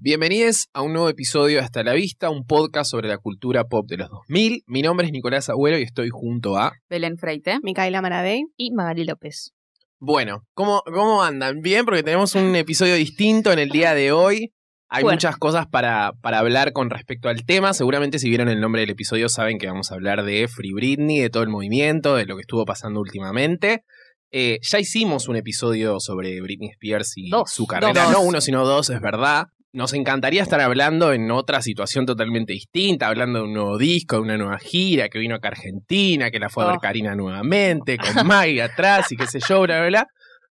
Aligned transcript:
Bienvenidos 0.00 0.68
a 0.74 0.82
un 0.82 0.92
nuevo 0.92 1.08
episodio 1.08 1.58
de 1.58 1.64
Hasta 1.64 1.82
la 1.82 1.92
Vista, 1.92 2.30
un 2.30 2.44
podcast 2.46 2.88
sobre 2.90 3.08
la 3.08 3.18
cultura 3.18 3.64
pop 3.64 3.86
de 3.88 3.96
los 3.96 4.08
2000. 4.10 4.62
Mi 4.66 4.82
nombre 4.82 5.06
es 5.06 5.12
Nicolás 5.12 5.48
Agüero 5.48 5.76
y 5.78 5.82
estoy 5.82 6.08
junto 6.10 6.56
a... 6.56 6.72
Belén 6.88 7.18
Freite. 7.18 7.58
Micaela 7.62 8.00
Maradei. 8.00 8.44
y 8.56 8.70
Magali 8.72 9.04
López. 9.04 9.52
Bueno, 9.98 10.44
¿cómo, 10.54 10.82
¿cómo 10.86 11.22
andan? 11.24 11.60
Bien, 11.62 11.84
porque 11.84 12.04
tenemos 12.04 12.36
un 12.36 12.54
episodio 12.54 12.94
distinto 12.94 13.50
en 13.52 13.58
el 13.58 13.70
día 13.70 13.94
de 13.94 14.12
hoy. 14.12 14.52
Hay 14.88 15.02
Bueno. 15.02 15.16
muchas 15.16 15.36
cosas 15.36 15.66
para, 15.66 16.12
para 16.22 16.38
hablar 16.38 16.72
con 16.72 16.90
respecto 16.90 17.28
al 17.28 17.44
tema. 17.44 17.74
Seguramente 17.74 18.20
si 18.20 18.28
vieron 18.28 18.48
el 18.48 18.60
nombre 18.60 18.82
del 18.82 18.90
episodio 18.90 19.28
saben 19.28 19.58
que 19.58 19.66
vamos 19.66 19.90
a 19.90 19.94
hablar 19.96 20.24
de 20.24 20.46
Free 20.46 20.72
Britney, 20.72 21.18
de 21.18 21.28
todo 21.30 21.42
el 21.42 21.48
movimiento, 21.48 22.14
de 22.14 22.24
lo 22.24 22.36
que 22.36 22.42
estuvo 22.42 22.64
pasando 22.64 23.00
últimamente. 23.00 23.82
Eh, 24.30 24.60
ya 24.62 24.78
hicimos 24.78 25.26
un 25.26 25.34
episodio 25.36 25.98
sobre 25.98 26.40
Britney 26.40 26.68
Spears 26.70 27.14
y 27.16 27.30
Dos. 27.30 27.50
su 27.50 27.66
carrera. 27.66 28.04
Dos. 28.04 28.12
No 28.12 28.20
uno, 28.20 28.40
sino 28.40 28.64
dos, 28.64 28.90
es 28.90 29.00
verdad. 29.00 29.46
Nos 29.72 29.92
encantaría 29.92 30.42
estar 30.42 30.60
hablando 30.62 31.12
en 31.12 31.30
otra 31.30 31.60
situación 31.60 32.06
totalmente 32.06 32.54
distinta, 32.54 33.06
hablando 33.06 33.40
de 33.40 33.44
un 33.44 33.52
nuevo 33.52 33.76
disco, 33.76 34.16
de 34.16 34.22
una 34.22 34.38
nueva 34.38 34.58
gira, 34.58 35.10
que 35.10 35.18
vino 35.18 35.34
acá 35.34 35.48
a 35.48 35.50
Argentina, 35.52 36.30
que 36.30 36.38
la 36.38 36.48
fue 36.48 36.64
a 36.64 36.68
ver 36.68 36.76
Oh. 36.76 36.80
Karina 36.80 37.14
nuevamente, 37.14 37.98
con 37.98 38.08
Maggie 38.26 38.62
atrás 38.62 39.12
y 39.12 39.16
qué 39.16 39.26
sé 39.26 39.40
yo, 39.46 39.60
bla, 39.60 39.80
bla, 39.80 39.88
bla. 39.88 40.06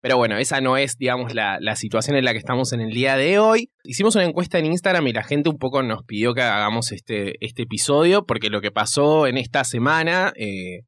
Pero 0.00 0.16
bueno, 0.16 0.38
esa 0.38 0.60
no 0.60 0.76
es, 0.76 0.96
digamos, 0.96 1.34
la, 1.34 1.58
la 1.60 1.76
situación 1.76 2.16
en 2.16 2.24
la 2.24 2.32
que 2.32 2.38
estamos 2.38 2.72
en 2.72 2.80
el 2.80 2.92
día 2.92 3.16
de 3.16 3.38
hoy. 3.38 3.70
Hicimos 3.84 4.14
una 4.14 4.24
encuesta 4.24 4.58
en 4.58 4.66
Instagram 4.66 5.06
y 5.08 5.12
la 5.12 5.24
gente 5.24 5.50
un 5.50 5.58
poco 5.58 5.82
nos 5.82 6.04
pidió 6.04 6.32
que 6.32 6.42
hagamos 6.42 6.92
este, 6.92 7.34
este 7.44 7.62
episodio, 7.62 8.24
porque 8.24 8.48
lo 8.48 8.60
que 8.60 8.70
pasó 8.70 9.26
en 9.26 9.36
esta 9.36 9.64
semana, 9.64 10.32
eh, 10.36 10.84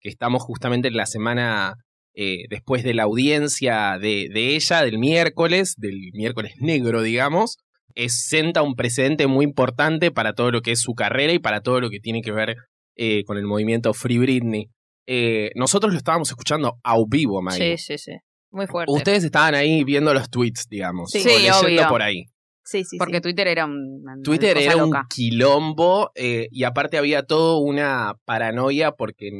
que 0.00 0.08
estamos 0.08 0.42
justamente 0.42 0.88
en 0.88 0.96
la 0.96 1.06
semana 1.06 1.74
eh, 2.14 2.44
después 2.48 2.82
de 2.82 2.94
la 2.94 3.04
audiencia 3.04 3.98
de, 4.00 4.28
de 4.32 4.56
ella, 4.56 4.82
del 4.82 4.98
miércoles, 4.98 5.74
del 5.76 6.10
miércoles 6.14 6.54
negro, 6.58 7.02
digamos, 7.02 7.58
es, 7.94 8.26
senta 8.28 8.62
un 8.62 8.74
precedente 8.74 9.26
muy 9.26 9.44
importante 9.44 10.10
para 10.10 10.32
todo 10.34 10.50
lo 10.50 10.62
que 10.62 10.72
es 10.72 10.80
su 10.80 10.94
carrera 10.94 11.32
y 11.32 11.38
para 11.38 11.60
todo 11.60 11.80
lo 11.80 11.90
que 11.90 12.00
tiene 12.00 12.22
que 12.22 12.32
ver 12.32 12.56
eh, 12.96 13.24
con 13.24 13.38
el 13.38 13.44
movimiento 13.44 13.94
Free 13.94 14.18
Britney. 14.18 14.68
Eh, 15.06 15.50
nosotros 15.54 15.92
lo 15.92 15.98
estábamos 15.98 16.28
escuchando 16.30 16.78
a 16.82 16.96
vivo, 17.08 17.40
Maggie. 17.42 17.76
Sí, 17.78 17.96
sí, 17.96 17.98
sí. 17.98 18.16
Muy 18.50 18.66
fuerte. 18.66 18.92
Ustedes 18.92 19.24
estaban 19.24 19.54
ahí 19.54 19.84
viendo 19.84 20.12
los 20.14 20.30
tweets, 20.30 20.66
digamos. 20.68 21.10
Sí. 21.10 21.18
o 21.18 21.22
Sí, 21.22 21.28
leyendo 21.28 21.58
obvio. 21.60 21.88
por 21.88 22.02
ahí. 22.02 22.24
Sí, 22.64 22.82
sí, 22.84 22.98
Porque 22.98 23.16
sí. 23.16 23.20
Twitter 23.20 23.46
era 23.46 23.64
un, 23.64 24.00
una 24.02 24.14
Twitter 24.24 24.54
cosa 24.54 24.72
era 24.72 24.84
un 24.84 24.92
quilombo 25.08 26.10
eh, 26.16 26.48
y 26.50 26.64
aparte 26.64 26.98
había 26.98 27.22
todo 27.22 27.58
una 27.58 28.14
paranoia 28.24 28.90
porque 28.92 29.30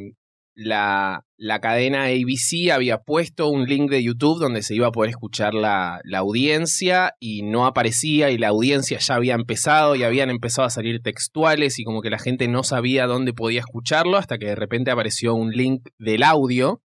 la, 0.58 1.22
la 1.36 1.60
cadena 1.60 2.04
ABC 2.06 2.70
había 2.72 2.98
puesto 3.02 3.48
un 3.48 3.66
link 3.66 3.90
de 3.90 4.02
YouTube 4.02 4.40
donde 4.40 4.62
se 4.62 4.74
iba 4.74 4.86
a 4.86 4.90
poder 4.92 5.10
escuchar 5.10 5.52
la, 5.52 6.00
la 6.04 6.18
audiencia 6.18 7.12
y 7.20 7.42
no 7.42 7.66
aparecía 7.66 8.30
y 8.30 8.38
la 8.38 8.48
audiencia 8.48 8.98
ya 8.98 9.14
había 9.16 9.34
empezado 9.34 9.94
y 9.96 10.02
habían 10.02 10.30
empezado 10.30 10.66
a 10.66 10.70
salir 10.70 11.02
textuales 11.02 11.78
y 11.78 11.84
como 11.84 12.00
que 12.00 12.08
la 12.08 12.18
gente 12.18 12.48
no 12.48 12.62
sabía 12.62 13.06
dónde 13.06 13.34
podía 13.34 13.60
escucharlo 13.60 14.16
hasta 14.16 14.38
que 14.38 14.46
de 14.46 14.54
repente 14.54 14.90
apareció 14.90 15.34
un 15.34 15.50
link 15.52 15.88
del 15.98 16.22
audio 16.22 16.80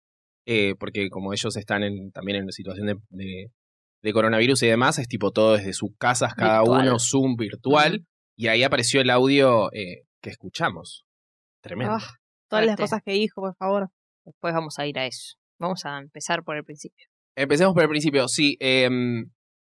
eh, 0.46 0.74
porque 0.80 1.10
como 1.10 1.34
ellos 1.34 1.54
están 1.58 1.82
en, 1.82 2.10
también 2.10 2.36
en 2.38 2.44
una 2.44 2.52
situación 2.52 2.86
de, 2.86 2.94
de- 3.10 3.50
de 4.00 4.12
coronavirus 4.12 4.62
y 4.62 4.68
demás, 4.68 4.98
es 5.00 5.08
tipo 5.08 5.32
todo 5.32 5.56
desde 5.56 5.72
sus 5.72 5.90
casas, 5.98 6.32
cada 6.34 6.60
Virtual. 6.60 6.86
uno, 6.86 6.98
Zoom 7.00 7.34
virtual, 7.34 8.04
y 8.36 8.46
ahí 8.46 8.62
apareció 8.62 9.00
el 9.00 9.10
audio 9.10 9.72
eh, 9.72 10.04
que 10.22 10.30
escuchamos. 10.30 11.04
Tremendo. 11.60 11.94
Ah, 11.94 12.06
todas 12.48 12.64
las 12.64 12.76
Fuerte. 12.76 12.82
cosas 12.82 13.02
que 13.04 13.12
dijo, 13.12 13.40
por 13.40 13.54
favor. 13.56 13.88
Después 14.24 14.52
vamos 14.54 14.78
a 14.78 14.86
ir 14.86 14.98
a 14.98 15.06
eso. 15.06 15.36
Vamos 15.58 15.84
a 15.86 15.98
empezar 15.98 16.42
por 16.44 16.56
el 16.56 16.64
principio. 16.64 17.06
Empecemos 17.36 17.72
por 17.74 17.82
el 17.82 17.88
principio. 17.88 18.28
Sí, 18.28 18.56
em, 18.60 19.30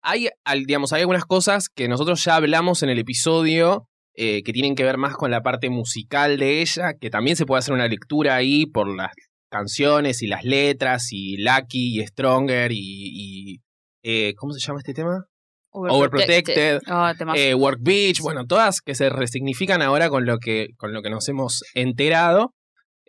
hay, 0.04 0.30
al- 0.46 0.66
digamos, 0.66 0.94
hay 0.94 1.02
algunas 1.02 1.26
cosas 1.26 1.70
que 1.70 1.88
nosotros 1.88 2.24
ya 2.24 2.36
hablamos 2.36 2.82
en 2.84 2.90
el 2.90 3.00
episodio 3.00 3.88
eh, 4.16 4.44
que 4.44 4.52
tienen 4.52 4.76
que 4.76 4.84
ver 4.84 4.98
más 4.98 5.16
con 5.16 5.32
la 5.32 5.42
parte 5.42 5.70
musical 5.70 6.38
de 6.38 6.62
ella, 6.62 6.94
que 7.00 7.10
también 7.10 7.38
se 7.38 7.46
puede 7.46 7.60
hacer 7.60 7.74
una 7.74 7.88
lectura 7.88 8.36
ahí 8.36 8.66
por 8.66 8.94
las 8.94 9.12
canciones 9.50 10.22
y 10.22 10.28
las 10.28 10.44
letras 10.44 11.08
y 11.12 11.38
Lucky 11.38 12.00
y 12.02 12.06
Stronger 12.08 12.72
y... 12.72 12.78
y, 12.82 13.62
eh, 14.04 14.34
¿Cómo 14.36 14.52
se 14.54 14.60
llama 14.60 14.80
este 14.80 14.94
tema? 14.94 15.26
Overprotected. 15.74 16.80
Ah, 16.88 17.14
temazo. 17.18 17.40
eh, 17.40 17.54
Work 17.54 17.80
Beach, 17.82 18.20
bueno, 18.22 18.46
todas 18.46 18.82
que 18.82 18.96
se 18.96 19.10
resignifican 19.10 19.82
ahora 19.82 20.10
con 20.10 20.26
lo 20.26 20.38
que, 20.40 20.70
con 20.78 20.94
lo 20.94 21.02
que 21.02 21.10
nos 21.10 21.28
hemos 21.30 21.64
enterado. 21.74 22.54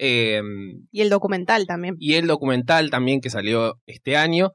Eh, 0.04 0.40
Y 0.90 1.00
el 1.00 1.10
documental 1.10 1.64
también. 1.66 1.94
y 2.00 2.14
el 2.14 2.26
documental 2.26 2.90
también 2.90 3.20
que 3.20 3.30
salió 3.30 3.74
este 3.86 4.16
año. 4.16 4.50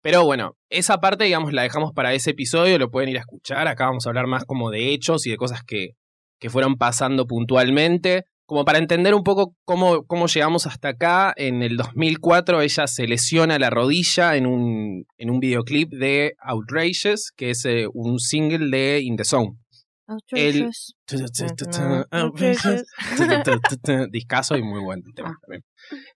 Pero 0.00 0.24
bueno, 0.24 0.52
esa 0.70 0.98
parte, 0.98 1.24
digamos, 1.24 1.52
la 1.52 1.62
dejamos 1.62 1.92
para 1.92 2.14
ese 2.14 2.30
episodio, 2.30 2.78
lo 2.78 2.90
pueden 2.90 3.08
ir 3.08 3.16
a 3.16 3.20
escuchar. 3.20 3.66
Acá 3.66 3.86
vamos 3.86 4.06
a 4.06 4.10
hablar 4.10 4.26
más 4.28 4.44
como 4.44 4.70
de 4.70 4.92
hechos 4.92 5.26
y 5.26 5.30
de 5.30 5.36
cosas 5.36 5.62
que, 5.66 5.90
que 6.40 6.50
fueron 6.50 6.76
pasando 6.76 7.26
puntualmente. 7.26 8.22
Como 8.46 8.64
para 8.64 8.78
entender 8.78 9.14
un 9.14 9.22
poco 9.22 9.54
cómo, 9.64 10.04
cómo 10.06 10.26
llegamos 10.26 10.66
hasta 10.66 10.90
acá, 10.90 11.32
en 11.36 11.62
el 11.62 11.76
2004 11.76 12.60
ella 12.60 12.86
se 12.86 13.06
lesiona 13.06 13.58
la 13.58 13.70
rodilla 13.70 14.36
en 14.36 14.46
un, 14.46 15.04
en 15.16 15.30
un 15.30 15.38
videoclip 15.40 15.90
de 15.92 16.34
Outrageous, 16.44 17.32
que 17.36 17.50
es 17.50 17.64
eh, 17.64 17.86
un 17.92 18.18
single 18.18 18.68
de 18.76 19.00
In 19.02 19.16
The 19.16 19.24
Zone. 19.24 19.61
El- 20.38 20.52
Discaso 24.10 24.56
y 24.56 24.62
muy 24.62 24.80
buen 24.80 25.02
tema 25.14 25.36
también. 25.42 25.62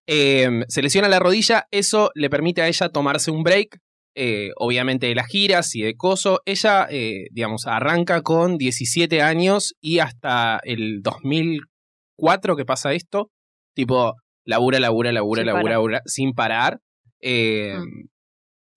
Eh, 0.06 0.64
se 0.68 0.82
lesiona 0.82 1.08
la 1.08 1.18
rodilla, 1.18 1.66
eso 1.70 2.10
le 2.14 2.30
permite 2.30 2.62
a 2.62 2.68
ella 2.68 2.88
tomarse 2.88 3.30
un 3.30 3.42
break, 3.42 3.78
eh, 4.14 4.50
obviamente 4.56 5.06
de 5.06 5.14
las 5.14 5.26
giras 5.26 5.74
y 5.74 5.82
de 5.82 5.94
coso. 5.94 6.40
Ella, 6.46 6.86
eh, 6.90 7.26
digamos, 7.30 7.66
arranca 7.66 8.22
con 8.22 8.56
17 8.58 9.22
años 9.22 9.74
y 9.80 9.98
hasta 9.98 10.60
el 10.64 11.02
2004 11.02 12.56
que 12.56 12.64
pasa 12.64 12.92
esto, 12.92 13.30
tipo, 13.74 14.14
labura, 14.44 14.80
labura, 14.80 15.12
labura, 15.12 15.40
Sin 15.42 15.46
labura, 15.46 15.72
labura, 15.72 16.02
sin 16.06 16.32
parar. 16.32 16.78
Eh, 17.20 17.74
Mm. 17.78 18.08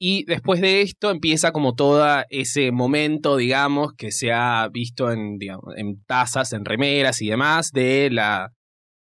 Y 0.01 0.23
después 0.25 0.61
de 0.61 0.81
esto 0.81 1.11
empieza 1.11 1.51
como 1.51 1.75
todo 1.75 2.05
ese 2.29 2.71
momento, 2.71 3.35
digamos, 3.35 3.91
que 3.97 4.11
se 4.11 4.31
ha 4.31 4.67
visto 4.71 5.11
en, 5.11 5.37
digamos, 5.37 5.75
en 5.75 6.01
tazas, 6.05 6.53
en 6.53 6.63
remeras 6.63 7.21
y 7.21 7.27
demás, 7.29 7.71
de 7.73 8.09
la, 8.09 8.47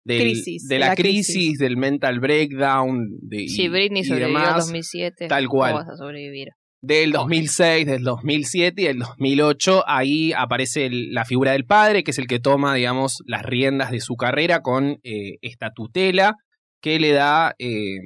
del- 0.06 0.20
Crisis, 0.22 0.68
de 0.68 0.78
la, 0.80 0.90
la 0.90 0.96
crisis, 0.96 1.34
crisis. 1.36 1.58
del 1.58 1.78
mental 1.78 2.20
breakdown. 2.20 3.08
De, 3.22 3.44
y- 3.48 3.68
Britney 3.70 4.02
y 4.02 4.06
sobrevivió 4.06 4.38
en 4.38 4.44
demás, 4.46 4.66
2007, 4.68 5.28
tal 5.30 5.48
¿cómo 5.48 5.60
cual. 5.62 5.74
vas 5.74 5.90
a 5.90 5.98
sobrevivir? 5.98 6.50
Del 6.84 7.12
2006, 7.14 7.86
del 7.88 8.04
2007 8.04 8.82
y 8.82 8.86
del 8.86 9.00
2008, 9.00 9.84
ahí 9.88 10.32
aparece 10.34 10.86
el- 10.86 11.12
la 11.14 11.26
figura 11.26 11.54
del 11.54 11.66
padre, 11.66 12.04
que 12.04 12.12
es 12.12 12.20
el 12.20 12.28
que 12.28 12.40
toma, 12.40 12.76
digamos, 12.76 13.24
las 13.26 13.42
riendas 13.44 13.90
de 13.90 14.00
su 14.02 14.16
carrera 14.16 14.60
con 14.62 15.00
eh, 15.04 15.38
esta 15.42 15.72
tutela 15.74 16.36
que 16.82 17.00
le 17.00 17.14
da... 17.14 17.56
eh, 17.58 17.98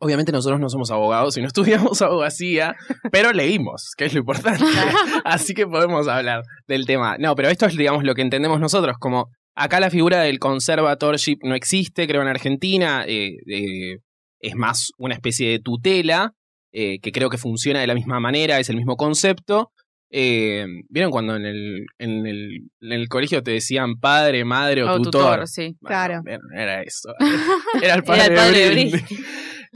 Obviamente 0.00 0.32
nosotros 0.32 0.60
no 0.60 0.68
somos 0.68 0.90
abogados 0.90 1.36
y 1.36 1.40
no 1.40 1.46
estudiamos 1.48 2.00
abogacía, 2.02 2.76
pero 3.10 3.32
leímos, 3.32 3.92
que 3.96 4.06
es 4.06 4.14
lo 4.14 4.20
importante. 4.20 4.64
Así 5.24 5.54
que 5.54 5.66
podemos 5.66 6.08
hablar 6.08 6.42
del 6.66 6.86
tema. 6.86 7.16
No, 7.18 7.34
pero 7.34 7.48
esto 7.48 7.66
es, 7.66 7.76
digamos, 7.76 8.04
lo 8.04 8.14
que 8.14 8.22
entendemos 8.22 8.60
nosotros, 8.60 8.96
como 8.98 9.28
acá 9.54 9.80
la 9.80 9.90
figura 9.90 10.20
del 10.20 10.38
conservatorship 10.38 11.38
no 11.42 11.54
existe, 11.54 12.06
creo, 12.06 12.22
en 12.22 12.28
Argentina, 12.28 13.04
eh, 13.06 13.36
eh, 13.46 13.98
es 14.40 14.54
más 14.54 14.90
una 14.98 15.14
especie 15.14 15.50
de 15.50 15.58
tutela, 15.58 16.32
eh, 16.72 17.00
que 17.00 17.12
creo 17.12 17.30
que 17.30 17.38
funciona 17.38 17.80
de 17.80 17.86
la 17.86 17.94
misma 17.94 18.20
manera, 18.20 18.58
es 18.58 18.68
el 18.68 18.76
mismo 18.76 18.96
concepto. 18.96 19.72
Eh, 20.10 20.64
¿Vieron 20.88 21.10
cuando 21.10 21.36
en 21.36 21.44
el, 21.44 21.86
en, 21.98 22.26
el, 22.26 22.70
en 22.80 22.92
el 22.92 23.08
colegio 23.08 23.42
te 23.42 23.50
decían 23.52 23.96
padre, 23.96 24.44
madre 24.44 24.82
o, 24.82 24.92
O 24.92 24.96
tutor? 24.96 25.10
tutor, 25.10 25.48
sí. 25.48 25.76
Bueno, 25.80 25.88
Claro. 25.88 26.22
Era, 26.54 26.82
eso. 26.82 27.12
Era 27.82 27.94
el 27.94 28.04
padre, 28.04 28.24
Era 28.24 28.34
el 28.34 28.34
padre 28.34 28.58
de 28.58 28.64
de 28.64 28.70
Britney. 28.70 29.02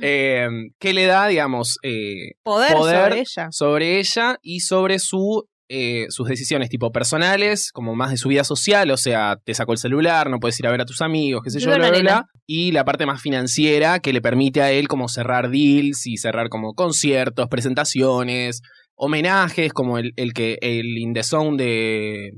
Eh, 0.01 0.49
¿Qué 0.79 0.93
le 0.93 1.07
da, 1.07 1.27
digamos, 1.27 1.79
eh, 1.83 2.33
Poder, 2.43 2.73
Poder. 2.73 3.03
sobre 3.03 3.21
ella. 3.21 3.49
sobre 3.51 3.99
ella 3.99 4.39
y 4.43 4.61
sobre 4.61 4.99
su, 4.99 5.49
eh, 5.69 6.07
sus 6.09 6.29
decisiones 6.29 6.69
tipo 6.69 6.93
personales, 6.93 7.71
como 7.73 7.95
más 7.95 8.11
de 8.11 8.17
su 8.17 8.29
vida 8.29 8.45
social, 8.45 8.91
o 8.91 8.97
sea, 8.97 9.37
te 9.45 9.55
sacó 9.55 9.73
el 9.73 9.79
celular, 9.79 10.31
no 10.31 10.39
puedes 10.39 10.59
ir 10.61 10.67
a 10.67 10.71
ver 10.71 10.81
a 10.81 10.87
tus 10.87 11.03
amigos, 11.03 11.43
qué 11.45 11.51
sé 11.51 11.61
yo, 11.61 11.67
bla, 11.67 11.79
la 11.79 11.91
bla, 11.91 12.01
bla. 12.01 12.27
Y 12.47 12.73
la 12.73 12.85
parte 12.85 13.07
más 13.07 13.21
financiera 13.21 14.01
que 14.01 14.13
le 14.13 14.21
permite 14.21 14.63
a 14.63 14.71
él 14.71 14.89
como 14.89 15.09
cerrar 15.09 15.51
deals 15.51 16.07
y 16.07 16.17
cerrar 16.17 16.49
como 16.49 16.75
conciertos, 16.75 17.49
presentaciones, 17.49 18.63
homenajes, 18.95 19.73
como 19.73 19.99
el, 19.99 20.13
el 20.17 20.33
que 20.33 20.59
el 20.61 20.99
In 20.99 21.13
The 21.13 21.23
Zone 21.23 21.63
de, 21.63 22.31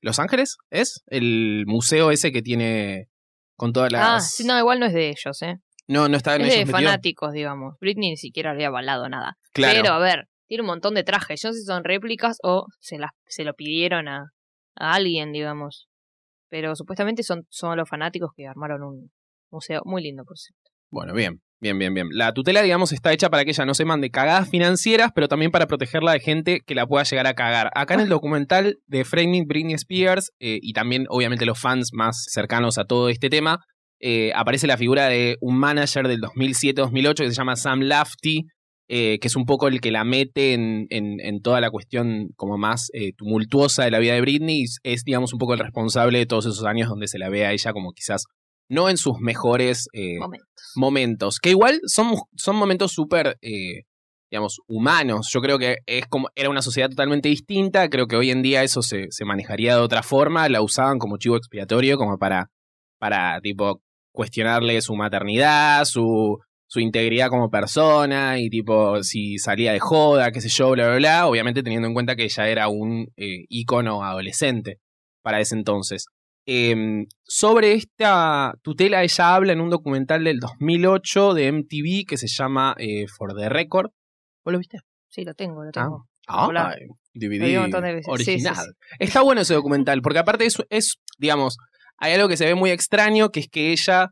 Los 0.00 0.18
Ángeles, 0.18 0.56
¿es? 0.70 1.02
El 1.06 1.64
museo 1.66 2.10
ese 2.10 2.32
que 2.32 2.42
tiene 2.42 3.08
con 3.56 3.72
todas 3.72 3.92
las... 3.92 4.02
Ah, 4.04 4.20
sí, 4.20 4.44
no, 4.44 4.58
igual 4.58 4.80
no 4.80 4.86
es 4.86 4.94
de 4.94 5.08
ellos, 5.08 5.40
¿eh? 5.42 5.56
No, 5.88 6.08
no 6.08 6.16
está 6.16 6.36
en 6.36 6.42
Es 6.42 6.50
de 6.52 6.58
metido. 6.60 6.78
fanáticos, 6.78 7.32
digamos. 7.32 7.76
Britney 7.80 8.10
ni 8.10 8.16
siquiera 8.16 8.50
había 8.52 8.68
avalado 8.68 9.08
nada. 9.08 9.36
Claro. 9.52 9.80
Pero, 9.82 9.94
a 9.94 9.98
ver, 9.98 10.28
tiene 10.46 10.62
un 10.62 10.68
montón 10.68 10.94
de 10.94 11.04
trajes. 11.04 11.40
Yo 11.42 11.48
no 11.48 11.52
sé 11.54 11.60
si 11.60 11.66
son 11.66 11.84
réplicas 11.84 12.38
o 12.42 12.66
se, 12.80 12.98
las, 12.98 13.10
se 13.26 13.44
lo 13.44 13.54
pidieron 13.54 14.08
a, 14.08 14.30
a 14.76 14.94
alguien, 14.94 15.32
digamos. 15.32 15.88
Pero 16.48 16.76
supuestamente 16.76 17.22
son, 17.22 17.46
son 17.48 17.76
los 17.76 17.88
fanáticos 17.88 18.30
que 18.36 18.46
armaron 18.46 18.82
un 18.82 19.10
museo 19.50 19.82
muy 19.84 20.02
lindo, 20.02 20.24
por 20.24 20.38
cierto. 20.38 20.70
Bueno, 20.90 21.14
bien, 21.14 21.40
bien, 21.58 21.78
bien, 21.78 21.94
bien. 21.94 22.08
La 22.10 22.34
tutela, 22.34 22.60
digamos, 22.60 22.92
está 22.92 23.14
hecha 23.14 23.30
para 23.30 23.44
que 23.46 23.52
ella 23.52 23.64
no 23.64 23.72
se 23.72 23.86
mande 23.86 24.10
cagadas 24.10 24.50
financieras, 24.50 25.10
pero 25.14 25.26
también 25.26 25.50
para 25.50 25.66
protegerla 25.66 26.12
de 26.12 26.20
gente 26.20 26.60
que 26.66 26.74
la 26.74 26.86
pueda 26.86 27.04
llegar 27.04 27.26
a 27.26 27.32
cagar. 27.32 27.70
Acá 27.74 27.94
en 27.94 28.00
el 28.00 28.08
documental 28.10 28.78
de 28.86 29.06
Framing 29.06 29.46
Britney 29.46 29.74
Spears, 29.74 30.32
eh, 30.38 30.58
y 30.60 30.74
también, 30.74 31.06
obviamente, 31.08 31.46
los 31.46 31.58
fans 31.58 31.90
más 31.94 32.26
cercanos 32.28 32.76
a 32.76 32.84
todo 32.84 33.08
este 33.08 33.30
tema, 33.30 33.60
eh, 34.02 34.32
aparece 34.34 34.66
la 34.66 34.76
figura 34.76 35.06
de 35.08 35.36
un 35.40 35.56
manager 35.58 36.06
del 36.08 36.20
2007-2008 36.20 37.14
que 37.16 37.28
se 37.30 37.34
llama 37.36 37.56
Sam 37.56 37.80
Lafty, 37.80 38.42
eh, 38.88 39.18
que 39.20 39.28
es 39.28 39.36
un 39.36 39.46
poco 39.46 39.68
el 39.68 39.80
que 39.80 39.90
la 39.90 40.04
mete 40.04 40.52
en, 40.54 40.86
en- 40.90 41.20
en 41.20 41.40
toda 41.40 41.60
la 41.60 41.70
cuestión 41.70 42.28
como 42.36 42.58
más 42.58 42.90
eh, 42.92 43.12
tumultuosa 43.16 43.84
de 43.84 43.90
la 43.92 44.00
vida 44.00 44.14
de 44.14 44.20
Britney. 44.20 44.62
y 44.62 44.66
Es, 44.82 45.04
digamos, 45.04 45.32
un 45.32 45.38
poco 45.38 45.54
el 45.54 45.60
responsable 45.60 46.18
de 46.18 46.26
todos 46.26 46.44
esos 46.46 46.64
años 46.64 46.88
donde 46.88 47.06
se 47.08 47.18
la 47.18 47.30
ve 47.30 47.46
a 47.46 47.52
ella 47.52 47.72
como 47.72 47.92
quizás 47.92 48.24
no 48.68 48.88
en 48.90 48.96
sus 48.96 49.18
mejores 49.20 49.86
Momentos. 50.18 50.72
momentos, 50.76 51.38
que 51.38 51.50
igual 51.50 51.80
son, 51.86 52.14
son 52.36 52.56
momentos 52.56 52.92
súper, 52.92 53.36
digamos, 54.30 54.60
humanos. 54.66 55.28
Yo 55.32 55.40
creo 55.42 55.58
que 55.58 55.76
es 55.86 56.06
como, 56.06 56.28
era 56.34 56.48
una 56.50 56.62
sociedad 56.62 56.88
totalmente 56.88 57.28
distinta, 57.28 57.88
creo 57.90 58.06
que 58.06 58.16
hoy 58.16 58.30
en 58.30 58.40
día 58.42 58.62
eso 58.62 58.80
se, 58.82 59.06
se 59.10 59.24
manejaría 59.26 59.74
de 59.76 59.80
otra 59.82 60.02
forma, 60.02 60.48
la 60.48 60.62
usaban 60.62 60.98
como 60.98 61.18
chivo 61.18 61.36
expiatorio, 61.36 61.98
como 61.98 62.16
para, 62.18 62.50
para 62.98 63.40
tipo, 63.42 63.82
cuestionarle 64.12 64.80
su 64.82 64.94
maternidad, 64.94 65.84
su, 65.84 66.38
su 66.66 66.80
integridad 66.80 67.28
como 67.28 67.50
persona, 67.50 68.38
y 68.38 68.48
tipo, 68.50 69.02
si 69.02 69.38
salía 69.38 69.72
de 69.72 69.80
joda, 69.80 70.30
qué 70.30 70.40
sé 70.40 70.48
yo, 70.48 70.70
bla, 70.70 70.86
bla, 70.86 70.96
bla, 70.96 71.26
obviamente 71.26 71.62
teniendo 71.62 71.88
en 71.88 71.94
cuenta 71.94 72.14
que 72.16 72.24
ella 72.24 72.48
era 72.48 72.68
un 72.68 73.08
eh, 73.16 73.44
ícono 73.48 74.04
adolescente 74.04 74.78
para 75.22 75.40
ese 75.40 75.54
entonces. 75.54 76.06
Em, 76.44 77.06
sobre 77.22 77.72
esta 77.74 78.54
tutela, 78.62 79.02
ella 79.04 79.34
habla 79.34 79.52
en 79.52 79.60
un 79.60 79.70
documental 79.70 80.24
del 80.24 80.40
2008 80.40 81.34
de 81.34 81.46
MTV 81.52 82.04
que 82.06 82.16
se 82.16 82.26
llama 82.26 82.74
eh, 82.78 83.06
For 83.06 83.32
the 83.34 83.48
Record. 83.48 83.90
¿Vos 84.44 84.52
lo 84.52 84.58
viste? 84.58 84.78
Sí, 85.08 85.24
lo 85.24 85.34
tengo, 85.34 85.62
lo 85.62 85.68
Ah. 85.68 85.72
tengo. 85.72 86.08
Ah, 86.26 86.74
DVD. 87.14 87.44
Sí, 87.46 88.02
sí, 88.04 88.10
original. 88.10 88.54
sí. 88.56 88.70
Está 88.98 89.20
bueno 89.22 89.40
ese 89.42 89.54
documental, 89.54 90.00
porque 90.02 90.18
aparte 90.18 90.46
es, 90.46 90.56
es, 90.70 90.96
digamos, 91.18 91.58
hay 92.02 92.14
algo 92.14 92.28
que 92.28 92.36
se 92.36 92.46
ve 92.46 92.54
muy 92.54 92.70
extraño, 92.70 93.30
que 93.30 93.40
es 93.40 93.48
que 93.48 93.70
ella 93.72 94.10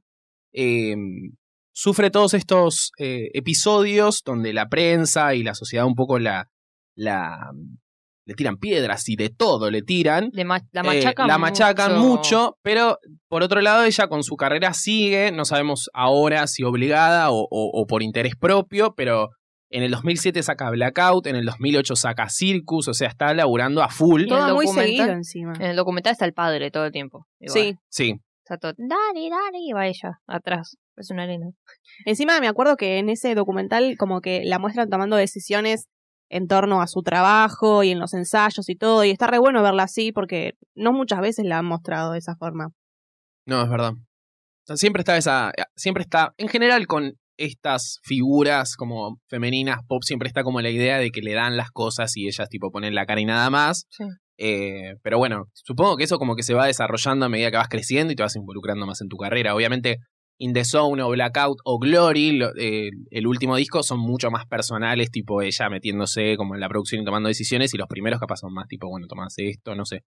em, 0.52 1.32
sufre 1.72 2.10
todos 2.10 2.34
estos 2.34 2.92
eh, 2.98 3.28
episodios 3.34 4.22
donde 4.24 4.52
la 4.52 4.68
prensa 4.68 5.34
y 5.34 5.42
la 5.42 5.54
sociedad 5.54 5.86
un 5.86 5.94
poco 5.94 6.18
la, 6.18 6.48
la 6.96 7.50
le 8.26 8.34
tiran 8.34 8.58
piedras 8.58 9.08
y 9.08 9.16
de 9.16 9.28
todo 9.30 9.70
le 9.70 9.82
tiran. 9.82 10.30
Le 10.32 10.44
ma- 10.44 10.60
la 10.72 10.82
Eh, 10.82 10.84
machacan, 10.84 11.26
la 11.26 11.38
machacan 11.38 11.98
mucho. 11.98 12.56
pero 12.62 12.98
por 13.28 13.42
otro 13.42 13.60
lado 13.60 13.82
ella 13.84 14.06
con 14.08 14.22
su 14.22 14.36
carrera 14.36 14.72
sigue, 14.72 15.32
no 15.32 15.44
sabemos 15.44 15.88
ahora 15.92 16.46
si 16.46 16.62
obligada 16.62 17.30
o, 17.30 17.40
o- 17.40 17.70
o 17.82 17.86
por 17.86 18.02
interés 18.02 18.34
propio, 18.36 18.94
pero 18.94 19.30
en 19.70 19.84
el 19.84 19.92
2007 19.92 20.42
saca 20.42 20.68
Blackout, 20.70 21.26
en 21.28 21.36
el 21.36 21.46
2008 21.46 21.94
saca 21.94 22.28
Circus, 22.28 22.88
o 22.88 22.94
sea, 22.94 23.08
está 23.08 23.32
laburando 23.34 23.82
a 23.82 23.88
full. 23.88 24.22
Y 24.22 24.28
Todo 24.28 24.54
muy 24.54 24.66
seguido 24.66 25.06
encima. 25.10 25.52
En 25.54 25.70
el 25.70 25.76
documental 25.76 26.12
está 26.12 26.24
el 26.24 26.32
padre 26.32 26.70
todo 26.70 26.86
el 26.86 26.92
tiempo. 26.92 27.26
igual. 27.38 27.62
Sí. 27.62 27.76
Sí, 27.88 28.20
Está 28.44 28.58
todo, 28.58 28.72
Dani, 28.76 29.30
Dani, 29.30 29.68
y 29.68 29.72
va 29.72 29.86
ella 29.86 30.20
atrás. 30.26 30.76
Es 30.96 31.10
una 31.10 31.22
arena. 31.22 31.50
Encima 32.04 32.40
me 32.40 32.48
acuerdo 32.48 32.76
que 32.76 32.98
en 32.98 33.08
ese 33.08 33.34
documental 33.36 33.96
como 33.96 34.20
que 34.20 34.42
la 34.44 34.58
muestran 34.58 34.90
tomando 34.90 35.14
decisiones 35.14 35.86
en 36.28 36.48
torno 36.48 36.82
a 36.82 36.88
su 36.88 37.02
trabajo 37.02 37.84
y 37.84 37.90
en 37.90 38.00
los 38.00 38.12
ensayos 38.12 38.68
y 38.68 38.74
todo. 38.74 39.04
Y 39.04 39.10
está 39.10 39.28
re 39.28 39.38
bueno 39.38 39.62
verla 39.62 39.84
así 39.84 40.10
porque 40.10 40.54
no 40.74 40.92
muchas 40.92 41.20
veces 41.20 41.44
la 41.46 41.58
han 41.58 41.66
mostrado 41.66 42.12
de 42.12 42.18
esa 42.18 42.34
forma. 42.34 42.70
no, 43.46 43.62
es 43.62 43.68
verdad. 43.70 43.92
O 43.92 44.66
sea, 44.66 44.76
siempre 44.76 45.02
está 45.02 45.16
esa, 45.16 45.52
siempre 45.76 46.02
está, 46.02 46.34
en 46.36 46.48
general 46.48 46.86
con 46.88 47.19
estas 47.40 47.98
figuras 48.02 48.76
como 48.76 49.18
femeninas 49.28 49.80
pop, 49.88 50.02
siempre 50.04 50.28
está 50.28 50.42
como 50.44 50.60
la 50.60 50.70
idea 50.70 50.98
de 50.98 51.10
que 51.10 51.22
le 51.22 51.32
dan 51.34 51.56
las 51.56 51.70
cosas 51.70 52.16
y 52.16 52.26
ellas 52.26 52.48
tipo 52.48 52.70
ponen 52.70 52.94
la 52.94 53.06
cara 53.06 53.20
y 53.20 53.24
nada 53.24 53.48
más. 53.50 53.86
Sí. 53.90 54.04
Eh, 54.38 54.94
pero 55.02 55.18
bueno, 55.18 55.44
supongo 55.54 55.96
que 55.96 56.04
eso 56.04 56.18
como 56.18 56.36
que 56.36 56.42
se 56.42 56.54
va 56.54 56.66
desarrollando 56.66 57.26
a 57.26 57.28
medida 57.28 57.50
que 57.50 57.56
vas 57.56 57.68
creciendo 57.68 58.12
y 58.12 58.16
te 58.16 58.22
vas 58.22 58.36
involucrando 58.36 58.86
más 58.86 59.00
en 59.00 59.08
tu 59.08 59.16
carrera. 59.16 59.54
Obviamente, 59.54 59.96
In 60.42 60.54
the 60.54 60.64
Zone 60.64 61.02
o 61.02 61.10
Blackout 61.10 61.58
o 61.64 61.78
Glory, 61.78 62.32
lo- 62.38 62.56
eh, 62.58 62.88
el 63.10 63.26
último 63.26 63.56
disco, 63.56 63.82
son 63.82 64.00
mucho 64.00 64.30
más 64.30 64.46
personales, 64.46 65.10
tipo 65.10 65.42
ella 65.42 65.68
metiéndose 65.68 66.38
como 66.38 66.54
en 66.54 66.60
la 66.60 66.68
producción 66.70 67.02
y 67.02 67.04
tomando 67.04 67.28
decisiones, 67.28 67.74
y 67.74 67.76
los 67.76 67.86
primeros 67.88 68.18
capaz 68.20 68.36
son 68.38 68.54
más 68.54 68.66
tipo, 68.66 68.88
bueno, 68.88 69.06
tomás 69.06 69.34
esto, 69.36 69.74
no 69.74 69.84
sé. 69.84 70.04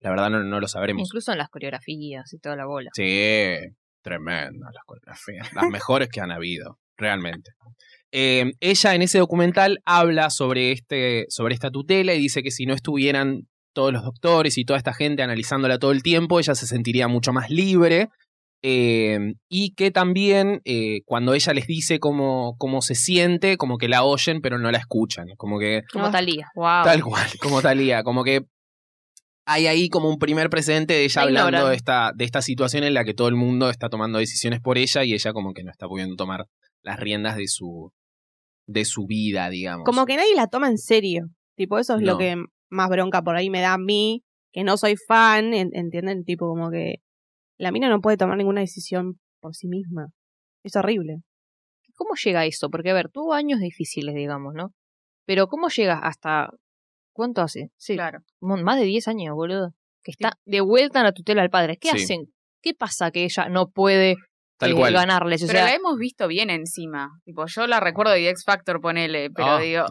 La 0.00 0.10
verdad 0.10 0.30
no, 0.30 0.42
no 0.42 0.58
lo 0.58 0.66
sabremos. 0.66 1.06
Incluso 1.08 1.30
en 1.30 1.38
las 1.38 1.48
coreografías 1.50 2.32
y 2.32 2.38
toda 2.40 2.56
la 2.56 2.66
bola. 2.66 2.90
Sí, 2.94 3.58
tremendo 4.06 4.66
las 4.72 4.84
coreografías, 4.84 5.52
las 5.52 5.68
mejores 5.68 6.08
que 6.08 6.20
han 6.20 6.30
habido, 6.30 6.78
realmente. 6.96 7.50
Eh, 8.12 8.52
ella 8.60 8.94
en 8.94 9.02
ese 9.02 9.18
documental 9.18 9.80
habla 9.84 10.30
sobre, 10.30 10.70
este, 10.70 11.26
sobre 11.28 11.54
esta 11.54 11.70
tutela 11.72 12.14
y 12.14 12.20
dice 12.20 12.42
que 12.44 12.52
si 12.52 12.64
no 12.66 12.72
estuvieran 12.72 13.48
todos 13.74 13.92
los 13.92 14.04
doctores 14.04 14.58
y 14.58 14.64
toda 14.64 14.78
esta 14.78 14.94
gente 14.94 15.22
analizándola 15.24 15.78
todo 15.80 15.90
el 15.90 16.02
tiempo, 16.04 16.38
ella 16.38 16.54
se 16.54 16.66
sentiría 16.68 17.08
mucho 17.08 17.32
más 17.32 17.50
libre. 17.50 18.08
eh, 18.62 19.34
y 19.50 19.74
que 19.74 19.90
también 19.90 20.60
eh, 20.64 21.00
cuando 21.04 21.34
ella 21.34 21.52
les 21.52 21.66
dice 21.66 21.98
cómo, 21.98 22.54
cómo 22.58 22.80
se 22.82 22.94
siente, 22.94 23.56
como 23.56 23.76
que 23.76 23.88
la 23.88 24.02
oyen 24.04 24.40
pero 24.40 24.58
no 24.58 24.70
la 24.70 24.78
escuchan. 24.78 25.26
Como 25.36 25.58
que 25.58 25.82
Como. 25.92 26.10
Talía. 26.10 26.48
Wow. 26.54 26.84
Tal 26.84 27.02
cual, 27.04 27.26
como 27.40 27.60
Talía, 27.60 28.02
como 28.02 28.22
que 28.24 28.46
hay 29.46 29.66
ahí 29.68 29.88
como 29.88 30.08
un 30.08 30.18
primer 30.18 30.50
presente 30.50 30.94
de 30.94 31.04
ella 31.04 31.22
La 31.30 31.44
hablando 31.44 31.68
de 31.68 31.76
esta, 31.76 32.12
de 32.14 32.24
esta 32.24 32.42
situación 32.42 32.84
en 32.84 32.94
la 32.94 33.04
que 33.04 33.14
todo 33.14 33.28
el 33.28 33.36
mundo 33.36 33.70
está 33.70 33.88
tomando 33.88 34.18
decisiones 34.18 34.60
por 34.60 34.76
ella 34.76 35.04
y 35.04 35.14
ella 35.14 35.32
como 35.32 35.54
que 35.54 35.62
no 35.62 35.70
está 35.70 35.86
pudiendo 35.86 36.16
tomar 36.16 36.46
las 36.82 36.98
riendas 37.00 37.36
de 37.36 37.46
su, 37.48 37.92
de 38.66 38.84
su 38.84 39.06
vida, 39.06 39.48
digamos. 39.48 39.84
Como 39.84 40.04
que 40.04 40.16
nadie 40.16 40.34
la 40.34 40.48
toma 40.48 40.68
en 40.68 40.78
serio. 40.78 41.28
Tipo, 41.56 41.78
eso 41.78 41.94
es 41.94 42.02
No. 42.02 42.12
lo 42.12 42.18
que 42.18 42.36
más 42.70 42.88
bronca 42.90 43.22
por 43.22 43.36
ahí 43.36 43.48
me 43.48 43.60
da 43.60 43.74
a 43.74 43.78
mí, 43.78 44.22
que 44.52 44.64
no 44.64 44.76
soy 44.76 44.96
fan, 44.96 45.54
en- 45.54 45.70
¿entienden? 45.74 46.24
Tipo, 46.24 46.48
como 46.48 46.70
que 46.70 46.96
la 47.58 47.70
mina 47.70 47.88
no 47.88 48.00
puede 48.00 48.16
tomar 48.16 48.36
ninguna 48.36 48.60
decisión 48.60 49.18
por 49.40 49.54
sí 49.54 49.68
misma. 49.68 50.08
Es 50.64 50.74
horrible. 50.76 51.18
¿Cómo 51.94 52.10
llega 52.22 52.40
a 52.40 52.46
eso? 52.46 52.68
Porque, 52.68 52.90
a 52.90 52.94
ver, 52.94 53.10
tuvo 53.10 53.32
años 53.32 53.60
difíciles, 53.60 54.14
digamos, 54.14 54.54
¿no? 54.54 54.72
Pero 55.24 55.46
¿cómo 55.46 55.68
llega 55.68 55.98
hasta... 56.00 56.50
¿Cuánto 57.16 57.40
hace? 57.40 57.70
Sí, 57.78 57.94
Claro. 57.94 58.18
más 58.40 58.78
de 58.78 58.84
10 58.84 59.08
años, 59.08 59.34
boludo. 59.34 59.70
Que 60.02 60.10
está 60.10 60.32
de 60.44 60.60
vuelta 60.60 60.98
en 61.00 61.06
la 61.06 61.12
tutela 61.12 61.40
del 61.40 61.50
padre. 61.50 61.78
¿Qué 61.80 61.88
Sí. 61.92 62.02
hacen? 62.02 62.26
¿Qué 62.62 62.74
pasa 62.74 63.10
que 63.10 63.24
ella 63.24 63.48
no 63.48 63.70
puede 63.70 64.16
Tal 64.58 64.72
eh, 64.72 64.74
cual. 64.74 64.92
ganarles? 64.92 65.42
O 65.42 65.46
Pero 65.46 65.58
sea, 65.60 65.68
la 65.68 65.74
hemos 65.74 65.96
visto 65.96 66.28
bien 66.28 66.50
encima. 66.50 67.08
Tipo, 67.24 67.46
yo 67.46 67.66
la 67.66 67.80
recuerdo 67.80 68.12
de 68.12 68.28
X 68.28 68.44
Factor, 68.44 68.82
ponele, 68.82 69.30
pero 69.30 69.52
Ah, 69.52 69.60
digo. 69.60 69.86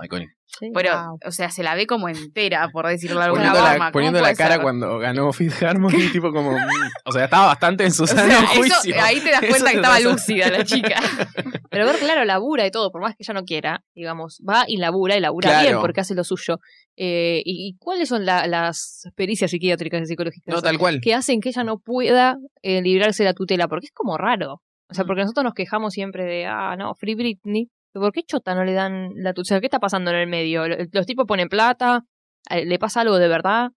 Sí. 0.45 0.71
Pero, 0.73 0.91
Wow. 0.91 1.19
o 1.25 1.31
sea, 1.31 1.49
se 1.49 1.63
la 1.63 1.75
ve 1.75 1.85
como 1.87 2.07
entera, 2.09 2.69
por 2.71 2.87
decirlo 2.87 3.19
de 3.19 3.25
alguna 3.25 3.43
Poniendo 3.51 3.61
la, 3.63 3.69
forma. 3.71 3.85
¿Cómo 3.85 3.91
poniendo 3.91 4.21
la 4.21 4.33
cara 4.35 4.53
ser? 4.55 4.61
cuando 4.63 4.97
ganó 4.99 5.31
Fifth 5.33 5.61
Harmony, 5.63 5.91
tipo 6.13 6.31
como. 6.31 6.51
mm, 6.51 6.61
o 7.05 7.11
sea, 7.11 7.25
estaba 7.25 7.47
bastante 7.47 7.83
en 7.85 7.91
su 7.91 8.03
O 8.03 8.07
sano 8.07 8.27
sea, 8.29 8.43
eso- 8.65 9.01
ahí 9.03 9.19
te 9.19 9.31
das 9.31 9.41
Eso 9.43 9.49
cuenta 9.51 9.69
que 9.71 9.75
estaba 9.77 9.95
pasa. 9.95 10.09
lúcida 10.09 10.49
la 10.49 10.63
chica. 10.63 10.95
Pero 11.69 11.85
ver, 11.87 11.97
claro, 11.97 12.23
labura 12.25 12.65
y 12.65 12.71
todo, 12.71 12.91
por 12.91 13.01
más 13.01 13.15
que 13.15 13.23
ella 13.23 13.33
no 13.33 13.43
quiera, 13.43 13.83
digamos, 13.93 14.41
va 14.47 14.63
y 14.67 14.77
labura 14.77 15.17
y 15.17 15.19
labura 15.19 15.49
Claro. 15.49 15.67
bien 15.67 15.79
porque 15.81 16.01
hace 16.01 16.15
lo 16.15 16.23
suyo. 16.23 16.59
Eh, 16.97 17.41
y, 17.43 17.67
y 17.67 17.75
cuáles 17.77 18.07
son 18.07 18.25
la- 18.25 18.47
las 18.47 19.03
pericias 19.15 19.51
psiquiátricas 19.51 20.01
y 20.03 20.05
psicológicas 20.05 20.53
No, 20.55 20.61
tal 20.61 20.77
cual. 20.77 21.01
que 21.01 21.13
hacen 21.13 21.41
que 21.41 21.49
ella 21.49 21.63
no 21.65 21.79
pueda 21.79 22.37
eh, 22.61 22.81
librarse 22.81 23.23
de 23.23 23.29
la 23.29 23.33
tutela? 23.33 23.67
Porque 23.67 23.87
es 23.87 23.91
como 23.91 24.17
raro. 24.17 24.61
O 24.89 24.93
sea, 24.93 25.03
Mm. 25.03 25.07
porque 25.07 25.21
nosotros 25.23 25.43
nos 25.43 25.53
quejamos 25.53 25.93
siempre 25.93 26.23
de, 26.23 26.45
ah, 26.45 26.75
no, 26.77 26.93
Free 26.95 27.15
Britney. 27.15 27.67
¿Pero 27.95 28.07
¿Por 28.07 28.11
qué 28.11 28.23
chota 28.23 28.53
no 28.55 28.65
le 28.65 28.73
dan 28.73 29.11
la 29.15 29.31
tutela? 29.33 29.61
¿Qué 29.61 29.67
está 29.67 29.79
pasando 29.79 30.11
en 30.11 30.17
el 30.17 30.27
medio? 30.27 30.63
¿Los 30.67 31.05
tipos 31.05 31.25
ponen 31.25 31.47
plata? 31.47 32.03
Eh, 32.49 32.65
¿Le 32.65 32.77
pasa 32.77 32.99
algo 32.99 33.17
de 33.17 33.29
verdad? 33.29 33.69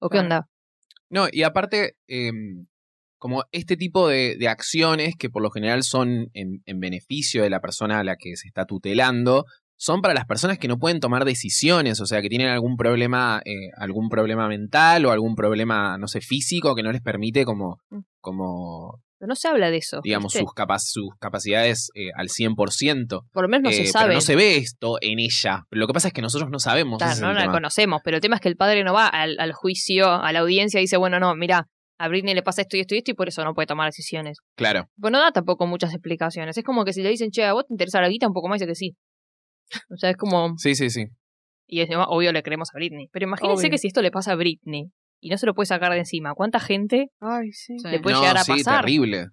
¿O 0.00 0.08
qué 0.08 0.14
Claro. 0.18 0.24
onda? 0.24 0.48
No, 1.08 1.28
y 1.30 1.44
aparte, 1.44 1.94
eh, 2.08 2.32
como 3.16 3.44
este 3.52 3.76
tipo 3.76 4.08
de, 4.08 4.36
de 4.36 4.48
acciones 4.48 5.14
que 5.16 5.30
por 5.30 5.40
lo 5.40 5.50
general 5.52 5.84
son 5.84 6.30
en, 6.34 6.62
en 6.66 6.80
beneficio 6.80 7.44
de 7.44 7.50
la 7.50 7.60
persona 7.60 8.00
a 8.00 8.04
la 8.04 8.16
que 8.16 8.34
se 8.34 8.48
está 8.48 8.64
tutelando, 8.64 9.44
son 9.76 10.02
para 10.02 10.14
las 10.14 10.26
personas 10.26 10.58
que 10.58 10.66
no 10.66 10.78
pueden 10.78 10.98
tomar 10.98 11.24
decisiones, 11.24 12.00
o 12.00 12.06
sea, 12.06 12.22
que 12.22 12.28
tienen 12.28 12.48
algún 12.48 12.76
problema, 12.76 13.40
eh, 13.44 13.70
algún 13.76 14.08
problema 14.08 14.48
mental 14.48 15.06
o 15.06 15.12
algún 15.12 15.36
problema, 15.36 15.96
no 15.96 16.08
sé, 16.08 16.20
físico 16.20 16.74
que 16.74 16.82
no 16.82 16.90
les 16.90 17.02
permite 17.02 17.44
como, 17.44 17.78
Mm. 17.90 18.00
como 18.20 19.00
Pero 19.20 19.28
no 19.28 19.36
se 19.36 19.48
habla 19.48 19.70
de 19.70 19.76
eso. 19.76 20.00
digamos, 20.02 20.32
¿viste? 20.32 20.40
sus, 20.46 20.54
capa- 20.54 20.78
sus 20.78 21.10
capacidades 21.20 21.90
eh, 21.94 22.08
al 22.16 22.28
100%. 22.28 23.26
Por 23.30 23.42
lo 23.42 23.48
menos 23.48 23.64
no 23.64 23.68
Eh, 23.70 23.74
se 23.74 23.80
pero 23.82 23.92
sabe. 23.92 24.14
no 24.14 24.20
se 24.22 24.34
ve 24.34 24.56
esto 24.56 24.96
en 25.02 25.18
ella. 25.18 25.64
Lo 25.70 25.86
que 25.86 25.92
pasa 25.92 26.08
es 26.08 26.14
que 26.14 26.22
nosotros 26.22 26.48
no 26.50 26.58
sabemos. 26.58 26.98
Claro, 26.98 27.20
no 27.20 27.32
la 27.34 27.50
conocemos, 27.52 28.00
pero 28.02 28.16
el 28.16 28.20
tema 28.22 28.36
es 28.36 28.40
que 28.40 28.48
el 28.48 28.56
padre 28.56 28.82
no 28.82 28.94
va 28.94 29.06
al, 29.06 29.36
al 29.38 29.52
juicio, 29.52 30.10
a 30.10 30.32
la 30.32 30.38
audiencia 30.40 30.80
y 30.80 30.84
dice, 30.84 30.96
bueno, 30.96 31.20
no, 31.20 31.34
mira, 31.36 31.66
a 31.98 32.08
Britney 32.08 32.34
le 32.34 32.42
pasa 32.42 32.62
esto 32.62 32.78
y 32.78 32.80
esto 32.80 32.94
y 32.94 32.98
esto 32.98 33.10
y 33.10 33.14
por 33.14 33.28
eso 33.28 33.44
no 33.44 33.52
puede 33.52 33.66
tomar 33.66 33.86
decisiones. 33.88 34.38
Claro. 34.56 34.88
Pues 34.98 35.12
no 35.12 35.20
da 35.20 35.32
tampoco 35.32 35.66
muchas 35.66 35.92
explicaciones. 35.92 36.56
Es 36.56 36.64
como 36.64 36.86
que 36.86 36.94
si 36.94 37.02
le 37.02 37.10
dicen, 37.10 37.30
che, 37.30 37.44
¿a 37.44 37.52
vos 37.52 37.66
te 37.66 37.74
interesa 37.74 38.00
la 38.00 38.08
guita? 38.08 38.26
Un 38.26 38.32
poco 38.32 38.48
más 38.48 38.58
dice 38.58 38.66
que 38.68 38.74
sí. 38.74 38.96
O 39.90 39.96
sea, 39.98 40.08
es 40.08 40.16
como... 40.16 40.54
Sí, 40.56 40.74
sí, 40.74 40.88
sí. 40.88 41.04
Y 41.66 41.82
es, 41.82 41.90
obvio 41.94 42.32
le 42.32 42.42
creemos 42.42 42.70
a 42.74 42.78
Britney. 42.78 43.08
Pero 43.12 43.26
imagínense 43.26 43.60
Obvio. 43.66 43.70
que 43.70 43.78
si 43.78 43.88
esto 43.88 44.00
le 44.00 44.10
pasa 44.10 44.32
a 44.32 44.34
Britney 44.36 44.86
y 45.20 45.30
no 45.30 45.38
se 45.38 45.46
lo 45.46 45.54
puede 45.54 45.66
sacar 45.66 45.92
de 45.92 45.98
encima, 45.98 46.34
¿cuánta 46.34 46.60
gente 46.60 47.10
Ay, 47.20 47.52
sí. 47.52 47.78
Sí. 47.78 47.88
le 47.88 48.00
puede 48.00 48.14
no, 48.16 48.22
llegar 48.22 48.38
a 48.38 48.44
sí, 48.44 48.52
pasar? 48.52 48.80
terrible. 48.84 49.28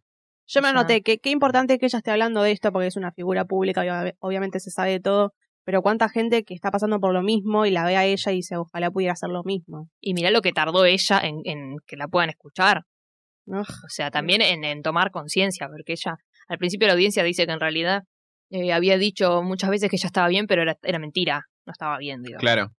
Yo 0.49 0.61
me 0.61 0.67
O 0.69 0.71
sea- 0.71 0.79
anoté 0.79 1.01
que 1.01 1.17
qué 1.19 1.29
importante 1.29 1.77
que 1.79 1.85
ella 1.87 1.97
esté 1.97 2.11
hablando 2.11 2.41
de 2.43 2.51
esto 2.51 2.71
porque 2.71 2.87
es 2.87 2.95
una 2.95 3.11
figura 3.11 3.45
pública 3.45 3.85
y 3.85 4.13
obviamente 4.19 4.59
se 4.59 4.71
sabe 4.71 4.91
de 4.91 4.99
todo, 4.99 5.33
pero 5.65 5.81
cuánta 5.81 6.07
gente 6.07 6.43
que 6.43 6.53
está 6.53 6.71
pasando 6.71 6.99
por 7.01 7.13
lo 7.13 7.21
mismo 7.21 7.65
y 7.65 7.71
la 7.71 7.83
ve 7.85 7.97
a 7.97 8.05
ella 8.05 8.31
y 8.31 8.35
dice, 8.37 8.55
ojalá 8.55 8.89
pudiera 8.89 9.13
hacer 9.13 9.29
lo 9.29 9.43
mismo. 9.43 9.89
Y 9.99 10.13
mirá 10.13 10.31
lo 10.31 10.41
que 10.41 10.53
tardó 10.53 10.85
ella 10.85 11.19
en, 11.21 11.41
en 11.43 11.75
que 11.85 11.97
la 11.97 12.07
puedan 12.07 12.29
escuchar. 12.29 12.83
O 13.49 13.63
sea, 13.89 14.11
también 14.11 14.41
en, 14.41 14.63
en 14.65 14.81
tomar 14.81 15.11
conciencia, 15.11 15.67
porque 15.67 15.93
ella 15.93 16.17
al 16.49 16.57
principio 16.57 16.87
la 16.87 16.93
audiencia 16.93 17.23
dice 17.23 17.45
que 17.45 17.51
en 17.53 17.59
realidad 17.59 18.03
eh, 18.49 18.71
había 18.71 18.97
dicho 18.97 19.41
muchas 19.43 19.69
veces 19.69 19.89
que 19.89 19.97
ella 19.97 20.07
estaba 20.07 20.27
bien, 20.29 20.47
pero 20.47 20.61
era, 20.61 20.77
era 20.83 20.99
mentira, 20.99 21.43
no 21.65 21.71
estaba 21.71 21.97
bien, 21.97 22.23
digo. 22.23 22.39
Claro. 22.39 22.71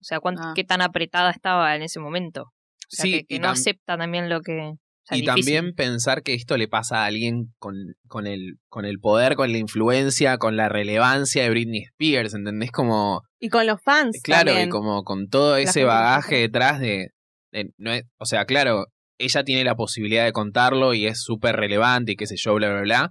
O 0.00 0.04
sea, 0.04 0.20
cuán- 0.20 0.36
Ah. 0.38 0.52
qué 0.54 0.64
tan 0.64 0.80
apretada 0.80 1.30
estaba 1.30 1.74
en 1.76 1.82
ese 1.82 2.00
momento. 2.00 2.42
O 2.42 2.50
sea, 2.90 3.02
Sí, 3.04 3.24
que, 3.28 3.38
no 3.38 3.48
acepta 3.48 3.96
también 3.98 4.28
lo 4.30 4.40
que... 4.40 4.52
o 4.70 4.76
sea, 5.04 5.16
y 5.18 5.22
difícil. 5.22 5.26
también 5.54 5.74
pensar 5.74 6.22
que 6.22 6.34
esto 6.34 6.56
le 6.56 6.68
pasa 6.68 7.02
a 7.02 7.06
alguien 7.06 7.52
con, 7.58 7.74
con, 8.06 8.26
el, 8.26 8.54
con 8.68 8.84
el 8.84 8.98
poder, 8.98 9.34
con 9.36 9.50
la 9.52 9.58
influencia, 9.58 10.38
con 10.38 10.56
la 10.56 10.68
relevancia 10.68 11.42
de 11.42 11.50
Britney 11.50 11.82
Spears, 11.82 12.34
¿entendés? 12.34 12.70
Como, 12.70 13.22
Y 13.40 13.48
con 13.48 13.66
los 13.66 13.80
fans. 13.82 14.20
claro, 14.22 14.46
también. 14.50 14.68
y 14.68 14.70
como 14.70 15.02
con 15.04 15.28
todo 15.28 15.56
ese 15.56 15.84
bagaje 15.84 16.36
detrás 16.36 16.78
de, 16.80 17.08
de- 17.52 17.70
no 17.76 17.92
es- 17.92 18.04
o 18.18 18.24
sea, 18.26 18.44
claro, 18.44 18.86
ella 19.18 19.42
tiene 19.44 19.64
la 19.64 19.74
posibilidad 19.74 20.24
de 20.24 20.32
contarlo 20.32 20.94
y 20.94 21.06
es 21.06 21.20
súper 21.22 21.56
relevante 21.56 22.12
y 22.12 22.16
qué 22.16 22.26
sé 22.26 22.36
yo, 22.36 22.54
bla, 22.54 22.68
bla, 22.70 22.80
bla, 22.82 23.10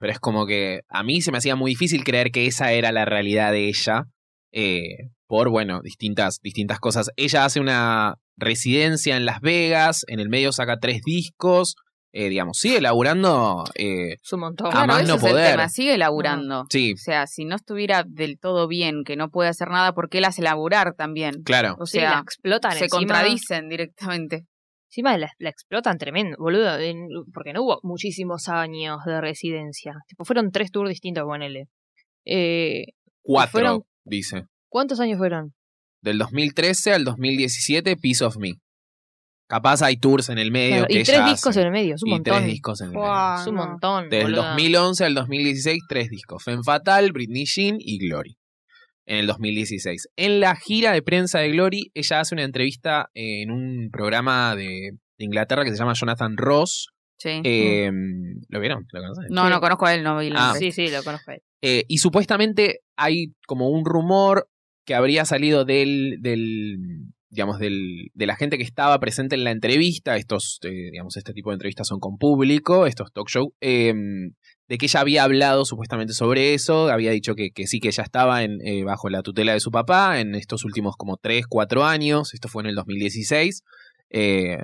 pero 0.00 0.12
es 0.12 0.20
como 0.20 0.46
que 0.46 0.80
a 0.88 1.02
mí 1.02 1.20
se 1.20 1.32
me 1.32 1.38
hacía 1.38 1.56
muy 1.56 1.72
difícil 1.72 2.04
creer 2.04 2.30
que 2.30 2.46
esa 2.46 2.72
era 2.72 2.92
la 2.92 3.04
realidad 3.04 3.50
de 3.52 3.68
ella, 3.68 4.04
eh, 4.52 5.10
por, 5.26 5.50
bueno, 5.50 5.80
distintas, 5.82 6.40
distintas 6.42 6.78
cosas. 6.80 7.10
Ella 7.16 7.44
hace 7.44 7.60
una 7.60 8.16
residencia 8.36 9.16
en 9.16 9.24
Las 9.26 9.40
Vegas, 9.40 10.04
en 10.08 10.20
el 10.20 10.28
medio 10.28 10.52
saca 10.52 10.78
tres 10.78 11.02
discos, 11.04 11.74
eh, 12.12 12.30
digamos, 12.30 12.58
sigue 12.58 12.80
laburando, 12.80 13.64
eh, 13.74 14.14
Es 14.22 14.32
un 14.32 14.40
montón. 14.40 14.68
a 14.68 14.70
Claro, 14.70 14.86
más 14.86 15.02
ese 15.02 15.08
no 15.08 15.14
es 15.16 15.22
el 15.24 15.30
poder. 15.30 15.50
tema, 15.52 15.68
sigue 15.68 15.98
laburando. 15.98 16.64
sí, 16.70 16.94
O 16.94 16.96
sea, 16.96 17.26
si 17.26 17.44
no 17.44 17.56
estuviera 17.56 18.04
del 18.06 18.38
todo 18.38 18.66
bien, 18.66 19.02
que 19.04 19.16
no 19.16 19.28
puede 19.28 19.50
hacer 19.50 19.68
nada, 19.68 19.92
¿por 19.92 20.08
qué 20.08 20.20
la 20.22 20.28
hace 20.28 20.40
laburar 20.40 20.94
también? 20.94 21.42
claro. 21.44 21.76
O 21.78 21.84
Sí, 21.86 22.00
la 22.00 22.10
sea, 22.10 22.18
explotan 22.20 22.72
se 22.72 22.84
encima. 22.84 22.98
contradicen 22.98 23.68
directamente. 23.68 24.46
Encima 24.90 25.18
la, 25.18 25.30
la 25.38 25.50
explotan 25.50 25.98
tremendo, 25.98 26.36
boludo. 26.38 26.78
en- 26.78 27.08
porque 27.34 27.52
no 27.52 27.62
hubo 27.62 27.78
muchísimos 27.82 28.48
años 28.48 29.00
de 29.04 29.20
residencia. 29.20 29.92
Tipo, 30.08 30.24
fueron 30.24 30.50
tres 30.50 30.70
tours 30.72 30.88
distintos, 30.88 31.24
ponele. 31.24 31.66
Eh, 32.24 32.86
Cuatro, 33.22 33.50
fueron- 33.52 33.82
dice. 34.08 34.44
¿Cuántos 34.68 35.00
años 35.00 35.18
fueron? 35.18 35.54
Del 36.02 36.18
2013 36.18 36.92
al 36.94 37.04
2017, 37.04 37.96
Piece 37.96 38.24
of 38.24 38.36
Me. 38.38 38.52
Capaz 39.48 39.80
hay 39.82 39.96
tours 39.96 40.28
en 40.28 40.38
el 40.38 40.50
medio 40.50 40.76
Claro, 40.76 40.86
que 40.88 41.00
y 41.00 41.04
tres 41.04 41.18
hace. 41.20 41.30
discos 41.30 41.56
en 41.56 41.62
el 41.66 41.72
medio, 41.72 41.94
es 41.94 42.02
un 42.02 42.08
y 42.08 42.12
montón. 42.12 42.34
tres 42.36 42.46
discos 42.46 42.80
en 42.82 42.86
el 42.88 42.92
medio. 42.92 43.04
Fua, 43.06 43.38
Es 43.40 43.46
un 43.46 43.54
montón. 43.54 44.10
Del 44.10 44.22
boluda. 44.24 44.48
2011 44.50 45.04
al 45.06 45.14
2016, 45.14 45.82
tres 45.88 46.10
discos. 46.10 46.44
Femme 46.44 46.62
Fatal, 46.62 47.12
Britney 47.12 47.46
Jean 47.46 47.76
y 47.78 47.98
Glory. 47.98 48.36
En 49.06 49.16
el 49.16 49.26
2016. 49.26 50.08
En 50.16 50.40
la 50.40 50.54
gira 50.54 50.92
de 50.92 51.00
prensa 51.00 51.38
de 51.38 51.48
Glory, 51.50 51.90
ella 51.94 52.20
hace 52.20 52.34
una 52.34 52.44
entrevista 52.44 53.08
en 53.14 53.50
un 53.50 53.88
programa 53.90 54.54
de, 54.54 54.90
de 55.18 55.24
Inglaterra 55.24 55.64
que 55.64 55.70
se 55.70 55.78
llama 55.78 55.94
Jonathan 55.94 56.36
Ross. 56.36 56.88
Sí. 57.16 57.40
Eh, 57.42 57.90
¿Lo 58.50 58.60
vieron? 58.60 58.86
¿Lo 58.92 59.00
conocen? 59.00 59.24
no, 59.30 59.44
sí. 59.44 59.50
no 59.50 59.60
conozco 59.60 59.86
a 59.86 59.94
él, 59.94 60.02
no 60.02 60.18
vi 60.18 60.28
la 60.28 60.50
Ah. 60.50 60.54
Sí, 60.58 60.72
sí, 60.72 60.88
lo 60.90 61.02
conozco. 61.02 61.30
a 61.30 61.34
él. 61.36 61.40
Eh, 61.62 61.84
y 61.88 61.98
supuestamente 61.98 62.80
hay 62.96 63.34
como 63.46 63.68
un 63.70 63.84
rumor 63.84 64.48
que 64.84 64.94
habría 64.94 65.24
salido 65.24 65.64
del, 65.64 66.18
del 66.20 66.78
digamos, 67.30 67.58
del, 67.58 68.10
de 68.14 68.26
la 68.26 68.36
gente 68.36 68.56
que 68.56 68.64
estaba 68.64 68.98
presente 69.00 69.34
en 69.34 69.44
la 69.44 69.50
entrevista, 69.50 70.16
estos, 70.16 70.58
eh, 70.62 70.90
digamos, 70.90 71.16
este 71.16 71.34
tipo 71.34 71.50
de 71.50 71.54
entrevistas 71.54 71.86
son 71.86 72.00
con 72.00 72.16
público, 72.16 72.86
estos 72.86 73.12
talk 73.12 73.28
show, 73.28 73.54
eh, 73.60 73.92
de 74.66 74.78
que 74.78 74.86
ella 74.86 75.00
había 75.00 75.24
hablado 75.24 75.64
supuestamente 75.64 76.14
sobre 76.14 76.54
eso, 76.54 76.88
había 76.88 77.10
dicho 77.10 77.34
que, 77.34 77.50
sí 77.66 77.80
que 77.80 77.88
ella 77.88 78.02
estaba 78.02 78.42
eh, 78.42 78.82
bajo 78.84 79.10
la 79.10 79.22
tutela 79.22 79.52
de 79.52 79.60
su 79.60 79.70
papá 79.70 80.20
en 80.20 80.34
estos 80.34 80.64
últimos 80.64 80.96
como 80.96 81.16
3, 81.16 81.46
4 81.46 81.84
años, 81.84 82.32
esto 82.32 82.48
fue 82.48 82.62
en 82.62 82.70
el 82.70 82.74
2016, 82.74 83.62
eh, 84.10 84.58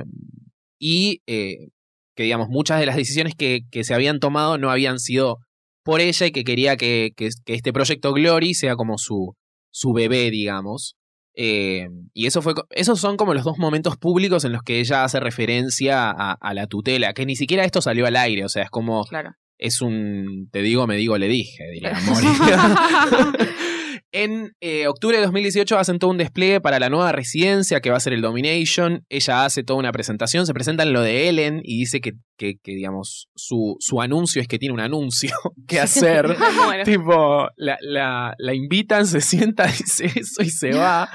y 0.79 1.21
que 1.27 2.23
digamos, 2.23 2.49
muchas 2.49 2.81
de 2.81 2.87
las 2.87 2.97
decisiones 2.97 3.35
que 3.35 3.85
se 3.85 3.95
habían 3.95 4.21
tomado 4.21 4.57
no 4.57 4.71
habían 4.71 4.99
sido 4.99 5.41
por 5.85 6.01
ella 6.01 6.27
y 6.27 6.33
que 6.33 6.43
quería 6.45 6.77
que, 6.77 7.13
que- 7.17 7.29
que 7.45 7.55
este 7.55 7.73
proyecto 7.73 8.13
Glory 8.13 8.55
sea 8.55 8.75
como 8.75 8.99
su, 8.99 9.35
su 9.71 9.93
bebé, 9.93 10.31
digamos. 10.31 10.97
Eh, 11.37 11.89
y 12.13 12.27
eso 12.27 12.43
fue, 12.43 12.55
esos 12.71 13.01
son 13.01 13.17
como 13.17 13.35
los 13.35 13.43
dos 13.45 13.59
momentos 13.59 13.97
públicos 13.97 14.45
en 14.45 14.53
los 14.53 14.63
que 14.63 14.79
ella 14.81 15.03
hace 15.05 15.19
referencia 15.21 16.11
a, 16.11 16.33
a 16.41 16.55
la 16.55 16.67
tutela, 16.69 17.13
que 17.13 17.27
ni 17.27 17.35
siquiera 17.37 17.65
esto 17.65 17.81
salió 17.83 18.07
al 18.07 18.15
aire, 18.17 18.45
o 18.45 18.49
sea, 18.49 18.63
es 18.63 18.71
como, 18.71 19.05
Claro. 19.05 19.33
es 19.59 19.81
un, 19.83 20.49
te 20.53 20.63
digo, 20.63 20.87
me 20.87 20.97
digo, 20.97 21.19
le 21.19 21.27
dije, 21.29 21.65
diría. 21.73 21.93
En 24.17 24.53
eh, 24.61 24.87
octubre 24.87 25.17
de 25.17 25.25
2018 25.25 25.77
hacen 25.77 25.99
todo 25.99 26.13
un 26.13 26.19
despliegue 26.19 26.61
para 26.61 26.79
la 26.79 26.89
nueva 26.89 27.11
residencia 27.11 27.81
que 27.81 27.91
va 27.91 27.97
a 27.97 28.01
ser 28.01 28.13
el 28.13 28.21
Domination. 28.21 29.05
Ella 29.09 29.45
hace 29.45 29.65
toda 29.65 29.81
una 29.81 29.91
presentación, 29.91 30.47
se 30.47 30.55
presenta 30.55 30.85
en 30.85 30.93
lo 30.93 31.01
de 31.01 31.29
Ellen 31.29 31.61
y 31.65 31.81
dice 31.81 32.01
que, 32.01 32.13
que, 32.39 32.55
que, 32.63 32.77
digamos, 32.77 33.27
su, 33.35 33.75
su 33.81 34.01
anuncio 34.01 34.41
es 34.41 34.47
que 34.47 34.61
tiene 34.61 34.73
un 34.73 34.79
anuncio 34.79 35.35
que 35.67 35.81
hacer. 35.81 36.37
Bueno. 36.65 36.85
tipo, 36.85 37.49
la, 37.57 37.77
la, 37.81 38.35
la 38.39 38.55
invitan, 38.55 39.09
se 39.09 39.21
sienta, 39.21 39.67
dice 39.79 40.05
eso 40.05 40.45
y 40.45 40.51
se 40.51 40.71
va. 40.71 41.11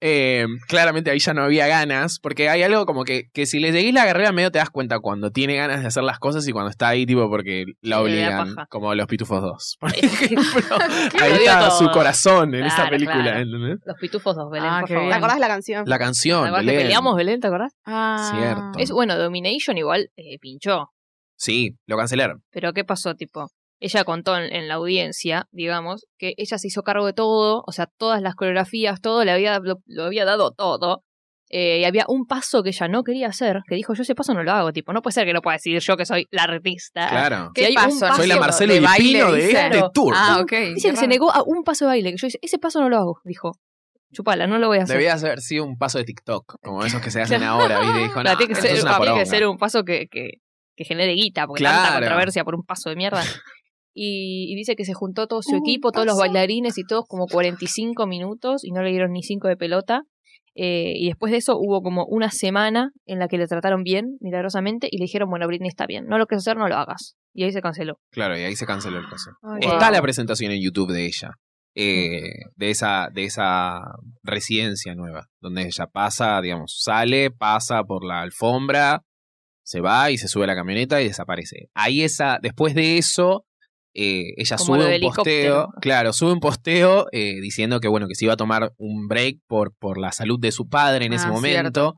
Eh, 0.00 0.46
claramente 0.68 1.10
ahí 1.10 1.18
ya 1.18 1.34
no 1.34 1.42
había 1.42 1.66
ganas, 1.66 2.18
porque 2.20 2.48
hay 2.48 2.62
algo 2.62 2.86
como 2.86 3.02
que, 3.04 3.24
que 3.32 3.46
si 3.46 3.58
le 3.58 3.72
seguís 3.72 3.92
la 3.92 4.04
carrera 4.04 4.30
medio 4.30 4.50
te 4.52 4.58
das 4.58 4.70
cuenta 4.70 5.00
cuando 5.00 5.30
tiene 5.32 5.56
ganas 5.56 5.80
de 5.80 5.88
hacer 5.88 6.04
las 6.04 6.18
cosas 6.20 6.46
y 6.46 6.52
cuando 6.52 6.70
está 6.70 6.88
ahí, 6.88 7.04
tipo, 7.04 7.28
porque 7.28 7.64
la 7.80 8.00
obligan, 8.00 8.54
como 8.70 8.94
los 8.94 9.06
Pitufos 9.08 9.42
2. 9.42 9.76
Por 9.80 9.90
ejemplo, 9.96 10.42
Lo 11.18 11.24
ahí 11.24 11.32
está 11.32 11.68
todo. 11.68 11.78
su 11.78 11.90
corazón 11.90 12.54
en 12.54 12.64
esa 12.66 12.76
Claro, 12.76 12.90
película, 12.90 13.22
claro. 13.22 13.38
¿entendés? 13.40 13.78
Los 13.84 13.96
pitufos 13.98 14.36
dos, 14.36 14.50
Belén, 14.50 14.70
Ah, 14.70 14.80
por 14.80 14.88
favor. 14.90 15.08
¿Te 15.08 15.14
acordás 15.14 15.36
de 15.36 15.40
la 15.40 15.48
canción? 15.48 15.84
La 15.86 15.98
canción, 15.98 16.42
¿Te 16.42 16.48
acordás 16.48 16.60
que 16.64 16.66
Belén. 16.70 16.82
peleamos, 16.84 17.16
Belén? 17.16 17.40
¿Te 17.40 17.46
acordás? 17.48 17.72
Ah. 17.84 18.30
Cierto. 18.32 18.78
Es 18.78 18.90
bueno, 18.92 19.16
Domination 19.18 19.78
igual 19.78 20.10
eh, 20.16 20.38
pinchó. 20.40 20.90
Sí, 21.36 21.76
lo 21.86 21.96
cancelaron. 21.96 22.42
Pero 22.50 22.72
¿qué 22.72 22.84
pasó? 22.84 23.14
Tipo, 23.14 23.48
ella 23.80 24.04
contó 24.04 24.36
en, 24.36 24.52
en 24.54 24.68
la 24.68 24.74
audiencia, 24.74 25.46
digamos, 25.52 26.06
que 26.18 26.34
ella 26.36 26.58
se 26.58 26.66
hizo 26.68 26.82
cargo 26.82 27.06
de 27.06 27.12
todo, 27.12 27.62
o 27.66 27.72
sea, 27.72 27.86
todas 27.98 28.20
las 28.22 28.34
coreografías, 28.34 29.00
todo, 29.00 29.24
le 29.24 29.30
había, 29.32 29.58
lo, 29.60 29.76
lo 29.86 30.04
había 30.04 30.24
dado 30.24 30.50
todo. 30.52 31.04
eh, 31.50 31.78
y 31.80 31.84
había 31.84 32.04
un 32.08 32.26
paso 32.26 32.62
que 32.62 32.68
ella 32.70 32.88
no 32.88 33.02
quería 33.04 33.28
hacer, 33.28 33.60
que 33.66 33.74
dijo, 33.74 33.94
yo 33.94 34.02
ese 34.02 34.14
paso 34.14 34.34
no 34.34 34.42
lo 34.42 34.52
hago, 34.52 34.72
tipo, 34.72 34.92
no 34.92 35.00
puede 35.00 35.14
ser 35.14 35.24
que 35.26 35.32
no 35.32 35.40
pueda 35.40 35.54
decir 35.56 35.78
yo 35.80 35.96
que 35.96 36.04
soy 36.04 36.26
la 36.30 36.42
artista. 36.42 37.08
Claro. 37.08 37.50
Si 37.54 37.64
hay 37.64 37.70
un 37.70 38.00
paso 38.00 38.14
Soy 38.16 38.26
la 38.26 38.34
de 38.34 38.40
Marcelo 38.40 38.72
de 38.74 38.78
y 38.80 38.82
baile, 38.82 39.18
Pino 39.18 39.32
de 39.32 39.50
este 39.50 39.82
tour. 39.94 40.14
Ah, 40.16 40.40
ok. 40.42 40.52
Dice 40.74 40.90
que 40.90 40.96
se 40.96 41.06
negó 41.06 41.32
a 41.32 41.42
un 41.46 41.64
paso 41.64 41.86
de 41.86 41.88
baile, 41.90 42.10
que 42.10 42.18
yo 42.18 42.26
dije, 42.26 42.38
ese 42.42 42.58
paso 42.58 42.80
no 42.80 42.88
lo 42.90 42.98
hago, 42.98 43.20
dijo. 43.24 43.52
Chupala, 44.12 44.46
no 44.46 44.58
lo 44.58 44.68
voy 44.68 44.78
a 44.78 44.82
hacer. 44.84 44.96
Debía 44.96 45.14
haber 45.14 45.40
sido 45.40 45.64
un 45.64 45.76
paso 45.78 45.98
de 45.98 46.04
TikTok, 46.04 46.56
como 46.62 46.82
esos 46.84 47.00
que 47.00 47.10
se 47.10 47.20
hacen 47.22 47.42
ahora, 47.42 47.78
¿viste? 47.80 47.98
Dijo, 47.98 48.22
no, 48.22 48.36
tiene 48.38 48.54
que 48.54 48.60
ser, 48.60 48.72
es 48.72 48.82
una 48.82 48.92
tiene 48.92 49.04
que 49.04 49.10
poronga. 49.10 49.26
ser 49.26 49.46
un 49.46 49.58
paso 49.58 49.84
que, 49.84 50.06
que, 50.10 50.30
que 50.76 50.84
genere 50.84 51.12
guita, 51.12 51.46
porque 51.46 51.62
tanta 51.64 51.80
Claro. 51.82 51.96
controversia 52.00 52.42
por 52.44 52.54
un 52.54 52.62
paso 52.62 52.88
de 52.90 52.96
mierda. 52.96 53.22
Y, 54.00 54.52
y 54.52 54.54
dice 54.54 54.76
que 54.76 54.84
se 54.84 54.94
juntó 54.94 55.26
todo 55.26 55.42
su 55.42 55.56
equipo, 55.56 55.90
todos 55.90 56.06
los 56.06 56.16
bailarines 56.16 56.78
y 56.78 56.84
todos 56.84 57.04
como 57.08 57.26
45 57.26 58.06
minutos 58.06 58.64
y 58.64 58.70
no 58.70 58.82
le 58.82 58.90
dieron 58.90 59.12
ni 59.12 59.24
5 59.24 59.48
de 59.48 59.56
pelota. 59.56 60.02
Eh, 60.54 60.94
y 60.96 61.06
después 61.06 61.32
de 61.32 61.38
eso 61.38 61.56
hubo 61.56 61.82
como 61.82 62.04
una 62.06 62.30
semana 62.30 62.90
en 63.06 63.18
la 63.18 63.28
que 63.28 63.38
le 63.38 63.46
trataron 63.46 63.82
bien, 63.82 64.16
milagrosamente, 64.20 64.88
y 64.90 64.98
le 64.98 65.04
dijeron, 65.04 65.30
bueno, 65.30 65.46
Britney 65.46 65.68
está 65.68 65.86
bien, 65.86 66.06
no 66.06 66.18
lo 66.18 66.26
quieres 66.26 66.42
hacer, 66.42 66.56
no 66.56 66.68
lo 66.68 66.76
hagas. 66.76 67.16
Y 67.32 67.44
ahí 67.44 67.52
se 67.52 67.60
canceló. 67.60 68.00
Claro, 68.10 68.36
y 68.36 68.42
ahí 68.42 68.56
se 68.56 68.66
canceló 68.66 68.98
el 68.98 69.08
caso. 69.08 69.30
Ay, 69.42 69.60
Wow. 69.62 69.74
Está 69.74 69.90
la 69.92 70.02
presentación 70.02 70.50
en 70.50 70.60
YouTube 70.60 70.92
de 70.92 71.06
ella, 71.06 71.30
eh, 71.76 72.22
de, 72.56 72.70
esa, 72.70 73.08
de 73.12 73.24
esa 73.24 73.80
residencia 74.24 74.96
nueva, 74.96 75.26
donde 75.40 75.62
ella 75.62 75.86
pasa, 75.86 76.40
digamos, 76.40 76.80
sale, 76.82 77.30
pasa 77.30 77.84
por 77.84 78.04
la 78.04 78.22
alfombra, 78.22 79.02
se 79.62 79.80
va 79.80 80.10
y 80.10 80.18
se 80.18 80.28
sube 80.28 80.44
a 80.44 80.48
la 80.48 80.56
camioneta 80.56 81.00
y 81.00 81.06
desaparece. 81.08 81.68
Ahí 81.74 82.02
esa, 82.02 82.38
después 82.42 82.74
de 82.74 82.98
eso, 82.98 83.44
eh, 84.00 84.32
ella 84.36 84.56
Como 84.56 84.76
sube 84.80 84.94
un 84.96 85.12
posteo, 85.12 85.68
claro, 85.80 86.12
sube 86.12 86.32
un 86.32 86.40
posteo 86.40 87.06
eh, 87.12 87.40
diciendo 87.40 87.80
que 87.80 87.88
bueno, 87.88 88.06
que 88.06 88.14
se 88.14 88.24
iba 88.26 88.34
a 88.34 88.36
tomar 88.36 88.72
un 88.78 89.08
break 89.08 89.38
por, 89.48 89.74
por 89.76 89.98
la 89.98 90.12
salud 90.12 90.38
de 90.38 90.52
su 90.52 90.68
padre 90.68 91.06
en 91.06 91.12
ese 91.14 91.26
Ah, 91.26 91.32
momento. 91.32 91.94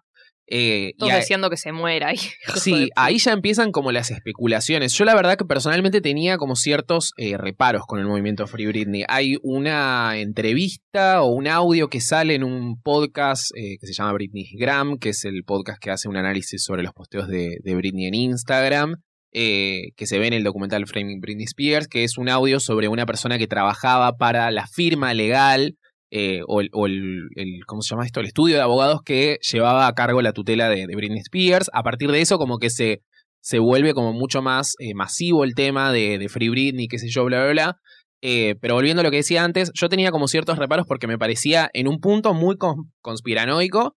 Eh, 0.52 0.94
y 0.94 0.98
Todos 0.98 1.12
a- 1.12 1.16
deseando 1.18 1.48
que 1.48 1.56
se 1.56 1.70
muera. 1.70 2.08
De 2.54 2.60
Sí, 2.60 2.88
ahí 2.96 3.18
ya 3.18 3.30
empiezan 3.32 3.70
como 3.70 3.92
las 3.92 4.10
especulaciones. 4.10 4.92
Yo 4.94 5.04
la 5.04 5.14
verdad 5.14 5.36
que 5.36 5.44
personalmente 5.44 6.00
tenía 6.00 6.38
como 6.38 6.56
ciertos 6.56 7.12
eh, 7.18 7.36
reparos 7.36 7.82
con 7.86 8.00
el 8.00 8.06
movimiento 8.06 8.48
Free 8.48 8.66
Britney. 8.66 9.04
Hay 9.06 9.36
una 9.42 10.18
entrevista 10.18 11.22
o 11.22 11.28
un 11.34 11.46
audio 11.46 11.88
que 11.88 12.00
sale 12.00 12.34
en 12.34 12.42
un 12.42 12.80
podcast 12.82 13.50
que 13.54 13.86
se 13.86 13.92
llama 13.92 14.12
Britney 14.14 14.48
Gram, 14.58 14.98
que 14.98 15.10
es 15.10 15.24
el 15.24 15.44
podcast 15.44 15.80
que 15.80 15.90
hace 15.90 16.08
un 16.08 16.16
análisis 16.16 16.64
sobre 16.64 16.82
los 16.82 16.94
posteos 16.94 17.28
de, 17.28 17.58
de 17.62 17.74
Britney 17.76 18.06
en 18.06 18.14
Instagram. 18.14 18.96
Eh, 19.32 19.92
que 19.96 20.06
se 20.06 20.18
ve 20.18 20.26
en 20.26 20.32
el 20.32 20.42
documental 20.42 20.86
Framing 20.86 21.20
Britney 21.20 21.44
Spears, 21.44 21.86
que 21.86 22.02
es 22.02 22.18
un 22.18 22.28
audio 22.28 22.58
sobre 22.58 22.88
una 22.88 23.06
persona 23.06 23.38
que 23.38 23.46
trabajaba 23.46 24.16
para 24.16 24.50
la 24.50 24.66
firma 24.66 25.14
legal 25.14 25.76
eh, 26.10 26.40
o, 26.48 26.60
el, 26.60 27.28
¿cómo 27.66 27.82
se 27.82 27.90
llama 27.90 28.04
esto? 28.04 28.18
El 28.18 28.26
estudio 28.26 28.56
de 28.56 28.62
abogados 28.62 29.02
que 29.04 29.38
llevaba 29.40 29.86
a 29.86 29.94
cargo 29.94 30.20
la 30.20 30.32
tutela 30.32 30.68
de, 30.68 30.86
Britney 30.86 31.20
Spears. 31.20 31.70
A 31.72 31.84
partir 31.84 32.10
de 32.10 32.20
eso, 32.20 32.38
como 32.38 32.58
que 32.58 32.70
se, 32.70 33.02
se 33.40 33.60
vuelve 33.60 33.94
como 33.94 34.12
mucho 34.12 34.42
más 34.42 34.74
eh, 34.80 34.94
masivo 34.94 35.44
el 35.44 35.54
tema 35.54 35.92
de, 35.92 36.18
de 36.18 36.28
Free 36.28 36.48
Britney, 36.48 36.88
qué 36.88 36.98
sé 36.98 37.08
yo, 37.08 37.24
bla, 37.24 37.44
bla, 37.44 37.52
bla. 37.52 37.76
Pero 38.20 38.74
volviendo 38.74 39.00
a 39.00 39.04
lo 39.04 39.10
que 39.12 39.18
decía 39.18 39.44
antes, 39.44 39.70
yo 39.74 39.88
tenía 39.88 40.10
como 40.10 40.26
ciertos 40.26 40.58
reparos 40.58 40.86
porque 40.86 41.06
me 41.06 41.18
parecía 41.18 41.70
en 41.72 41.86
un 41.86 42.00
punto 42.00 42.34
muy 42.34 42.56
con- 42.56 42.92
conspiranoico. 43.00 43.96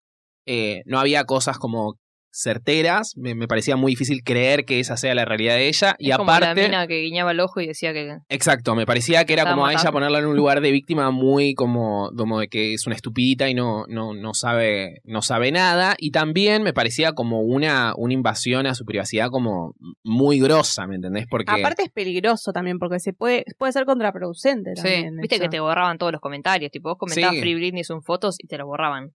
No 0.86 1.00
había 1.00 1.24
cosas 1.26 1.58
como 1.58 1.98
certeras, 2.34 3.14
me, 3.16 3.36
me 3.36 3.48
parecía 3.48 3.76
muy 3.76 3.92
difícil 3.92 4.24
creer 4.24 4.66
que 4.66 4.80
esa 4.80 4.98
sea 4.98 5.14
la 5.14 5.24
realidad 5.24 5.56
de 5.56 5.68
ella. 5.68 5.96
y 6.00 6.10
como 6.12 6.32
la 6.32 6.38
aparte, 6.38 6.64
mina 6.64 6.88
que 6.88 7.00
guiñaba 7.00 7.32
el 7.32 7.40
ojo 7.40 7.62
y 7.62 7.68
decía 7.68 7.94
que. 7.94 8.18
Exacto, 8.28 8.74
me 8.76 8.86
parecía 8.88 9.24
que 9.26 9.34
era 9.34 9.46
como 9.50 9.66
a 9.68 9.74
ella 9.74 9.92
ponerla 9.92 10.20
en 10.20 10.26
un 10.26 10.36
lugar 10.36 10.60
de 10.62 10.72
víctima 10.72 11.12
muy 11.12 11.54
como, 11.54 12.10
como 12.18 12.40
de 12.40 12.48
que 12.48 12.74
es 12.74 12.88
una 12.88 12.96
estupidita 12.96 13.50
y 13.50 13.54
no, 13.54 13.86
no, 13.88 14.14
no 14.16 14.34
sabe, 14.34 15.02
no 15.04 15.22
sabe 15.22 15.52
nada. 15.52 15.96
Y 16.00 16.10
también 16.12 16.64
me 16.64 16.74
parecía 16.74 17.14
como 17.14 17.42
una, 17.42 17.94
una 17.96 18.14
invasión 18.14 18.66
a 18.66 18.74
su 18.74 18.84
privacidad 18.84 19.30
como 19.30 19.76
muy 20.04 20.40
grosa, 20.40 20.88
¿me 20.88 20.96
entendés? 20.96 21.28
Porque. 21.30 21.52
Aparte 21.52 21.84
es 21.84 21.92
peligroso 21.92 22.52
también, 22.52 22.80
porque 22.80 23.00
se 23.00 23.14
puede, 23.14 23.46
puede 23.60 23.74
ser 23.74 23.86
contraproducente 23.86 24.72
Sí, 24.76 24.82
también. 24.82 25.18
Viste 25.18 25.36
eso. 25.36 25.44
que 25.44 25.50
te 25.50 25.60
borraban 25.60 26.00
todos 26.00 26.12
los 26.12 26.22
comentarios. 26.22 26.72
Tipo, 26.72 26.90
vos 26.90 26.98
comentabas 26.98 27.36
Sí. 27.36 27.42
Free 27.42 27.56
Britney 27.56 27.84
son 27.84 28.02
fotos 28.02 28.38
y 28.40 28.48
te 28.48 28.58
lo 28.58 28.66
borraban. 28.66 29.12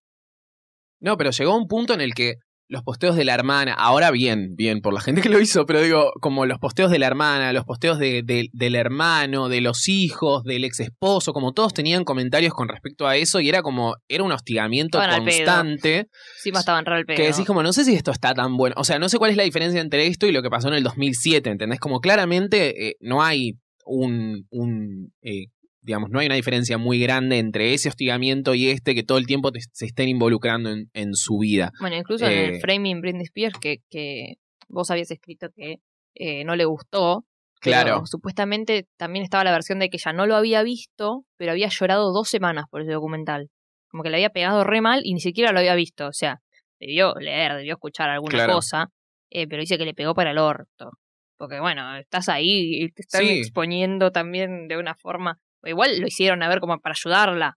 No, 1.01 1.17
pero 1.17 1.31
llegó 1.31 1.57
un 1.57 1.67
punto 1.69 1.95
en 1.95 2.01
el 2.01 2.15
que 2.15 2.35
los 2.71 2.83
posteos 2.83 3.17
de 3.17 3.25
la 3.25 3.33
hermana, 3.35 3.73
ahora 3.73 4.11
bien, 4.11 4.55
bien 4.55 4.81
por 4.83 4.93
la 4.93 5.01
gente 5.01 5.23
que 5.23 5.31
lo 5.31 5.41
hizo, 5.41 5.65
pero 5.65 5.81
digo, 5.81 6.13
como 6.21 6.45
los 6.45 6.59
posteos 6.59 6.91
de 6.91 6.99
la 6.99 7.07
hermana, 7.07 7.53
los 7.55 7.65
posteos 7.65 7.99
de, 7.99 8.23
de- 8.23 8.51
del 8.53 8.75
hermano, 8.75 9.49
de 9.49 9.63
los 9.63 9.89
hijos, 9.89 10.45
del 10.45 10.65
ex 10.65 10.81
esposo, 10.81 11.33
como 11.33 11.53
todos 11.53 11.73
tenían 11.73 12.05
comentarios 12.05 12.53
con 12.53 12.69
respecto 12.69 13.07
a 13.09 13.17
eso 13.17 13.41
y 13.41 13.49
era 13.49 13.63
como, 13.63 13.97
era 14.07 14.23
un 14.23 14.33
hostigamiento 14.33 15.01
Estaban 15.01 15.25
constante. 15.25 16.09
Encima 16.37 16.59
estaban 16.61 16.85
re 16.85 16.97
al 16.97 17.05
pedo. 17.07 17.17
Que 17.17 17.23
decís 17.29 17.47
como, 17.47 17.63
no 17.63 17.73
sé 17.73 17.85
si 17.85 17.95
esto 17.95 18.11
está 18.11 18.35
tan 18.35 18.57
bueno. 18.59 18.75
O 18.79 18.85
sea, 18.85 18.99
no 18.99 19.09
sé 19.09 19.17
cuál 19.17 19.31
es 19.31 19.39
la 19.39 19.45
diferencia 19.45 19.81
entre 19.81 20.07
esto 20.07 20.27
y 20.27 20.33
lo 20.33 20.43
que 20.43 20.51
pasó 20.51 20.69
en 20.69 20.75
el 20.75 20.83
2007, 20.83 21.49
¿entendés? 21.49 21.81
Como 21.81 22.01
claramente 22.01 22.89
eh, 22.89 22.97
no 23.01 23.23
hay 23.23 23.55
un, 23.87 24.47
un 24.51 25.11
eh, 25.23 25.47
digamos, 25.88 26.11
no 26.11 26.21
hay 26.21 26.26
una 26.26 26.35
diferencia 26.37 26.78
muy 26.78 27.00
grande 27.00 27.38
entre 27.38 27.75
ese 27.75 27.88
hostigamiento 27.88 28.54
y 28.54 28.68
este 28.68 28.95
que 28.95 29.02
todo 29.02 29.18
el 29.18 29.26
tiempo 29.26 29.50
te- 29.50 29.61
se 29.73 29.87
estén 29.87 30.09
involucrando 30.09 30.71
en, 30.71 30.90
en 30.92 31.14
su 31.14 31.38
vida. 31.38 31.73
Bueno, 31.80 31.97
incluso 31.97 32.26
en 32.26 32.33
Eh, 32.33 32.45
el 32.54 32.61
framing 32.61 33.00
Britney 33.00 33.25
Spears 33.25 33.59
que, 33.59 33.78
que 33.90 34.35
vos 34.68 34.90
habías 34.90 35.11
escrito 35.11 35.49
que 35.57 35.76
eh, 36.14 36.45
no 36.45 36.54
le 36.57 36.64
gustó. 36.66 37.25
pero 37.61 37.83
Claro. 37.83 38.07
supuestamente 38.07 38.87
también 38.97 39.25
estaba 39.25 39.42
la 39.42 39.50
versión 39.50 39.78
de 39.80 39.88
que 39.88 39.97
ella 39.97 40.12
no 40.12 40.26
lo 40.26 40.37
había 40.37 40.62
visto, 40.62 41.25
pero 41.37 41.50
había 41.52 41.68
llorado 41.68 42.12
dos 42.12 42.28
semanas 42.28 42.66
por 42.71 42.83
ese 42.83 42.92
documental. 42.92 43.49
Como 43.90 44.02
que 44.04 44.11
le 44.11 44.16
había 44.18 44.30
pegado 44.30 44.62
re 44.62 44.80
mal 44.80 45.00
y 45.02 45.14
ni 45.14 45.21
siquiera 45.21 45.50
lo 45.52 45.59
había 45.59 45.75
visto. 45.75 46.07
O 46.07 46.12
sea, 46.12 46.38
debió 46.78 47.14
leer, 47.14 47.54
debió 47.57 47.73
escuchar 47.73 48.11
alguna 48.11 48.35
Claro. 48.35 48.52
cosa, 48.54 48.88
eh, 49.30 49.49
pero 49.49 49.61
dice 49.61 49.76
que 49.78 49.85
le 49.87 49.95
pegó 49.95 50.14
para 50.14 50.30
el 50.30 50.38
orto. 50.38 50.90
Porque 51.37 51.59
bueno, 51.61 51.97
estás 51.97 52.28
ahí 52.28 52.83
y 52.85 52.90
te 52.92 53.02
están 53.02 53.23
Sí. 53.23 53.30
exponiendo 53.40 54.11
también 54.12 54.68
de 54.68 54.76
una 54.76 54.95
forma. 54.95 55.38
Igual 55.65 56.00
lo 56.00 56.07
hicieron 56.07 56.43
a 56.43 56.49
ver 56.49 56.61
como 56.61 56.79
para 56.79 56.95
ayudarla. 56.95 57.57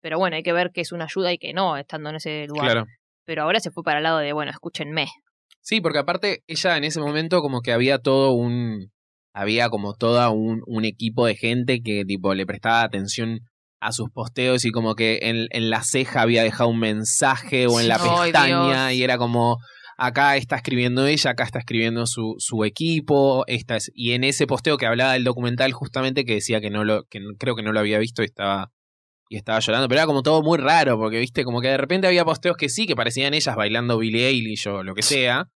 Pero 0.00 0.18
bueno, 0.18 0.36
hay 0.36 0.42
que 0.42 0.52
ver 0.52 0.70
que 0.72 0.80
es 0.82 0.92
una 0.92 1.04
ayuda 1.04 1.32
y 1.32 1.38
que 1.38 1.52
no, 1.52 1.76
estando 1.76 2.10
en 2.10 2.16
ese 2.16 2.46
lugar. 2.46 2.64
Claro. 2.72 2.86
Pero 3.24 3.42
ahora 3.42 3.60
se 3.60 3.70
fue 3.70 3.82
para 3.82 3.98
el 3.98 4.04
lado 4.04 4.18
de, 4.18 4.32
bueno, 4.32 4.50
escúchenme. 4.50 5.06
Sí, 5.60 5.80
porque 5.80 5.98
aparte 5.98 6.42
ella 6.46 6.76
en 6.76 6.84
ese 6.84 7.00
momento 7.00 7.40
como 7.40 7.60
que 7.60 7.72
había 7.72 7.98
todo 7.98 8.32
un... 8.32 8.92
Había 9.34 9.68
como 9.68 9.94
toda 9.94 10.30
un, 10.30 10.62
un 10.66 10.84
equipo 10.84 11.26
de 11.26 11.36
gente 11.36 11.82
que 11.82 12.04
tipo 12.06 12.32
le 12.34 12.46
prestaba 12.46 12.82
atención 12.82 13.40
a 13.80 13.92
sus 13.92 14.08
posteos 14.10 14.64
y 14.64 14.70
como 14.70 14.94
que 14.94 15.18
en, 15.22 15.48
en 15.50 15.68
la 15.68 15.82
ceja 15.82 16.22
había 16.22 16.42
dejado 16.42 16.70
un 16.70 16.78
mensaje 16.78 17.66
o 17.66 17.78
en 17.78 17.88
la 17.88 17.98
Ay, 18.00 18.32
pestaña 18.32 18.88
Dios. 18.88 18.98
y 18.98 19.02
era 19.04 19.18
como 19.18 19.58
acá 19.96 20.36
está 20.36 20.56
escribiendo 20.56 21.06
ella, 21.06 21.30
acá 21.30 21.44
está 21.44 21.58
escribiendo 21.60 22.06
su, 22.06 22.34
su 22.38 22.64
equipo, 22.64 23.44
esta 23.46 23.76
es- 23.76 23.90
y 23.94 24.12
en 24.12 24.24
ese 24.24 24.46
posteo 24.46 24.76
que 24.76 24.86
hablaba 24.86 25.14
del 25.14 25.24
documental 25.24 25.72
justamente 25.72 26.24
que 26.24 26.34
decía 26.34 26.60
que 26.60 26.70
no 26.70 26.84
lo, 26.84 27.04
que 27.04 27.20
no- 27.20 27.30
creo 27.38 27.56
que 27.56 27.62
no 27.62 27.72
lo 27.72 27.80
había 27.80 27.98
visto 27.98 28.22
y 28.22 28.26
estaba 28.26 28.70
y 29.28 29.36
estaba 29.36 29.58
llorando, 29.58 29.88
pero 29.88 29.98
era 30.00 30.06
como 30.06 30.22
todo 30.22 30.40
muy 30.42 30.56
raro, 30.58 30.96
porque 30.98 31.18
viste, 31.18 31.42
como 31.42 31.60
que 31.60 31.66
de 31.68 31.76
repente 31.78 32.06
había 32.06 32.24
posteos 32.24 32.56
que 32.56 32.68
sí, 32.68 32.86
que 32.86 32.94
parecían 32.94 33.34
ellas 33.34 33.56
bailando 33.56 33.98
Billie 33.98 34.28
Eilish 34.28 34.68
o 34.68 34.84
lo 34.84 34.94
que 34.94 35.02
sea, 35.02 35.48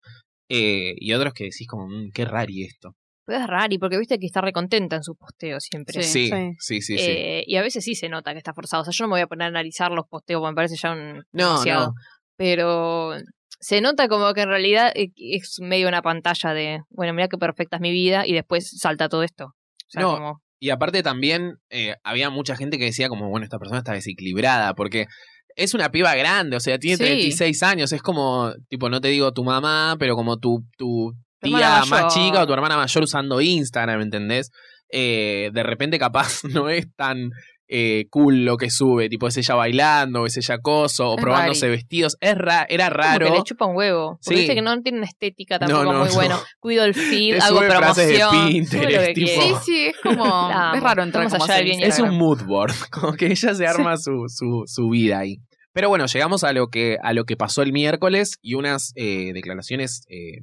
eh, 0.48 0.94
y 0.96 1.12
otros 1.12 1.34
que 1.34 1.44
decís 1.44 1.66
como, 1.68 1.86
"Mm, 1.86 2.10
qué 2.14 2.24
rari 2.24 2.62
esto. 2.64 2.94
Pero 3.26 3.40
es 3.40 3.46
raro, 3.46 3.74
porque 3.78 3.98
viste 3.98 4.18
que 4.18 4.24
está 4.24 4.40
recontenta 4.40 4.96
en 4.96 5.02
sus 5.02 5.16
posteos 5.18 5.62
siempre. 5.64 6.02
Sí. 6.02 6.30
Sí, 6.30 6.30
sí, 6.58 6.80
sí, 6.80 6.98
sí. 6.98 7.10
Eh, 7.10 7.44
y 7.46 7.56
a 7.56 7.62
veces 7.62 7.84
sí 7.84 7.94
se 7.94 8.08
nota 8.08 8.32
que 8.32 8.38
está 8.38 8.54
forzado. 8.54 8.80
O 8.80 8.84
sea, 8.86 8.92
yo 8.96 9.04
no 9.04 9.08
me 9.08 9.12
voy 9.16 9.20
a 9.20 9.26
poner 9.26 9.44
a 9.44 9.48
analizar 9.48 9.90
los 9.92 10.06
posteos, 10.08 10.40
porque 10.40 10.52
me 10.52 10.56
parece 10.56 10.76
ya 10.76 10.92
un. 10.92 11.16
no, 11.32 11.48
demasiado. 11.60 11.86
no. 11.88 11.94
Pero 12.38 13.16
se 13.60 13.80
nota 13.80 14.08
como 14.08 14.32
que 14.34 14.42
en 14.42 14.48
realidad 14.48 14.92
eh, 14.94 15.10
es 15.16 15.56
medio 15.60 15.88
una 15.88 16.02
pantalla 16.02 16.52
de, 16.54 16.80
bueno, 16.90 17.12
mira 17.12 17.28
qué 17.28 17.38
perfecta 17.38 17.76
es 17.76 17.80
mi 17.82 17.90
vida, 17.90 18.26
y 18.26 18.32
después 18.32 18.70
salta 18.78 19.08
todo 19.08 19.22
esto. 19.22 19.46
O 19.46 19.90
sea, 19.90 20.02
No, 20.02 20.12
como. 20.14 20.42
Y 20.60 20.70
aparte 20.70 21.02
también 21.02 21.54
eh, 21.70 21.94
había 22.02 22.30
mucha 22.30 22.56
gente 22.56 22.78
que 22.78 22.84
decía 22.84 23.08
como, 23.08 23.28
bueno, 23.28 23.44
esta 23.44 23.58
persona 23.58 23.78
está 23.78 23.92
desequilibrada, 23.92 24.74
porque 24.74 25.06
es 25.54 25.74
una 25.74 25.90
piba 25.90 26.14
grande, 26.16 26.56
o 26.56 26.60
sea, 26.60 26.78
tiene 26.78 26.96
Sí. 26.96 27.04
36 27.04 27.62
años, 27.62 27.92
es 27.92 28.02
como, 28.02 28.52
tipo, 28.68 28.88
no 28.88 29.00
te 29.00 29.08
digo 29.08 29.32
tu 29.32 29.44
mamá, 29.44 29.96
pero 29.98 30.14
como 30.16 30.38
tu, 30.38 30.64
tu 30.76 31.12
tía 31.40 31.84
más 31.88 32.12
chica 32.14 32.42
o 32.42 32.46
tu 32.46 32.52
hermana 32.52 32.76
mayor 32.76 33.04
usando 33.04 33.40
Instagram, 33.40 34.00
¿entendés? 34.02 34.50
Eh, 34.90 35.50
de 35.52 35.62
repente 35.62 35.98
capaz 35.98 36.42
no 36.66 36.68
es 36.70 36.86
tan 36.96 37.30
eh, 37.68 38.06
cool 38.10 38.44
lo 38.44 38.56
que 38.56 38.70
sube, 38.70 39.08
tipo 39.08 39.28
es 39.28 39.36
ella 39.36 39.54
bailando, 39.54 40.22
o 40.22 40.26
es 40.26 40.36
ella 40.38 40.54
acoso, 40.56 41.10
o 41.10 41.16
Es 41.16 41.22
probándose 41.22 41.66
rari. 41.66 41.76
vestidos, 41.76 42.16
es 42.20 42.34
ra- 42.36 42.66
era 42.68 42.86
Como 42.88 42.96
raro. 42.96 43.26
que 43.26 43.32
le 43.32 43.42
chupa 43.44 43.66
un 43.66 43.76
huevo. 43.76 44.18
Porque 44.24 44.28
Sí. 44.30 44.34
viste 44.36 44.54
que 44.54 44.62
no 44.62 44.80
tiene 44.82 44.98
una 44.98 45.06
estética 45.06 45.58
No, 45.58 45.66
tampoco 45.66 45.92
no, 45.92 45.98
muy 46.00 46.08
no. 46.08 46.14
buena. 46.14 46.38
Cuido 46.60 46.84
el 46.84 46.94
feed, 46.94 47.36
Te 47.36 47.40
hago 47.44 47.60
frases 47.60 48.08
de 48.08 48.18
promoción. 48.18 48.48
Pinterest, 48.48 49.14
tipo-. 49.14 49.42
Sí, 49.42 49.54
sí, 49.64 49.86
es 49.86 49.96
como. 50.02 50.24
La 50.48 50.72
es 50.76 50.82
raro 50.82 51.02
entrar 51.02 51.28
como 51.30 51.44
allá 51.44 51.60
bien 51.60 51.80
y 51.80 51.82
Es 51.84 51.98
un 51.98 52.16
mood 52.16 52.42
board, 52.44 52.72
como 52.90 53.12
que 53.12 53.26
ella 53.26 53.54
se 53.54 53.66
arma 53.66 53.96
su, 53.96 54.24
su, 54.28 54.62
su 54.66 54.88
vida 54.88 55.18
ahí. 55.18 55.36
Pero 55.74 55.90
bueno, 55.90 56.06
llegamos 56.06 56.42
a 56.44 56.52
lo 56.52 56.68
que, 56.68 56.96
a 57.02 57.12
lo 57.12 57.24
que 57.24 57.36
pasó 57.36 57.62
el 57.62 57.72
miércoles 57.72 58.38
y 58.42 58.54
unas 58.54 58.92
eh, 58.96 59.32
declaraciones 59.34 60.02
eh, 60.08 60.40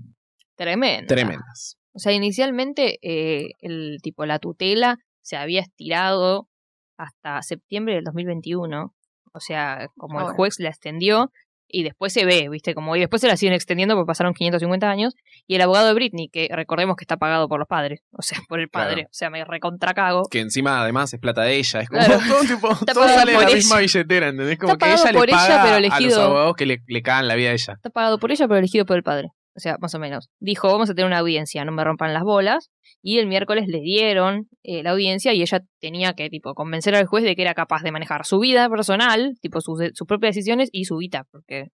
Tremendo. 0.55 1.07
tremendas. 1.07 1.77
O 1.93 1.99
sea, 1.99 2.11
inicialmente 2.13 2.99
eh, 3.01 3.49
el 3.61 3.97
tipo 4.01 4.25
la 4.25 4.39
tutela 4.39 4.97
se 5.21 5.35
había 5.37 5.61
estirado 5.61 6.47
hasta 6.97 7.41
septiembre 7.41 7.95
del 7.95 8.03
2021. 8.03 8.93
O 9.33 9.39
sea, 9.39 9.87
como 9.97 10.19
el 10.21 10.33
juez 10.35 10.55
la 10.59 10.69
extendió 10.69 11.29
y 11.67 11.83
después 11.83 12.13
se 12.13 12.25
ve, 12.25 12.47
¿viste? 12.47 12.73
Como 12.75 12.95
y 12.95 12.99
después 12.99 13.21
se 13.21 13.27
la 13.27 13.35
siguen 13.35 13.53
extendiendo 13.53 13.95
porque 13.95 14.07
pasaron 14.07 14.33
550 14.33 14.87
años 14.89 15.13
y 15.47 15.55
el 15.55 15.61
abogado 15.61 15.87
de 15.87 15.93
Britney, 15.93 16.29
que 16.29 16.47
recordemos 16.51 16.95
que 16.95 17.03
está 17.03 17.17
pagado 17.17 17.49
por 17.49 17.59
los 17.59 17.67
padres, 17.67 18.01
o 18.11 18.21
sea, 18.21 18.37
por 18.47 18.59
el 18.61 18.69
padre, 18.69 18.93
Claro. 18.93 19.07
o 19.09 19.13
sea, 19.13 19.29
me 19.29 19.43
recontracago. 19.43 20.23
Que 20.29 20.39
encima 20.39 20.79
además 20.81 21.13
es 21.13 21.19
plata 21.19 21.41
de 21.41 21.55
ella. 21.57 21.81
Es 21.81 21.89
como 21.89 22.01
Claro. 22.05 22.19
todo, 22.29 22.41
tipo, 22.41 22.67
todo 22.93 23.07
sale 23.09 23.31
de 23.31 23.37
por 23.37 23.43
la 23.43 23.49
ella. 23.49 23.55
misma 23.57 23.79
billetera, 23.79 24.27
¿entendés? 24.29 24.57
Como 24.59 24.73
Está 24.73 24.85
que 24.85 24.93
ella 24.93 25.11
le 25.11 25.17
por 25.19 25.27
ella, 25.29 25.37
paga 25.37 25.63
pero 25.63 25.75
a 25.75 25.79
los 25.79 25.89
elegido- 25.99 26.21
abogados 26.21 26.55
que 26.55 26.65
le, 26.65 26.77
le 26.87 27.01
cagan 27.01 27.27
la 27.27 27.35
vida 27.35 27.49
a 27.49 27.53
ella. 27.53 27.73
Está 27.73 27.89
pagado 27.89 28.19
por 28.19 28.31
ella, 28.31 28.47
pero 28.47 28.57
elegido 28.59 28.85
por 28.85 28.95
el 28.95 29.03
padre. 29.03 29.29
O 29.55 29.59
sea, 29.59 29.75
más 29.79 29.93
o 29.95 29.99
menos. 29.99 30.29
Dijo, 30.39 30.67
vamos 30.71 30.89
a 30.89 30.93
tener 30.93 31.07
una 31.07 31.17
audiencia, 31.19 31.65
no 31.65 31.71
me 31.71 31.83
rompan 31.83 32.13
las 32.13 32.23
bolas. 32.23 32.69
Y 33.07 33.19
el 33.19 33.27
miércoles 33.27 33.67
le 33.67 33.81
dieron 33.81 34.47
eh, 34.63 34.81
la 34.81 34.89
audiencia 34.89 35.31
y 35.31 35.43
ella 35.43 35.61
tenía 35.79 36.13
que, 36.13 36.27
tipo, 36.31 36.55
convencer 36.55 36.95
al 36.95 37.05
juez 37.05 37.23
de 37.23 37.35
que 37.35 37.43
era 37.43 37.53
capaz 37.53 37.83
de 37.83 37.91
manejar 37.91 38.25
su 38.25 38.39
vida 38.39 38.67
personal, 38.67 39.35
tipo, 39.41 39.61
sus, 39.61 39.79
sus 39.93 40.07
propias 40.07 40.33
decisiones 40.33 40.69
y 40.71 40.85
su 40.85 40.97
vida, 40.97 41.23
porque 41.29 41.67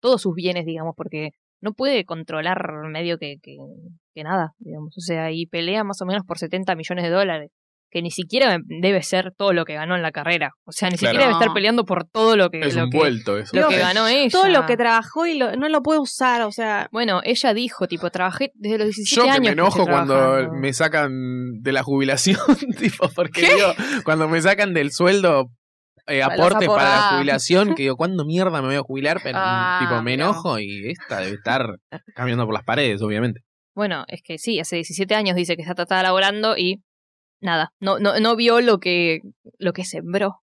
todos 0.00 0.22
sus 0.22 0.34
bienes, 0.34 0.66
digamos, 0.66 0.94
porque 0.96 1.30
no 1.60 1.72
puede 1.72 2.04
controlar 2.04 2.58
medio 2.90 3.16
que, 3.16 3.36
que, 3.40 3.56
que 4.12 4.24
nada, 4.24 4.54
digamos. 4.58 4.92
O 4.98 5.00
sea, 5.00 5.30
y 5.30 5.46
pelea 5.46 5.84
más 5.84 6.02
o 6.02 6.04
menos 6.04 6.24
por 6.26 6.36
70 6.36 6.74
millones 6.74 7.04
de 7.04 7.10
dólares, 7.10 7.52
que 7.96 8.02
ni 8.02 8.10
siquiera 8.10 8.58
debe 8.66 9.02
ser 9.02 9.32
todo 9.34 9.54
lo 9.54 9.64
que 9.64 9.72
ganó 9.72 9.96
en 9.96 10.02
la 10.02 10.12
carrera. 10.12 10.50
O 10.66 10.72
sea, 10.72 10.90
ni 10.90 10.98
Claro. 10.98 11.12
siquiera 11.14 11.24
debe 11.32 11.40
estar 11.40 11.54
peleando 11.54 11.86
por 11.86 12.04
todo 12.06 12.36
lo 12.36 12.50
que, 12.50 12.60
Es 12.60 12.74
lo 12.76 12.84
un 12.84 12.90
que, 12.90 12.98
vuelto 12.98 13.38
eso. 13.38 13.56
lo 13.56 13.68
que 13.68 13.78
ganó 13.78 14.06
ella. 14.06 14.28
Todo 14.30 14.48
lo 14.50 14.66
que 14.66 14.76
trabajó 14.76 15.26
y 15.26 15.38
lo- 15.38 15.56
no 15.56 15.70
lo 15.70 15.82
puede 15.82 15.98
usar, 16.00 16.42
o 16.42 16.52
sea, 16.52 16.88
Bueno, 16.92 17.22
ella 17.24 17.54
dijo, 17.54 17.88
tipo, 17.88 18.10
trabajé 18.10 18.50
desde 18.54 18.76
los 18.76 18.86
17 18.88 19.16
Yo 19.16 19.22
que 19.24 19.30
años. 19.30 19.40
me 19.46 19.48
enojo 19.52 19.86
cuando 19.86 20.14
trabajando. 20.14 20.58
me 20.60 20.72
sacan 20.74 21.62
de 21.62 21.72
la 21.72 21.82
jubilación, 21.82 22.36
tipo, 22.78 23.08
porque 23.14 23.40
digo, 23.54 23.72
cuando 24.04 24.28
me 24.28 24.42
sacan 24.42 24.74
del 24.74 24.92
sueldo, 24.92 25.46
eh, 26.06 26.22
aporte 26.22 26.66
para 26.66 26.82
la 26.90 27.02
jubilación, 27.14 27.74
que 27.74 27.82
digo, 27.84 27.96
¿cuándo 27.96 28.26
mierda 28.26 28.60
me 28.60 28.68
voy 28.68 28.76
a 28.76 28.82
jubilar? 28.82 29.20
Pero, 29.22 29.38
Ah, 29.40 29.78
tipo, 29.80 30.02
me 30.02 30.14
enojo 30.14 30.58
y 30.58 30.90
esta 30.90 31.20
debe 31.20 31.36
estar 31.36 31.76
caminando 32.14 32.44
por 32.44 32.52
las 32.54 32.62
paredes, 32.64 33.00
obviamente. 33.00 33.40
Bueno, 33.74 34.04
es 34.08 34.22
que 34.22 34.38
sí, 34.38 34.58
hace 34.60 34.76
17 34.76 35.14
años 35.14 35.36
dice 35.36 35.54
que 35.56 35.62
está, 35.62 35.82
está 35.82 36.02
laborando 36.02 36.56
y 36.56 36.82
nada, 37.40 37.72
no, 37.80 37.98
no, 37.98 38.18
no 38.20 38.36
vio 38.36 38.60
lo 38.60 38.78
que, 38.78 39.20
lo 39.58 39.72
que 39.72 39.84
sembró. 39.84 40.40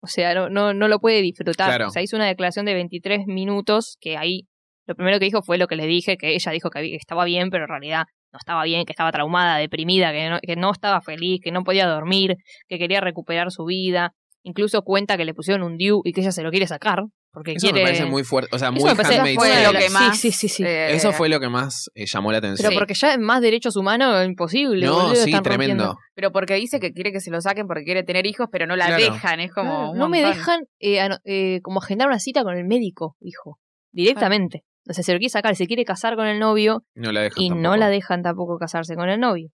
O 0.00 0.06
sea, 0.06 0.34
no, 0.34 0.50
no, 0.50 0.74
no 0.74 0.88
lo 0.88 0.98
puede 0.98 1.22
disfrutar. 1.22 1.68
Claro. 1.68 1.88
O 1.88 1.90
sea, 1.90 2.02
hizo 2.02 2.16
una 2.16 2.26
declaración 2.26 2.66
de 2.66 2.74
23 2.74 3.26
minutos 3.26 3.96
que 4.00 4.16
ahí 4.16 4.46
lo 4.86 4.94
primero 4.94 5.18
que 5.18 5.24
dijo 5.24 5.42
fue 5.42 5.58
lo 5.58 5.66
que 5.66 5.76
le 5.76 5.86
dije, 5.86 6.16
que 6.16 6.34
ella 6.34 6.52
dijo 6.52 6.70
que, 6.70 6.94
estaba 6.94 7.24
bien, 7.24 7.50
pero 7.50 7.64
en 7.64 7.68
realidad 7.68 8.04
no 8.32 8.38
estaba 8.38 8.64
bien, 8.64 8.84
que 8.84 8.92
estaba 8.92 9.12
traumada, 9.12 9.58
deprimida, 9.58 10.12
que 10.12 10.28
no, 10.28 10.38
que 10.40 10.56
no 10.56 10.70
estaba 10.72 11.00
feliz, 11.00 11.40
que 11.42 11.52
no 11.52 11.62
podía 11.62 11.86
dormir, 11.86 12.36
que 12.68 12.78
quería 12.78 13.00
recuperar 13.00 13.50
su 13.50 13.64
vida. 13.64 14.12
Incluso 14.42 14.82
cuenta 14.82 15.16
que 15.16 15.24
le 15.24 15.32
pusieron 15.32 15.62
un 15.62 15.78
DIU 15.78 16.02
y 16.04 16.12
que 16.12 16.20
ella 16.20 16.32
se 16.32 16.42
lo 16.42 16.50
quiere 16.50 16.66
sacar. 16.66 17.04
Porque 17.34 17.52
Eso 17.54 17.66
quiere... 17.66 17.80
me 17.80 17.84
parece 17.86 18.06
muy 18.06 18.22
fuerte, 18.22 18.54
o 18.54 18.58
sea, 18.60 18.68
Eso 18.68 18.72
muy 18.72 18.94
fue 18.94 19.64
lo 19.64 19.72
que 19.72 19.88
Sí, 19.88 19.92
más. 19.92 20.18
sí, 20.18 20.30
sí, 20.30 20.48
sí. 20.48 20.62
eh, 20.64 20.94
Eso 20.94 21.12
fue 21.12 21.28
lo 21.28 21.40
que 21.40 21.48
más 21.48 21.90
eh, 21.96 22.06
llamó 22.06 22.30
la 22.30 22.38
atención. 22.38 22.68
Pero 22.68 22.78
porque 22.78 22.94
ya 22.94 23.18
más 23.18 23.40
derechos 23.42 23.74
humanos, 23.76 24.24
imposible. 24.24 24.86
no, 24.86 24.94
boludo, 24.94 25.16
sí, 25.16 25.30
están 25.30 25.42
tremendo. 25.42 25.84
rompiendo. 25.84 25.98
Pero 26.14 26.30
porque 26.30 26.54
dice 26.54 26.78
que 26.78 26.92
quiere 26.92 27.10
que 27.12 27.18
se 27.20 27.32
lo 27.32 27.40
saquen 27.40 27.66
porque 27.66 27.82
quiere 27.84 28.04
tener 28.04 28.24
hijos, 28.24 28.46
pero 28.52 28.66
no 28.68 28.76
la 28.76 28.86
Claro. 28.86 29.02
dejan. 29.02 29.40
Es 29.40 29.52
como. 29.52 29.90
Claro, 29.90 29.94
no 29.94 30.08
me 30.08 30.22
dejan 30.22 30.60
eh, 30.78 31.06
eh, 31.24 31.58
como 31.62 31.80
agendar 31.80 32.06
una 32.06 32.20
cita 32.20 32.44
con 32.44 32.56
el 32.56 32.64
médico, 32.64 33.16
dijo. 33.20 33.58
Directamente. 33.92 34.62
O 34.88 34.92
sea, 34.92 35.02
se 35.02 35.12
lo 35.12 35.18
quiere 35.18 35.30
sacar, 35.30 35.56
se 35.56 35.66
quiere 35.66 35.84
casar 35.84 36.14
con 36.14 36.26
el 36.26 36.38
novio 36.38 36.84
No 36.94 37.10
la 37.10 37.22
dejan 37.22 37.42
y 37.42 37.50
no 37.50 37.76
la 37.76 37.88
dejan 37.88 38.22
tampoco 38.22 38.58
casarse 38.58 38.94
con 38.96 39.08
el 39.08 39.18
novio. 39.18 39.48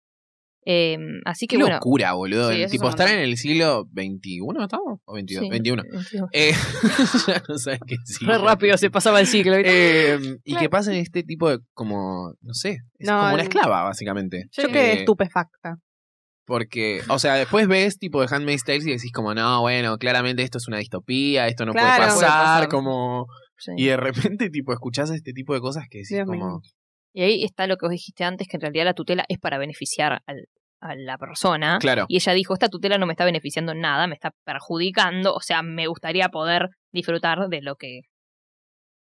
Eh, 0.67 0.99
así 1.25 1.47
que 1.47 1.57
Qué 1.57 1.63
bueno. 1.63 1.77
locura, 1.77 2.13
boludo. 2.13 2.53
Sí, 2.53 2.67
tipo, 2.71 2.89
estar 2.89 3.09
en 3.09 3.21
el 3.21 3.37
siglo 3.39 3.89
XXI, 3.95 4.41
¿estamos? 4.63 5.01
¿O 5.07 5.15
22? 5.15 5.45
sí, 5.45 5.51
21. 5.51 5.83
21. 5.91 6.29
Eh, 6.33 6.53
ya 7.27 7.43
no 7.49 7.59
sabes 7.59 7.81
qué 7.87 7.97
siglo. 8.05 8.39
Rápido 8.45 8.77
se 8.77 8.91
pasaba 8.91 9.21
el 9.21 9.27
ciclo. 9.27 9.57
¿viste? 9.57 10.15
Eh, 10.15 10.39
y 10.45 10.57
que 10.57 10.69
pasen 10.69 10.95
este 10.97 11.23
tipo 11.23 11.49
de, 11.51 11.61
como, 11.73 12.35
no 12.43 12.53
sé, 12.55 12.79
es 12.99 13.09
No, 13.09 13.19
como 13.21 13.35
una 13.35 13.43
esclava, 13.43 13.83
básicamente. 13.85 14.45
Yo 14.53 14.65
Eh, 14.65 14.73
quedé 14.73 14.93
estupefacta. 15.01 15.77
Porque, 16.47 17.01
o 17.09 17.19
sea, 17.21 17.35
después 17.35 17.69
ves 17.69 17.99
tipo 17.99 18.21
de 18.21 18.27
Handmaid's 18.29 18.65
Tale 18.65 18.79
y 18.79 18.93
decís 18.97 19.13
como, 19.13 19.35
no, 19.35 19.61
bueno, 19.61 19.99
claramente 19.99 20.43
esto 20.43 20.59
es 20.59 20.67
una 20.67 20.79
distopía, 20.79 21.47
esto 21.47 21.65
no 21.65 21.73
Claro. 21.73 21.87
puede 21.89 21.99
pasar, 22.09 22.19
puede 22.19 22.31
pasar. 22.33 22.69
como... 22.69 23.27
Sí. 23.57 23.73
Y 23.77 23.85
de 23.87 23.97
repente, 23.97 24.51
tipo, 24.51 24.73
escuchás 24.73 25.11
este 25.11 25.33
tipo 25.33 25.55
de 25.55 25.61
cosas 25.61 25.85
que 25.89 25.99
decís 25.99 26.17
Dios 26.17 26.27
como... 26.27 26.47
mío. 26.47 26.61
Y 27.13 27.23
ahí 27.23 27.45
está 27.45 27.67
lo 27.67 27.77
que 27.77 27.87
vos 27.87 27.91
dijiste 27.93 28.25
antes, 28.25 28.47
que 28.49 28.57
en 28.57 28.61
realidad 28.63 28.85
la 28.85 28.95
tutela 28.95 29.25
es 29.29 29.39
para 29.39 29.59
beneficiar 29.59 30.23
al- 30.27 30.47
a 30.81 30.95
la 30.95 31.19
persona. 31.19 31.79
Claro, 31.81 32.07
Y 32.09 32.17
ella 32.17 32.33
dijo, 32.33 32.55
esta 32.55 32.69
tutela 32.69 32.97
no 32.99 33.07
me 33.07 33.13
está 33.13 33.25
beneficiando 33.25 33.73
en 33.73 33.81
nada, 33.81 34.07
me 34.07 34.15
está 34.15 34.31
perjudicando, 34.47 35.35
o 35.35 35.41
sea, 35.41 35.63
me 35.63 35.87
gustaría 35.87 36.29
poder 36.31 36.69
disfrutar 36.93 37.49
de 37.49 37.61
lo 37.63 37.77
que 37.77 38.01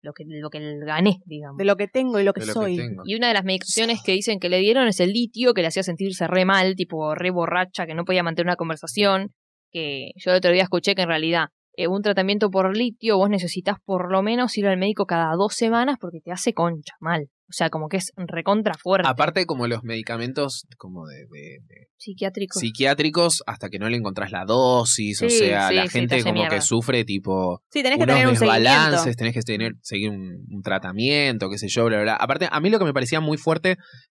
lo 0.01 0.13
que, 0.13 0.25
lo 0.29 0.49
que 0.49 0.61
gané, 0.87 1.17
digamos. 1.27 1.59
De 1.59 1.65
lo 1.65 1.75
que 1.77 1.89
tengo 1.89 2.21
y 2.21 2.25
lo 2.25 2.33
que 2.33 2.41
lo 2.47 2.53
soy. 2.53 2.77
que. 2.77 2.89
Y 3.05 3.17
una 3.17 3.29
de 3.29 3.35
las 3.35 3.45
medicaciones 3.45 4.01
que 4.05 4.13
dicen 4.13 4.39
que 4.39 4.49
le 4.49 4.59
dieron 4.59 4.87
es 4.87 5.01
el 5.01 5.11
litio, 5.13 5.55
que 5.55 5.61
le 5.63 5.69
hacía 5.69 5.83
sentirse 5.83 6.27
re 6.29 6.45
mal, 6.45 6.77
tipo 6.77 7.15
re 7.17 7.31
borracha, 7.31 7.85
que 7.85 7.95
no 7.95 8.05
podía 8.05 8.23
mantener 8.23 8.47
una 8.47 8.57
conversación. 8.57 9.33
Que 9.73 10.13
yo 10.17 10.31
el 10.31 10.37
otro 10.39 10.53
día 10.53 10.63
escuché 10.63 10.95
que 10.95 11.03
en 11.03 11.09
realidad 11.09 11.49
eh, 11.77 11.89
un 11.89 12.01
tratamiento 12.03 12.49
por 12.49 12.77
litio 12.77 13.19
vos 13.19 13.29
necesitas 13.29 13.77
por 13.85 14.11
lo 14.13 14.23
menos 14.23 14.57
ir 14.57 14.67
al 14.69 14.79
médico 14.79 15.05
cada 15.05 15.35
dos 15.35 15.55
semanas 15.55 15.97
porque 16.01 16.21
te 16.21 16.31
hace 16.31 16.55
concha 16.55 16.95
mal. 17.01 17.27
O 17.51 17.53
sea, 17.53 17.71
como 17.71 17.89
que 17.89 17.97
es 17.97 18.13
recontra 18.17 18.75
fuerte. 18.75 19.09
Aparte 19.09 19.47
como 19.47 19.67
los 19.67 19.83
medicamentos 19.83 20.67
como 20.77 21.07
de, 21.07 21.17
de- 21.31 21.59
de 21.67 21.89
psiquiátrico. 21.97 22.59
psiquiátricos 22.61 23.43
hasta 23.47 23.69
que 23.71 23.79
no 23.79 23.89
le 23.89 23.97
encontrás 23.97 24.31
la 24.31 24.45
dosis, 24.45 25.23
o 25.23 25.29
sea, 25.31 25.69
sí, 25.69 25.75
la 25.75 25.89
gente 25.89 26.21
como 26.23 26.35
mierda. 26.35 26.57
que 26.57 26.61
sufre 26.61 27.05
tipo 27.05 27.63
Sí, 27.73 27.83
tenés 27.83 27.99
que 27.99 28.05
unos 28.05 28.15
tener 28.17 28.29
un 28.29 28.35
desbalances, 28.35 29.17
tenés 29.17 29.35
que 29.35 29.41
tener, 29.43 29.73
seguir 29.81 30.11
un, 30.11 30.45
un 30.51 30.63
tratamiento, 30.63 31.49
qué 31.51 31.59
sé 31.59 31.69
yo, 31.69 31.87
bla, 31.87 31.97
bla, 31.97 32.03
bla. 32.03 32.17
Aparte, 32.17 32.49
a 32.51 32.61
mí 32.61 32.71
lo 32.71 32.79
que 32.79 32.85
me 32.85 32.93
parecía 32.93 33.21
muy 33.21 33.39
fuerte 33.39 33.77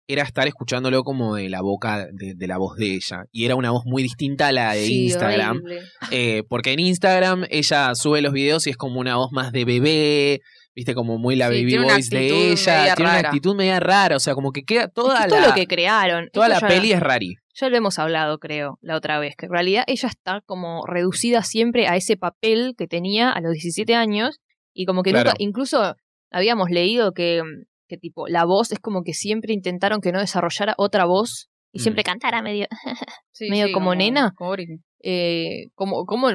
era 0.08 0.24
estar 0.24 0.48
escuchándolo 0.48 1.04
como 1.04 1.36
de 1.36 1.50
la 1.50 1.62
boca, 1.62 2.08
de, 2.12 2.34
de 2.36 2.48
la 2.48 2.58
voz 2.58 2.76
de 2.78 2.96
ella. 2.96 3.26
Y 3.32 3.46
era 3.46 3.56
una 3.56 3.70
voz 3.70 3.84
muy 3.86 4.02
distinta 4.02 4.48
a 4.48 4.52
la 4.52 4.74
de 4.74 4.88
Instagram. 4.88 5.62
Eh, 6.10 6.42
porque 6.50 6.72
en 6.74 6.80
Instagram 6.80 7.46
ella 7.52 7.94
sube 7.94 8.22
los 8.24 8.34
videos 8.34 8.65
y 8.65 8.72
es 8.72 8.76
como 8.78 9.00
una 9.00 9.18
voz 9.18 9.30
más 9.32 9.52
de 9.52 9.65
bebé, 9.65 10.42
viste, 10.80 10.94
como 10.96 11.18
muy 11.18 11.36
la 11.36 11.50
Sí, 11.50 11.63
baby 11.63 11.78
voice 11.84 12.15
de 12.15 12.52
ella. 12.52 12.96
Tiene 12.96 13.10
una 13.12 13.20
actitud 13.20 13.56
media 13.56 13.80
rara, 13.80 14.15
o 14.15 14.20
sea, 14.20 14.34
como 14.34 14.52
que 14.52 14.63
queda 14.63 14.88
toda 14.88 15.15
Es 15.20 15.26
que 15.26 15.30
la, 15.32 15.38
todo 15.38 15.48
lo 15.50 15.54
que 15.56 15.68
crearon. 15.68 16.30
toda 16.34 16.50
la 16.50 16.60
peli 16.60 16.92
es 16.92 17.00
rari. 17.00 17.36
Ya 17.54 17.70
lo 17.70 17.76
hemos 17.78 18.00
hablado, 18.00 18.38
creo, 18.39 18.78
la 18.82 18.96
otra 18.96 19.20
vez, 19.20 19.36
que 19.38 19.46
en 19.48 19.52
realidad 19.52 19.84
ella 19.88 20.08
está 20.08 20.42
como 20.46 20.86
reducida 20.86 21.44
siempre 21.44 21.88
a 21.88 21.96
ese 21.98 22.15
papel 22.18 22.74
que 22.78 22.88
tenía 22.88 23.32
a 23.32 23.42
los 23.42 23.52
17 23.54 23.96
años 23.96 24.39
y 24.74 24.86
como 24.86 25.04
que 25.04 25.12
Claro. 25.12 25.32
nunca, 25.32 25.36
incluso 25.39 25.96
habíamos 26.32 26.70
leído 26.70 27.12
que, 27.12 27.42
que 27.89 27.98
tipo, 27.98 28.28
la 28.28 28.46
voz 28.46 28.72
es 28.72 28.80
como 28.80 29.04
que 29.04 29.13
siempre 29.13 29.54
intentaron 29.54 30.00
que 30.00 30.12
no 30.12 30.20
desarrollara 30.20 30.74
otra 30.78 31.06
voz 31.06 31.50
y 31.74 31.80
Mm. 31.80 31.82
siempre 31.82 32.04
cantara 32.04 32.42
medio, 32.42 32.68
Sí, 33.34 33.50
medio 33.50 33.68
sí, 33.68 33.74
como 33.74 33.94
nena. 33.94 34.32
como 34.38 34.56
eh, 35.02 35.65
como, 35.76 36.06
como, 36.06 36.30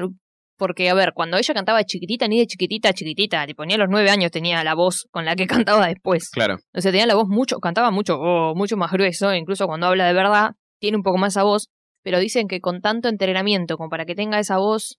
porque 0.57 0.89
a 0.89 0.93
ver, 0.93 1.11
cuando 1.13 1.37
ella 1.37 1.53
cantaba 1.53 1.83
chiquitita, 1.83 2.27
ni 2.27 2.39
de 2.39 2.47
chiquitita 2.47 2.93
chiquitita, 2.93 3.45
tipo, 3.45 3.65
ni 3.65 3.73
a 3.73 3.77
los 3.77 3.87
nueve 3.89 4.09
años 4.09 4.31
tenía 4.31 4.63
la 4.63 4.73
voz 4.73 5.05
con 5.11 5.25
la 5.25 5.35
que 5.35 5.47
cantaba 5.67 5.87
después. 5.87 6.29
Claro. 6.29 6.57
O 6.73 6.81
sea, 6.81 6.91
tenía 6.91 7.05
la 7.05 7.15
voz 7.15 7.27
mucho, 7.27 7.57
cantaba 7.59 7.91
mucho, 7.91 8.17
oh, 8.19 8.53
mucho 8.55 8.77
más 8.77 8.91
grueso, 8.91 9.33
incluso 9.33 9.67
cuando 9.67 9.87
habla 9.87 10.07
de 10.07 10.13
verdad, 10.13 10.51
tiene 10.79 10.97
un 10.97 11.03
poco 11.03 11.17
más 11.17 11.33
esa 11.33 11.43
voz, 11.43 11.69
pero 12.03 12.19
dicen 12.19 12.47
que 12.47 12.59
con 12.59 12.81
tanto 12.81 13.09
entrenamiento 13.09 13.77
como 13.77 13.89
para 13.89 14.05
que 14.05 14.15
tenga 14.15 14.39
esa 14.39 14.57
voz 14.57 14.97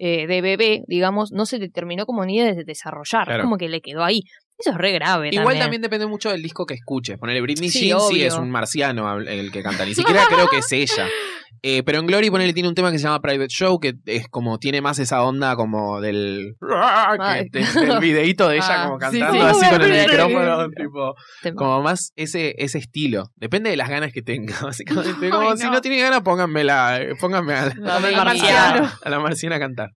eh, 0.00 0.26
de 0.26 0.40
bebé, 0.42 0.82
digamos, 0.86 1.32
no 1.32 1.44
se 1.46 1.58
le 1.58 1.68
terminó 1.70 2.06
como 2.06 2.24
ni 2.24 2.40
de 2.40 2.64
desarrollar, 2.64 3.24
Claro. 3.26 3.42
como 3.44 3.56
que 3.56 3.68
le 3.68 3.80
quedó 3.80 4.04
ahí. 4.04 4.20
Eso 4.58 4.70
es 4.70 4.76
re 4.76 4.90
grave. 4.92 5.30
Igual 5.32 5.56
también. 5.58 5.82
depende 5.82 6.06
mucho 6.08 6.30
del 6.30 6.42
disco 6.42 6.66
que 6.66 6.74
escuches. 6.74 7.16
Ponerle 7.16 7.40
Britney 7.42 7.68
Sí, 7.68 7.86
Jean 7.88 8.00
sí 8.00 8.24
es 8.24 8.34
un 8.34 8.50
marciano 8.50 9.18
el 9.20 9.52
que 9.52 9.62
canta. 9.62 9.84
Ni 9.84 9.94
siquiera 9.94 10.24
creo 10.28 10.48
que 10.48 10.58
es 10.58 10.72
ella. 10.72 11.06
Eh, 11.62 11.82
pero 11.82 11.98
en 11.98 12.06
Glory 12.06 12.30
ponele 12.30 12.52
tiene 12.52 12.68
un 12.68 12.74
tema 12.74 12.90
que 12.92 12.98
se 12.98 13.04
llama 13.04 13.20
Private 13.20 13.48
Show, 13.48 13.80
que 13.80 13.94
es 14.06 14.28
como, 14.28 14.58
tiene 14.58 14.80
más 14.80 14.98
esa 14.98 15.22
onda 15.24 15.56
como 15.56 16.00
del, 16.00 16.54
que- 17.52 17.60
del 17.80 17.98
videíto 18.00 18.48
de 18.48 18.56
ella 18.56 18.82
Ah, 18.82 18.86
como 18.86 18.98
cantando 18.98 19.32
sí. 19.34 19.40
así 19.64 19.70
con 19.70 19.82
el 19.82 20.06
micrófono, 20.06 20.68
tipo, 20.70 21.14
Te- 21.42 21.54
como 21.54 21.82
más 21.82 22.12
ese, 22.16 22.54
ese 22.58 22.78
estilo. 22.78 23.24
Depende 23.36 23.70
de 23.70 23.76
las 23.76 23.88
ganas 23.88 24.12
que 24.12 24.22
tenga, 24.22 24.54
básicamente. 24.62 25.30
Como 25.30 25.50
Ay, 25.50 25.56
si 25.58 25.64
no. 25.64 25.72
no 25.72 25.80
tiene 25.80 25.98
ganas, 26.00 26.20
pónganmela, 26.22 27.00
eh, 27.00 27.14
pónganme 27.20 27.54
a, 27.54 27.72
La 27.76 28.00
del 28.00 28.14
a- 28.14 28.24
marciano. 28.24 28.90
a 29.04 29.10
la 29.10 29.18
marciana 29.20 29.56
a 29.56 29.60
cantar. 29.60 29.90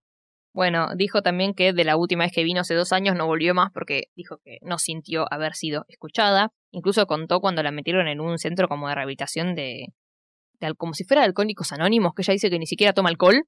Bueno, 0.54 0.88
dijo 0.96 1.22
también 1.22 1.54
que 1.54 1.72
de 1.72 1.84
la 1.84 1.96
última 1.96 2.24
vez 2.24 2.32
que 2.34 2.44
vino 2.44 2.60
hace 2.60 2.74
dos 2.74 2.92
años 2.92 3.16
no 3.16 3.26
volvió 3.26 3.54
más 3.54 3.70
porque 3.72 4.04
dijo 4.14 4.36
que 4.44 4.58
no 4.60 4.78
sintió 4.78 5.26
haber 5.32 5.54
sido 5.54 5.86
escuchada. 5.88 6.50
Incluso 6.72 7.06
contó 7.06 7.40
cuando 7.40 7.62
la 7.62 7.70
metieron 7.70 8.06
en 8.06 8.20
un 8.20 8.36
centro 8.38 8.68
como 8.68 8.88
de 8.88 8.94
rehabilitación 8.94 9.54
de, 9.54 9.62
de 9.62 10.01
como 10.76 10.94
si 10.94 11.04
fuera 11.04 11.22
de 11.22 11.26
alcohólicos 11.28 11.72
anónimos, 11.72 12.12
que 12.14 12.22
ella 12.22 12.32
dice 12.32 12.50
que 12.50 12.58
ni 12.58 12.66
siquiera 12.66 12.92
toma 12.92 13.08
alcohol 13.10 13.44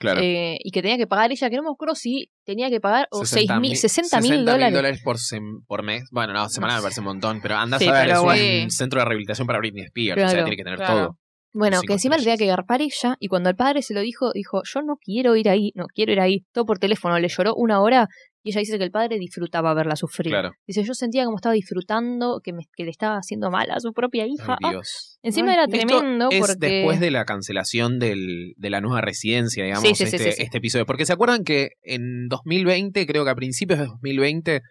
Claro. 0.00 0.20
eh, 0.22 0.58
y 0.62 0.70
que 0.70 0.80
tenía 0.80 0.96
que 0.96 1.08
pagar 1.08 1.32
ella, 1.32 1.50
que 1.50 1.56
no 1.56 1.62
me 1.64 1.70
acuerdo 1.70 1.96
si 1.96 2.30
tenía 2.44 2.70
que 2.70 2.80
pagar 2.80 3.08
o 3.10 3.24
60 3.24 3.54
seis 3.54 3.60
mil, 3.60 3.76
60 3.76 4.20
mil 4.20 4.30
60 4.30 4.52
dólares. 4.52 5.00
por, 5.02 5.16
sem- 5.16 5.64
por 5.66 5.82
mes. 5.82 6.04
Bueno, 6.12 6.32
no, 6.32 6.48
semana 6.48 6.74
No 6.74 6.78
me 6.78 6.82
parece 6.84 7.00
un 7.00 7.06
montón, 7.06 7.40
pero 7.42 7.56
anda 7.56 7.78
Sí, 7.80 7.88
a 7.88 7.92
ver, 7.92 8.10
es 8.10 8.20
bueno. 8.20 8.64
un 8.64 8.70
centro 8.70 9.00
de 9.00 9.04
rehabilitación 9.06 9.46
para 9.48 9.58
Britney 9.58 9.84
Spears, 9.86 10.16
o 10.16 10.20
sea, 10.20 10.28
Claro, 10.30 10.44
tiene 10.44 10.56
que 10.56 10.62
tener 10.64 10.78
claro. 10.78 10.94
todo. 11.00 11.18
Bueno, 11.52 11.80
que 11.84 11.94
encima 11.94 12.16
le 12.16 12.22
tenía 12.22 12.36
que 12.36 12.46
garpar 12.46 12.80
ella 12.82 13.16
y 13.18 13.26
cuando 13.26 13.48
el 13.50 13.56
padre 13.56 13.82
se 13.82 13.92
lo 13.94 14.00
dijo, 14.00 14.30
dijo, 14.32 14.60
yo 14.64 14.82
no 14.82 14.96
quiero 15.02 15.34
ir 15.34 15.48
ahí, 15.48 15.72
no 15.74 15.86
quiero 15.92 16.12
ir 16.12 16.20
ahí. 16.20 16.44
Todo 16.52 16.64
por 16.66 16.78
teléfono, 16.78 17.18
le 17.18 17.26
lloró 17.28 17.54
una 17.56 17.80
hora 17.80 18.06
y 18.48 18.50
ella 18.50 18.60
dice 18.60 18.78
que 18.78 18.84
el 18.84 18.90
padre 18.90 19.18
disfrutaba 19.18 19.74
verla 19.74 19.94
sufrir. 19.94 20.32
Claro. 20.32 20.52
Dice, 20.66 20.82
yo 20.82 20.94
sentía 20.94 21.26
como 21.26 21.36
estaba 21.36 21.52
disfrutando, 21.52 22.40
que, 22.42 22.54
me, 22.54 22.62
que 22.74 22.84
le 22.84 22.90
estaba 22.90 23.16
haciendo 23.16 23.50
mal 23.50 23.70
a 23.70 23.78
su 23.78 23.92
propia 23.92 24.26
hija. 24.26 24.56
Ay, 24.62 24.70
Dios. 24.70 25.18
Encima 25.22 25.48
Ay, 25.48 25.54
era 25.54 25.64
Esto 25.64 25.76
tremendo 25.76 26.28
es 26.30 26.58
después 26.58 26.98
de 26.98 27.10
la 27.10 27.26
cancelación 27.26 27.98
del, 27.98 28.54
de 28.56 28.70
la 28.70 28.80
nueva 28.80 29.02
residencia, 29.02 29.64
digamos, 29.64 29.86
Sí, 29.86 29.94
sí, 29.94 30.06
sí, 30.06 30.16
este, 30.16 30.30
sí, 30.30 30.36
sí. 30.36 30.42
este 30.44 30.58
episodio. 30.58 30.86
Porque 30.86 31.04
se 31.04 31.12
acuerdan 31.12 31.44
que 31.44 31.72
en 31.82 32.28
2020, 32.28 33.06
creo 33.06 33.24
que 33.24 33.30
a 33.30 33.34
principios 33.34 33.80
de 33.80 33.84
2020, 33.84 34.62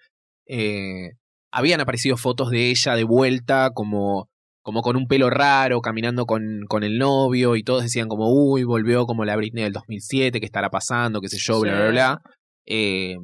eh, 0.48 1.12
habían 1.52 1.80
aparecido 1.80 2.18
fotos 2.18 2.50
de 2.50 2.72
ella 2.72 2.96
de 2.96 3.04
vuelta 3.04 3.70
como, 3.76 4.28
como 4.64 4.82
con 4.82 4.96
un 4.96 5.06
pelo 5.06 5.30
raro, 5.30 5.82
caminando 5.82 6.26
con, 6.26 6.62
con 6.68 6.84
el 6.84 6.98
novio, 6.98 7.56
y 7.56 7.62
todos 7.62 7.84
decían 7.84 8.08
como, 8.08 8.34
uy, 8.34 8.64
volvió 8.64 9.06
como 9.06 9.24
la 9.24 9.36
Britney 9.36 9.66
del 9.66 9.74
2007, 9.74 10.40
¿qué 10.40 10.46
estará 10.48 10.72
pasando? 10.72 11.22
qué 11.22 11.30
sé 11.30 11.38
yo, 11.38 11.60
bla, 11.60 11.76
bla, 11.76 11.90
bla. 11.92 12.22
Eh, 12.66 13.18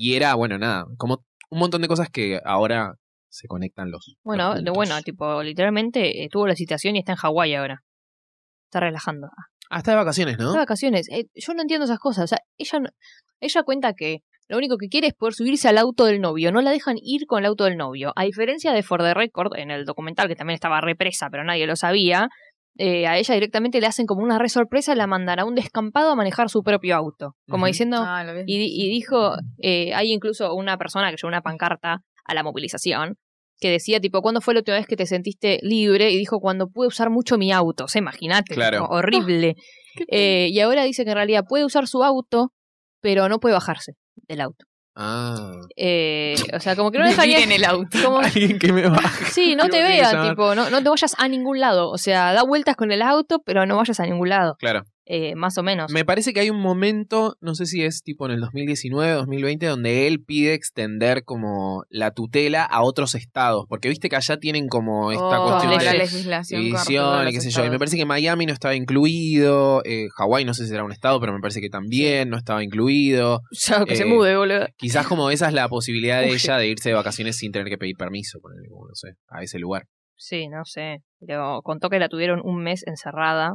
y 0.00 0.14
era, 0.14 0.36
bueno, 0.36 0.58
nada, 0.58 0.86
como 0.96 1.24
un 1.50 1.58
montón 1.58 1.82
de 1.82 1.88
cosas 1.88 2.08
que 2.08 2.40
ahora 2.44 2.94
se 3.28 3.48
conectan 3.48 3.90
los. 3.90 4.14
Bueno, 4.22 4.54
los 4.54 4.72
bueno, 4.72 5.02
tipo, 5.02 5.42
literalmente 5.42 6.28
tuvo 6.30 6.46
la 6.46 6.54
citación 6.54 6.94
y 6.94 7.00
está 7.00 7.12
en 7.12 7.18
Hawái 7.18 7.56
ahora. 7.56 7.82
Está 8.68 8.78
relajando. 8.78 9.26
Ah, 9.70 9.78
está 9.78 9.90
de 9.90 9.96
vacaciones, 9.96 10.38
¿no? 10.38 10.44
Está 10.44 10.58
de 10.58 10.62
vacaciones. 10.62 11.08
Eh, 11.10 11.24
yo 11.34 11.52
no 11.52 11.62
entiendo 11.62 11.84
esas 11.84 11.98
cosas. 11.98 12.24
O 12.24 12.26
sea, 12.28 12.38
ella, 12.56 12.78
ella 13.40 13.62
cuenta 13.64 13.92
que 13.94 14.18
lo 14.46 14.56
único 14.56 14.76
que 14.76 14.88
quiere 14.88 15.08
es 15.08 15.14
poder 15.14 15.34
subirse 15.34 15.66
al 15.66 15.78
auto 15.78 16.04
del 16.04 16.20
novio. 16.20 16.52
No 16.52 16.62
la 16.62 16.70
dejan 16.70 16.94
ir 17.02 17.26
con 17.26 17.40
el 17.40 17.46
auto 17.46 17.64
del 17.64 17.76
novio. 17.76 18.12
A 18.14 18.22
diferencia 18.22 18.72
de 18.72 18.84
For 18.84 19.02
the 19.02 19.14
Record, 19.14 19.58
en 19.58 19.72
el 19.72 19.84
documental 19.84 20.28
que 20.28 20.36
también 20.36 20.54
estaba 20.54 20.80
represa, 20.80 21.28
pero 21.28 21.42
nadie 21.42 21.66
lo 21.66 21.74
sabía, 21.74 22.28
eh, 22.78 23.06
a 23.06 23.18
ella 23.18 23.34
directamente 23.34 23.80
le 23.80 23.86
hacen 23.88 24.06
como 24.06 24.22
una 24.22 24.38
re 24.38 24.48
sorpresa, 24.48 24.94
la 24.94 25.06
mandan 25.06 25.38
a 25.40 25.44
un 25.44 25.54
descampado 25.54 26.10
a 26.12 26.14
manejar 26.14 26.48
su 26.48 26.62
propio 26.62 26.96
auto. 26.96 27.34
Como 27.50 27.66
diciendo, 27.66 27.98
Ah, 28.00 28.24
y, 28.46 28.58
di- 28.58 28.72
y 28.72 28.88
dijo, 28.88 29.32
eh, 29.58 29.92
hay 29.94 30.12
incluso 30.12 30.54
una 30.54 30.78
persona 30.78 31.10
que 31.10 31.16
llevó 31.16 31.28
una 31.28 31.42
pancarta 31.42 31.98
a 32.24 32.34
la 32.34 32.42
movilización 32.42 33.16
que 33.60 33.70
decía, 33.70 33.98
tipo, 34.00 34.22
¿cuándo 34.22 34.40
fue 34.40 34.54
la 34.54 34.60
última 34.60 34.76
vez 34.76 34.86
que 34.86 34.94
te 34.96 35.06
sentiste 35.06 35.58
libre? 35.62 36.10
Y 36.12 36.16
dijo, 36.16 36.38
cuando 36.38 36.68
pude 36.68 36.86
usar 36.86 37.10
mucho 37.10 37.36
mi 37.36 37.50
auto. 37.50 37.84
O 37.84 37.88
sea, 37.88 37.98
imagínate, 38.00 38.54
Claro. 38.54 38.84
horrible. 38.88 39.56
Eh, 40.08 40.48
y 40.52 40.60
ahora 40.60 40.84
dice 40.84 41.02
que 41.04 41.10
en 41.10 41.16
realidad 41.16 41.44
puede 41.48 41.64
usar 41.64 41.88
su 41.88 42.04
auto, 42.04 42.52
pero 43.00 43.28
no 43.28 43.40
puede 43.40 43.54
bajarse 43.54 43.94
del 44.28 44.40
auto. 44.42 44.64
Ah. 45.00 45.52
Eh, 45.76 46.34
o 46.52 46.58
sea, 46.60 46.74
como 46.74 46.90
que 46.90 46.98
no 46.98 47.06
deja 47.06 47.22
ni- 47.22 47.28
Vivir 47.28 47.44
en 47.44 47.52
el 47.52 47.64
auto. 47.64 47.98
como- 48.04 48.18
Alguien 48.24 48.58
que 48.58 48.72
me 48.72 48.88
baje. 48.88 49.26
Sí, 49.26 49.54
no 49.54 49.68
te 49.68 49.80
vean, 49.80 50.12
llamar. 50.12 50.30
tipo, 50.30 50.54
no, 50.56 50.70
no 50.70 50.82
te 50.82 50.88
vayas 50.88 51.14
a 51.18 51.28
ningún 51.28 51.60
lado. 51.60 51.88
O 51.90 51.98
sea, 51.98 52.32
da 52.32 52.42
vueltas 52.42 52.74
con 52.76 52.90
el 52.90 53.00
auto, 53.02 53.40
pero 53.46 53.64
no 53.64 53.76
vayas 53.76 54.00
a 54.00 54.06
ningún 54.06 54.28
lado. 54.28 54.56
Claro. 54.58 54.82
Eh, 55.10 55.34
más 55.36 55.56
o 55.56 55.62
menos. 55.62 55.90
Me 55.90 56.04
parece 56.04 56.34
que 56.34 56.40
hay 56.40 56.50
un 56.50 56.60
momento, 56.60 57.36
no 57.40 57.54
sé 57.54 57.64
si 57.64 57.82
es 57.82 58.02
tipo 58.02 58.26
en 58.26 58.32
el 58.32 58.40
2019, 58.40 59.10
2020, 59.12 59.64
donde 59.64 60.06
él 60.06 60.22
pide 60.22 60.52
extender 60.52 61.24
como 61.24 61.84
la 61.88 62.10
tutela 62.10 62.62
a 62.64 62.82
otros 62.82 63.14
estados. 63.14 63.64
Porque 63.70 63.88
viste 63.88 64.10
que 64.10 64.16
allá 64.16 64.36
tienen 64.36 64.68
como 64.68 65.10
esta 65.10 65.40
Oh, 65.40 65.48
cuestión 65.48 65.70
leyes. 65.72 65.84
la 65.86 65.92
de 65.92 65.98
legislación. 65.98 66.62
y 66.62 66.72
qué 67.32 67.40
sé 67.40 67.50
yo. 67.50 67.64
Y 67.64 67.70
me 67.70 67.78
parece 67.78 67.96
que 67.96 68.04
Miami 68.04 68.44
no 68.44 68.52
estaba 68.52 68.74
incluido, 68.74 69.80
eh, 69.86 70.08
Hawái 70.16 70.44
no 70.44 70.52
sé 70.52 70.66
si 70.66 70.74
era 70.74 70.84
un 70.84 70.92
estado, 70.92 71.20
pero 71.20 71.32
me 71.32 71.40
parece 71.40 71.62
que 71.62 71.70
también 71.70 72.28
no 72.28 72.36
estaba 72.36 72.62
incluido. 72.62 73.40
Ya, 73.50 73.84
que 73.86 73.96
se 73.96 74.02
Eh, 74.02 74.06
mude, 74.06 74.36
boludo. 74.36 74.66
Quizás 74.76 75.06
como 75.06 75.30
esa 75.30 75.48
es 75.48 75.54
la 75.54 75.68
posibilidad 75.68 76.20
de 76.20 76.28
ella 76.52 76.58
de 76.58 76.68
irse 76.68 76.90
de 76.90 76.94
vacaciones 76.94 77.36
sin 77.38 77.50
tener 77.50 77.68
que 77.68 77.78
pedir 77.78 77.96
permiso, 77.96 78.40
como, 78.40 78.54
no 78.56 78.94
sé, 78.94 79.14
a 79.28 79.42
ese 79.42 79.58
lugar. 79.58 79.86
Sí, 80.16 80.48
no 80.48 80.64
sé. 80.66 80.98
Pero 81.26 81.60
contó 81.62 81.88
que 81.88 81.98
la 81.98 82.08
tuvieron 82.10 82.40
un 82.44 82.62
mes 82.62 82.84
encerrada. 82.86 83.54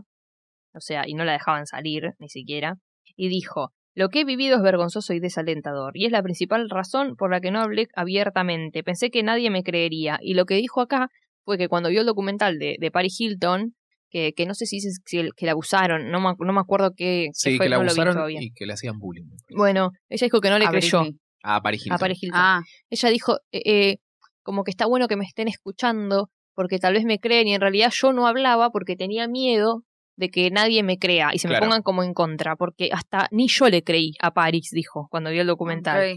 O 0.74 0.80
sea, 0.80 1.08
y 1.08 1.14
no 1.14 1.24
la 1.26 1.34
dejaban 1.34 1.66
salir, 1.66 2.12
ni 2.20 2.30
siquiera. 2.30 2.76
Y 3.16 3.30
dijo, 3.30 3.72
lo 3.96 4.10
que 4.10 4.22
he 4.22 4.26
vivido 4.26 4.58
es 4.58 4.64
vergonzoso 4.64 5.14
y 5.14 5.20
desalentador. 5.20 5.96
Y 5.96 6.06
es 6.06 6.12
la 6.12 6.24
principal 6.24 6.70
razón 6.70 7.16
por 7.16 7.30
la 7.32 7.42
que 7.42 7.52
no 7.52 7.60
hablé 7.62 7.88
abiertamente. 7.96 8.84
Pensé 8.84 9.10
que 9.12 9.24
nadie 9.24 9.50
me 9.50 9.64
creería. 9.64 10.18
Y 10.22 10.34
lo 10.34 10.46
que 10.46 10.56
dijo 10.56 10.82
acá 10.82 11.08
fue 11.46 11.58
que 11.58 11.68
cuando 11.68 11.90
vio 11.90 12.02
el 12.02 12.06
documental 12.08 12.58
de, 12.60 12.78
de 12.80 12.92
Paris 12.92 13.20
Hilton, 13.20 13.76
que, 14.10 14.34
que 14.34 14.46
no 14.46 14.54
sé 14.54 14.66
si, 14.66 14.78
es- 14.78 15.02
si 15.06 15.18
el- 15.20 15.34
que 15.36 15.46
la 15.46 15.52
abusaron, 15.54 16.10
no 16.12 16.20
me, 16.22 16.34
no 16.40 16.54
me 16.54 16.60
acuerdo 16.60 16.92
qué, 16.96 17.26
qué 17.28 17.30
Sí, 17.34 17.58
fue, 17.58 17.66
que 17.66 17.70
la 17.70 17.78
no 17.78 17.84
lo 17.84 17.94
vi 17.94 18.02
abusaron 18.02 18.32
y 18.42 18.52
que 18.52 18.66
le 18.66 18.74
hacían 18.74 19.00
bullying. 19.00 19.26
Bueno, 19.56 19.90
ella 20.10 20.26
dijo 20.26 20.40
que 20.42 20.50
no 20.50 20.60
le 20.60 20.66
A 20.66 20.70
creyó 20.70 21.02
Britney. 21.02 21.20
Ah, 21.44 21.62
Paris 21.62 21.82
Hilton. 21.86 21.96
a 21.96 22.00
Paris 22.00 22.20
Hilton. 22.24 22.40
Ah, 22.42 22.62
ella 22.90 23.10
dijo 23.10 23.38
eh, 23.52 23.62
eh, 23.66 23.98
como 24.44 24.64
que 24.64 24.72
está 24.72 24.86
bueno 24.86 25.08
que 25.08 25.16
me 25.18 25.26
estén 25.26 25.48
escuchando 25.48 26.30
porque 26.56 26.78
tal 26.80 26.94
vez 26.94 27.06
me 27.06 27.20
creen 27.20 27.48
y 27.48 27.56
en 27.56 27.62
realidad 27.62 27.92
yo 27.94 28.14
no 28.14 28.28
hablaba 28.28 28.70
porque 28.70 28.96
tenía 28.96 29.28
miedo 29.28 29.84
de 30.16 30.30
que 30.30 30.50
nadie 30.52 30.84
me 30.84 30.98
crea 31.00 31.32
y 31.34 31.40
se 31.40 31.48
me 31.48 31.58
pongan 31.60 31.82
como 31.82 32.04
en 32.04 32.14
contra 32.14 32.56
porque 32.56 32.90
hasta 32.92 33.28
ni 33.32 33.48
yo 33.48 33.68
le 33.70 33.84
creí 33.84 34.12
a 34.22 34.32
Paris 34.34 34.70
dijo 34.72 35.08
cuando 35.10 35.30
vio 35.32 35.42
el 35.42 35.48
documental. 35.48 36.16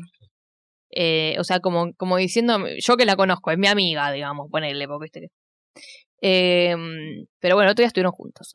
Eh, 0.90 1.36
o 1.38 1.44
sea 1.44 1.60
como 1.60 1.92
como 1.94 2.16
diciendo 2.16 2.58
yo 2.78 2.96
que 2.96 3.04
la 3.06 3.16
conozco 3.16 3.50
es 3.50 3.58
mi 3.58 3.66
amiga 3.66 4.12
digamos 4.12 4.48
ponerle 4.50 4.86
porque 4.86 5.10
que 5.10 5.26
Eh, 6.22 6.74
pero 7.40 7.56
bueno 7.56 7.70
otro 7.72 7.82
día 7.82 7.88
estuvieron 7.88 8.12
juntos. 8.12 8.52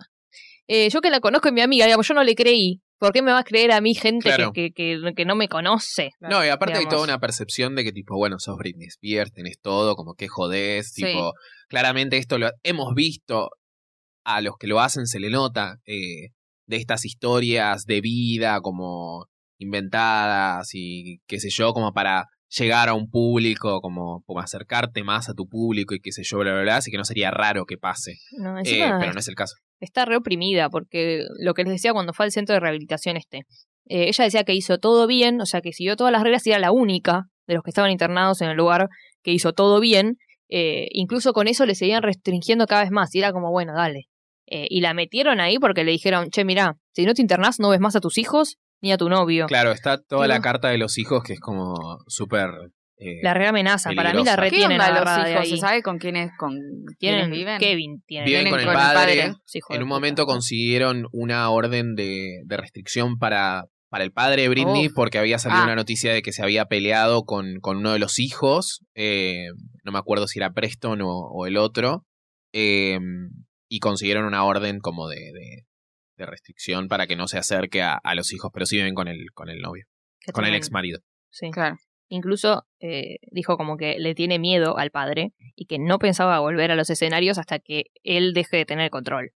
Eh, 0.67 0.89
yo 0.89 1.01
que 1.01 1.09
la 1.09 1.19
conozco 1.19 1.47
es 1.49 1.53
mi 1.53 1.61
amiga 1.61 1.85
digamos 1.85 2.07
yo 2.07 2.13
no 2.13 2.23
le 2.23 2.35
creí. 2.35 2.81
¿por 2.99 3.13
qué 3.13 3.23
me 3.23 3.31
va 3.31 3.39
a 3.39 3.43
creer 3.43 3.71
a 3.71 3.81
mí 3.81 3.95
gente 3.95 4.29
que- 4.29 4.35
Claro. 4.35 4.51
que, 4.53 4.71
que, 4.73 4.99
que 5.15 5.25
no 5.25 5.35
me 5.35 5.47
conoce 5.47 6.11
No, 6.19 6.45
y 6.45 6.49
aparte 6.49 6.77
hay 6.77 6.85
toda 6.87 7.03
una 7.03 7.17
percepción 7.17 7.75
de 7.75 7.83
que, 7.83 7.91
tipo, 7.91 8.15
bueno, 8.15 8.37
sos 8.37 8.57
Britney 8.57 8.85
Spears, 8.89 9.33
tenés 9.33 9.59
todo, 9.59 9.95
como 9.95 10.13
que 10.13 10.27
jodés, 10.27 10.91
Sí. 10.93 11.05
tipo, 11.05 11.33
claramente 11.67 12.17
esto 12.17 12.37
lo 12.37 12.51
hemos 12.61 12.93
visto, 12.93 13.49
a 14.23 14.41
los 14.41 14.55
que 14.57 14.67
lo 14.67 14.79
hacen 14.79 15.05
se 15.07 15.19
le 15.19 15.29
nota, 15.29 15.77
eh, 15.85 16.29
de 16.67 16.77
estas 16.77 17.05
historias 17.05 17.85
de 17.85 18.01
vida 18.01 18.61
como 18.61 19.25
inventadas 19.57 20.69
y 20.73 21.19
qué 21.27 21.39
sé 21.39 21.49
yo, 21.49 21.73
como 21.73 21.93
para 21.93 22.25
llegar 22.49 22.89
a 22.89 22.93
un 22.93 23.09
público, 23.09 23.79
como, 23.81 24.23
como 24.25 24.39
acercarte 24.39 25.03
más 25.03 25.29
a 25.29 25.33
tu 25.33 25.47
público 25.47 25.95
y 25.95 25.99
qué 25.99 26.11
sé 26.11 26.23
yo, 26.23 26.39
bla, 26.39 26.51
bla, 26.53 26.61
bla, 26.63 26.77
así 26.77 26.91
que 26.91 26.97
no 26.97 27.05
sería 27.05 27.31
raro 27.31 27.65
que 27.65 27.77
pase, 27.77 28.15
no, 28.37 28.59
Eh, 28.59 28.91
pero 28.99 29.13
no 29.13 29.19
es 29.19 29.27
el 29.27 29.35
caso. 29.35 29.55
está 29.79 30.05
re 30.05 30.17
oprimida 30.17 30.69
porque 30.69 31.23
lo 31.39 31.53
que 31.53 31.63
les 31.63 31.73
decía 31.73 31.93
cuando 31.93 32.13
fue 32.13 32.25
al 32.25 32.31
centro 32.31 32.53
de 32.53 32.59
rehabilitación 32.59 33.17
este, 33.17 33.39
eh, 33.87 34.07
ella 34.07 34.23
decía 34.25 34.43
que 34.43 34.53
hizo 34.53 34.77
todo 34.77 35.07
bien, 35.07 35.41
o 35.41 35.45
sea 35.45 35.61
que 35.61 35.73
siguió 35.73 35.95
todas 35.95 36.11
las 36.11 36.23
reglas 36.23 36.45
y 36.45 36.51
era 36.51 36.59
la 36.59 36.71
única 36.71 37.23
de 37.47 37.55
los 37.55 37.63
que 37.63 37.71
estaban 37.71 37.91
internados 37.91 38.41
en 38.41 38.49
el 38.49 38.57
lugar 38.57 38.87
que 39.23 39.31
hizo 39.31 39.53
todo 39.53 39.79
bien, 39.79 40.17
eh, 40.49 40.87
incluso 40.91 41.33
con 41.33 41.47
eso 41.47 41.65
le 41.65 41.75
seguían 41.75 42.03
restringiendo 42.03 42.67
cada 42.67 42.83
vez 42.83 42.91
más 42.91 43.13
y 43.15 43.19
era 43.19 43.31
como, 43.31 43.51
bueno, 43.51 43.73
dale. 43.73 44.07
Eh, 44.53 44.67
y 44.69 44.81
la 44.81 44.93
metieron 44.93 45.39
ahí 45.39 45.59
porque 45.59 45.85
le 45.85 45.91
dijeron, 45.91 46.29
che, 46.29 46.43
mirá, 46.43 46.75
si 46.93 47.05
no 47.05 47.13
te 47.13 47.21
internás 47.21 47.59
no 47.61 47.69
ves 47.69 47.79
más 47.79 47.95
a 47.95 48.01
tus 48.01 48.17
hijos 48.17 48.57
ni 48.81 48.91
a 48.91 48.97
tu 48.97 49.07
novio. 49.07 49.45
Claro, 49.45 49.71
está 49.71 49.97
toda 50.01 50.27
la 50.27 50.41
carta 50.41 50.67
de 50.67 50.77
los 50.77 50.97
hijos 50.97 51.23
que 51.23 51.33
es 51.33 51.39
como 51.39 51.73
súper... 52.07 52.49
eh, 52.97 53.19
La 53.23 53.33
re 53.33 53.47
amenaza, 53.47 53.91
para 53.95 54.11
mí 54.13 54.25
la 54.25 54.35
Peligrosa. 54.35 54.35
¿Qué 54.35 54.41
retienen 54.41 54.71
onda 54.81 54.85
agarrada 54.87 55.17
los 55.19 55.25
de 55.25 55.31
hijos? 55.31 55.43
ahí. 55.45 55.49
¿Se 55.51 55.57
sabe 55.57 55.81
con 55.83 55.99
quiénes, 55.99 56.31
con 56.37 56.57
quiénes 56.99 57.29
viven? 57.29 57.59
Kevin 57.59 58.03
tiene. 58.05 58.25
Viven 58.25 58.43
Vienen 58.43 58.51
con 58.51 58.59
el 58.59 58.65
con 58.65 58.75
el 58.75 58.93
padre. 58.93 59.33
Sí, 59.45 59.59
en 59.69 59.75
un 59.83 59.87
puta. 59.87 59.95
momento 59.95 60.25
consiguieron 60.25 61.05
una 61.13 61.49
orden 61.49 61.95
de, 61.95 62.41
de 62.43 62.57
restricción 62.57 63.17
para, 63.19 63.63
para 63.89 64.03
el 64.03 64.11
padre 64.11 64.41
de 64.41 64.49
Britney 64.49 64.87
Uf. 64.87 64.93
porque 64.95 65.17
había 65.19 65.39
salido 65.39 65.61
Ah. 65.61 65.65
una 65.65 65.75
noticia 65.77 66.11
de 66.13 66.21
que 66.21 66.33
se 66.33 66.43
había 66.43 66.65
peleado 66.65 67.23
con, 67.23 67.59
con 67.61 67.77
uno 67.77 67.93
de 67.93 67.99
los 67.99 68.19
hijos, 68.19 68.81
eh, 68.95 69.45
no 69.85 69.93
me 69.93 69.99
acuerdo 69.99 70.27
si 70.27 70.39
era 70.39 70.51
Preston 70.51 71.01
o, 71.03 71.07
o 71.09 71.45
el 71.45 71.55
otro, 71.55 72.03
eh, 72.53 72.99
y 73.71 73.79
consiguieron 73.79 74.25
una 74.25 74.43
orden 74.43 74.81
como 74.81 75.07
de, 75.07 75.31
de, 75.31 75.65
de 76.17 76.25
restricción 76.25 76.89
para 76.89 77.07
que 77.07 77.15
no 77.15 77.29
se 77.29 77.37
acerque 77.37 77.81
a, 77.81 77.93
a 77.93 78.15
los 78.15 78.33
hijos, 78.33 78.51
pero 78.53 78.65
sí 78.65 78.75
viven 78.75 78.93
con 78.93 79.07
el, 79.07 79.31
con 79.33 79.49
el 79.49 79.61
novio, 79.61 79.85
Qué 80.19 80.33
con 80.33 80.43
el 80.43 80.53
ex 80.55 80.71
marido. 80.71 80.99
Sí. 81.29 81.51
Claro. 81.51 81.77
Incluso 82.09 82.67
eh, 82.81 83.19
dijo 83.31 83.55
como 83.55 83.77
que 83.77 83.97
le 83.97 84.13
tiene 84.13 84.39
miedo 84.39 84.77
al 84.77 84.91
padre 84.91 85.31
y 85.55 85.67
que 85.67 85.79
no 85.79 85.99
pensaba 85.99 86.41
volver 86.41 86.69
a 86.69 86.75
los 86.75 86.89
escenarios 86.89 87.37
hasta 87.37 87.59
que 87.59 87.85
él 88.03 88.33
deje 88.33 88.57
de 88.57 88.65
tener 88.65 88.89
control. 88.89 89.31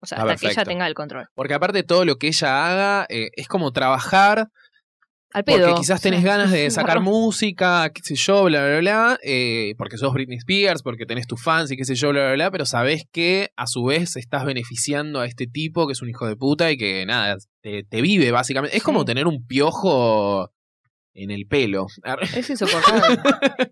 O 0.00 0.06
sea, 0.06 0.18
Ah, 0.18 0.22
hasta 0.22 0.36
que 0.36 0.52
ella 0.52 0.64
tenga 0.64 0.88
el 0.88 0.94
control. 0.94 1.28
Porque 1.34 1.54
aparte 1.54 1.84
todo 1.84 2.04
lo 2.04 2.16
que 2.16 2.26
ella 2.26 2.66
haga 2.66 3.06
eh, 3.08 3.30
es 3.36 3.46
como 3.46 3.70
trabajar 3.70 4.48
Al 5.34 5.44
pedo. 5.44 5.66
Porque 5.66 5.80
quizás 5.80 6.00
tenés 6.00 6.22
ganas 6.22 6.50
de 6.50 6.70
sacar 6.70 7.00
música, 7.00 7.90
qué 7.94 8.00
sé 8.02 8.14
yo, 8.16 8.44
bla, 8.44 8.66
bla, 8.66 8.78
bla, 8.80 9.18
eh, 9.22 9.74
porque 9.78 9.96
sos 9.96 10.12
Britney 10.12 10.38
Spears, 10.38 10.82
porque 10.82 11.06
tenés 11.06 11.26
tus 11.26 11.42
fans 11.42 11.70
y 11.70 11.76
qué 11.76 11.84
sé 11.84 11.94
yo, 11.94 12.10
bla, 12.10 12.24
bla, 12.26 12.32
bla, 12.34 12.50
pero 12.50 12.66
sabés 12.66 13.04
que 13.10 13.50
a 13.56 13.66
su 13.66 13.84
vez 13.84 14.16
estás 14.16 14.44
beneficiando 14.44 15.20
a 15.20 15.26
este 15.26 15.46
tipo 15.46 15.86
que 15.86 15.92
es 15.92 16.02
un 16.02 16.10
hijo 16.10 16.26
de 16.26 16.36
puta 16.36 16.70
y 16.70 16.76
que 16.76 17.06
nada, 17.06 17.36
te, 17.62 17.84
te 17.84 18.00
vive 18.02 18.30
básicamente. 18.30 18.76
Es 18.76 18.82
como 18.82 19.04
tener 19.04 19.26
un 19.26 19.46
piojo 19.46 20.50
en 21.14 21.30
el 21.30 21.46
pelo. 21.46 21.86
Es 22.34 22.48
insoportable. 22.50 23.18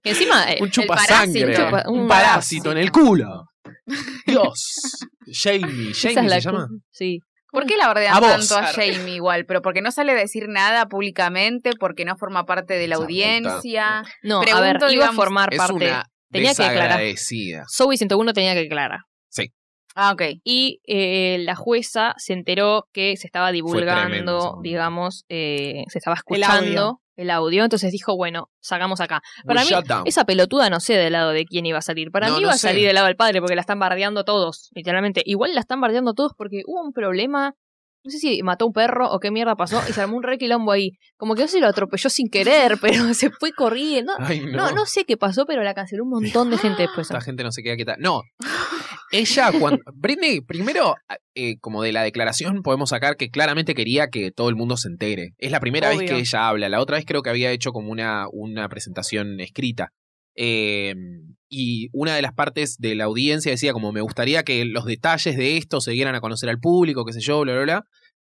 encima. 0.04 0.52
eh, 0.52 0.58
un 0.60 0.70
chupasangre. 0.70 1.46
Un, 1.46 1.52
Chupa- 1.54 1.84
un 1.88 2.08
parásito 2.08 2.72
en 2.72 2.78
el 2.78 2.90
culo. 2.92 3.46
Dios. 4.26 5.06
Jamie. 5.26 5.92
Jamie 5.94 6.26
es 6.26 6.32
se 6.34 6.40
llama. 6.40 6.68
Sí. 6.90 7.20
¿Por 7.52 7.66
qué 7.66 7.76
la 7.76 7.86
bardean 7.88 8.14
A 8.16 8.20
vos. 8.20 8.48
tanto 8.48 8.56
a 8.56 8.66
Jamie 8.72 9.14
igual? 9.16 9.44
¿Pero 9.46 9.62
porque 9.62 9.82
no 9.82 9.90
sale 9.92 10.12
a 10.12 10.14
decir 10.14 10.48
nada 10.48 10.86
públicamente? 10.86 11.72
¿Porque 11.78 12.04
no 12.04 12.16
forma 12.16 12.46
parte 12.46 12.74
de 12.74 12.88
la 12.88 12.94
Esa 12.94 13.02
audiencia? 13.04 14.02
No, 14.22 14.38
a 14.38 14.42
Pregunto, 14.42 14.86
ver, 14.86 14.94
iba 14.94 15.06
a 15.08 15.12
formar 15.12 15.52
Es 15.52 15.58
parte. 15.58 15.72
una 15.74 16.04
tenía 16.30 16.54
que 16.54 16.62
declarar. 16.62 16.98
desagradecida. 16.98 17.64
Zoe 17.68 17.96
101 17.96 18.32
tenía 18.32 18.54
que 18.54 18.60
declarar. 18.60 19.00
Ah, 19.96 20.12
ok. 20.12 20.22
Y 20.44 20.80
eh, 20.86 21.38
la 21.40 21.56
jueza 21.56 22.14
se 22.16 22.32
enteró 22.32 22.86
que 22.92 23.16
se 23.16 23.26
estaba 23.26 23.50
divulgando, 23.50 24.02
tremendo 24.06 24.58
digamos, 24.62 25.24
eh, 25.28 25.82
se 25.88 25.98
estaba 25.98 26.14
escuchando. 26.14 27.00
El 27.20 27.30
audio. 27.30 27.64
Entonces 27.64 27.92
dijo, 27.92 28.16
bueno, 28.16 28.48
sacamos 28.60 29.00
acá. 29.00 29.20
We 29.44 29.54
Para 29.54 29.64
mí, 29.64 29.70
esa 30.06 30.24
pelotuda 30.24 30.70
no 30.70 30.80
sé 30.80 30.94
del 30.94 31.12
lado 31.12 31.30
de 31.30 31.44
quién 31.44 31.66
iba 31.66 31.78
a 31.78 31.82
salir. 31.82 32.10
Para 32.10 32.28
No, 32.28 32.34
mí 32.34 32.40
no 32.40 32.46
iba 32.46 32.52
a 32.54 32.58
salir 32.58 32.86
del 32.86 32.94
lado 32.94 33.06
del 33.06 33.16
padre 33.16 33.40
porque 33.40 33.54
la 33.54 33.60
están 33.60 33.78
bardeando 33.78 34.24
todos, 34.24 34.70
literalmente. 34.74 35.22
Igual 35.24 35.54
la 35.54 35.60
están 35.60 35.80
bardeando 35.80 36.14
todos 36.14 36.32
porque 36.36 36.62
hubo 36.66 36.82
un 36.82 36.92
problema. 36.92 37.54
No 38.02 38.10
sé 38.10 38.18
si 38.18 38.42
mató 38.42 38.64
a 38.64 38.68
un 38.68 38.72
perro 38.72 39.10
o 39.10 39.18
qué 39.20 39.30
mierda 39.30 39.56
pasó 39.56 39.82
y 39.86 39.92
se 39.92 40.00
armó 40.00 40.16
un 40.16 40.22
re 40.22 40.38
quilombo 40.38 40.72
ahí. 40.72 40.92
Como 41.18 41.34
que 41.34 41.42
no 41.42 41.48
se 41.48 41.60
lo 41.60 41.66
atropelló 41.66 42.08
sin 42.08 42.30
querer, 42.30 42.78
pero 42.80 43.12
se 43.12 43.30
fue 43.30 43.52
corriendo. 43.52 44.14
Ay, 44.18 44.40
No, 44.40 44.72
no 44.72 44.86
sé 44.86 45.04
qué 45.04 45.18
pasó, 45.18 45.44
pero 45.44 45.62
la 45.62 45.74
canceló 45.74 46.04
un 46.04 46.10
montón 46.10 46.50
de 46.50 46.56
gente 46.56 46.82
después. 46.82 47.10
Esta 47.10 47.20
gente 47.20 47.44
no 47.44 47.52
se 47.52 47.62
queda 47.62 47.76
quieta. 47.76 47.96
No. 47.98 48.22
Ella, 49.10 49.50
cuando. 49.58 49.82
Britney, 49.94 50.40
primero, 50.40 50.94
eh, 51.34 51.58
como 51.60 51.82
de 51.82 51.92
la 51.92 52.02
declaración, 52.02 52.62
podemos 52.62 52.90
sacar 52.90 53.16
que 53.16 53.30
claramente 53.30 53.74
quería 53.74 54.08
que 54.08 54.30
todo 54.30 54.48
el 54.48 54.56
mundo 54.56 54.76
se 54.76 54.88
entere. 54.88 55.34
Es 55.38 55.50
la 55.50 55.60
primera 55.60 55.88
vez 55.88 55.98
que 56.00 56.18
ella 56.18 56.48
habla. 56.48 56.68
La 56.68 56.80
otra 56.80 56.96
vez 56.96 57.04
creo 57.06 57.22
que 57.22 57.30
había 57.30 57.50
hecho 57.50 57.72
como 57.72 57.90
una, 57.90 58.26
una 58.32 58.68
presentación 58.68 59.40
escrita. 59.40 59.92
Eh, 60.36 60.94
y 61.48 61.88
una 61.92 62.14
de 62.14 62.22
las 62.22 62.32
partes 62.32 62.76
de 62.78 62.94
la 62.94 63.04
audiencia 63.04 63.50
decía 63.50 63.72
como 63.72 63.92
me 63.92 64.00
gustaría 64.00 64.44
que 64.44 64.64
los 64.64 64.84
detalles 64.84 65.36
de 65.36 65.56
esto 65.56 65.80
se 65.80 65.90
dieran 65.90 66.14
a 66.14 66.20
conocer 66.20 66.48
al 66.48 66.60
público, 66.60 67.04
qué 67.04 67.12
sé 67.12 67.20
yo, 67.20 67.40
bla, 67.40 67.54
bla, 67.54 67.62
bla. 67.62 67.84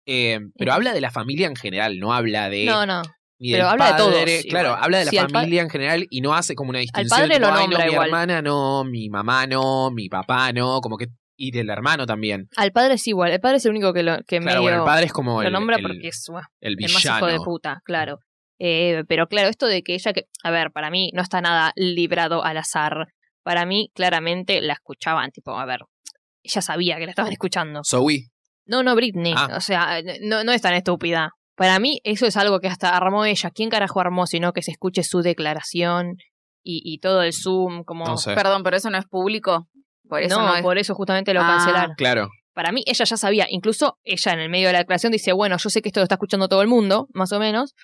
Eh, 0.06 0.38
pero 0.56 0.72
habla 0.72 0.94
de 0.94 1.00
la 1.00 1.10
familia 1.10 1.48
en 1.48 1.56
general, 1.56 1.98
no 1.98 2.14
habla 2.14 2.48
de 2.48 2.64
No, 2.64 2.86
no. 2.86 3.02
Ni 3.38 3.52
Pero 3.52 3.68
habla 3.68 3.92
de 3.92 3.98
todos, 3.98 4.14
padre, 4.14 4.42
Claro, 4.48 4.68
igual. 4.70 4.84
habla 4.84 4.98
de 4.98 5.04
la 5.04 5.10
Sí, 5.10 5.18
al 5.18 5.30
familia 5.30 5.62
en 5.62 5.70
general 5.70 6.06
y 6.10 6.20
no 6.20 6.34
hace 6.34 6.54
como 6.54 6.70
una 6.70 6.80
distinción. 6.80 7.18
padre 7.18 7.34
tipo, 7.36 7.46
lo 7.46 7.54
"Ay, 7.54 7.60
nombra 7.62 7.78
no, 7.78 7.84
mi 7.86 7.92
igual". 7.92 8.06
hermana 8.08 8.42
no, 8.42 8.84
mi 8.84 9.08
mamá 9.08 9.46
no, 9.46 9.90
mi 9.92 10.08
papá 10.08 10.52
no, 10.52 10.80
como 10.80 10.96
que 10.96 11.06
Y 11.40 11.52
del 11.52 11.70
hermano 11.70 12.04
también. 12.04 12.48
Al 12.56 12.72
padre 12.72 12.94
es 12.94 13.06
igual, 13.06 13.30
el 13.30 13.38
padre 13.40 13.58
es 13.58 13.64
el 13.64 13.70
único 13.70 13.92
que, 13.92 14.02
lo, 14.02 14.16
que 14.26 14.40
Claro, 14.40 14.44
medio 14.44 14.62
bueno, 14.62 14.78
el 14.78 14.84
padre 14.84 15.06
es 15.06 15.12
como 15.12 15.40
lo 15.40 15.50
nombra 15.50 15.76
el- 15.76 15.82
porque 15.82 16.08
es 16.08 16.28
uh, 16.28 16.38
el 16.60 16.72
el 16.72 16.92
más 16.92 17.04
hijo 17.04 17.14
villano. 17.14 17.26
de 17.28 17.38
puta, 17.44 17.80
claro. 17.84 18.18
Eh, 18.58 19.04
pero 19.08 19.28
claro, 19.28 19.48
esto 19.48 19.66
de 19.66 19.84
que 19.84 19.94
ella, 19.94 20.12
que, 20.12 20.24
a 20.42 20.50
ver, 20.50 20.72
para 20.72 20.90
mí 20.90 21.12
no 21.14 21.22
está 21.22 21.40
nada 21.40 21.72
librado 21.76 22.42
al 22.42 22.56
azar. 22.56 23.06
Para 23.44 23.66
mí, 23.66 23.92
claramente 23.94 24.60
la 24.60 24.72
escuchaban, 24.72 25.30
tipo, 25.30 25.56
a 25.56 25.64
ver, 25.64 25.82
ella 26.42 26.60
sabía 26.60 26.96
que 26.98 27.04
la 27.04 27.10
estaban 27.10 27.30
escuchando. 27.30 27.82
Zoe. 27.84 28.30
No, 28.66 28.82
no, 28.82 28.96
Britney. 28.96 29.32
Ah. 29.36 29.54
O 29.56 29.60
sea, 29.60 30.00
no, 30.22 30.42
no 30.42 30.50
es 30.50 30.60
tan 30.60 30.74
estúpida. 30.74 31.30
Para 31.58 31.78
mí, 31.78 32.00
eso 32.04 32.24
es 32.24 32.36
algo 32.38 32.60
que 32.60 32.68
hasta 32.68 32.96
armó 32.96 33.24
ella. 33.26 33.50
¿Quién 33.50 33.68
carajo 33.68 34.00
armó? 34.00 34.26
Sino 34.26 34.52
que 34.54 34.62
se 34.62 34.70
escuche 34.70 35.02
su 35.02 35.20
declaración 35.22 36.16
y, 36.62 36.80
y 36.84 36.98
todo 37.00 37.22
el 37.22 37.32
Zoom, 37.34 37.84
como. 37.84 38.06
No 38.06 38.16
sé. 38.16 38.34
Perdón, 38.34 38.62
pero 38.62 38.76
eso 38.76 38.88
no 38.90 38.96
es 38.98 39.04
público. 39.06 39.68
Por 40.08 40.22
eso 40.22 40.38
no, 40.40 40.46
no, 40.46 40.54
es. 40.56 40.62
por 40.62 40.78
eso 40.78 40.94
justamente 40.94 41.34
lo 41.34 41.40
Ah. 41.42 41.56
cancelaron. 41.58 41.94
Claro. 41.96 42.28
Para 42.54 42.72
mí, 42.72 42.82
ella 42.86 43.04
ya 43.04 43.16
sabía. 43.16 43.46
Incluso 43.50 43.98
ella 44.04 44.32
en 44.32 44.40
el 44.40 44.48
medio 44.48 44.68
de 44.68 44.72
la 44.72 44.78
declaración 44.78 45.12
dice: 45.12 45.32
Bueno, 45.32 45.56
yo 45.58 45.68
sé 45.68 45.82
que 45.82 45.88
esto 45.90 46.00
lo 46.00 46.04
está 46.04 46.14
escuchando 46.14 46.48
todo 46.48 46.62
el 46.62 46.68
mundo, 46.68 47.08
más 47.12 47.32
o 47.32 47.38
menos. 47.40 47.74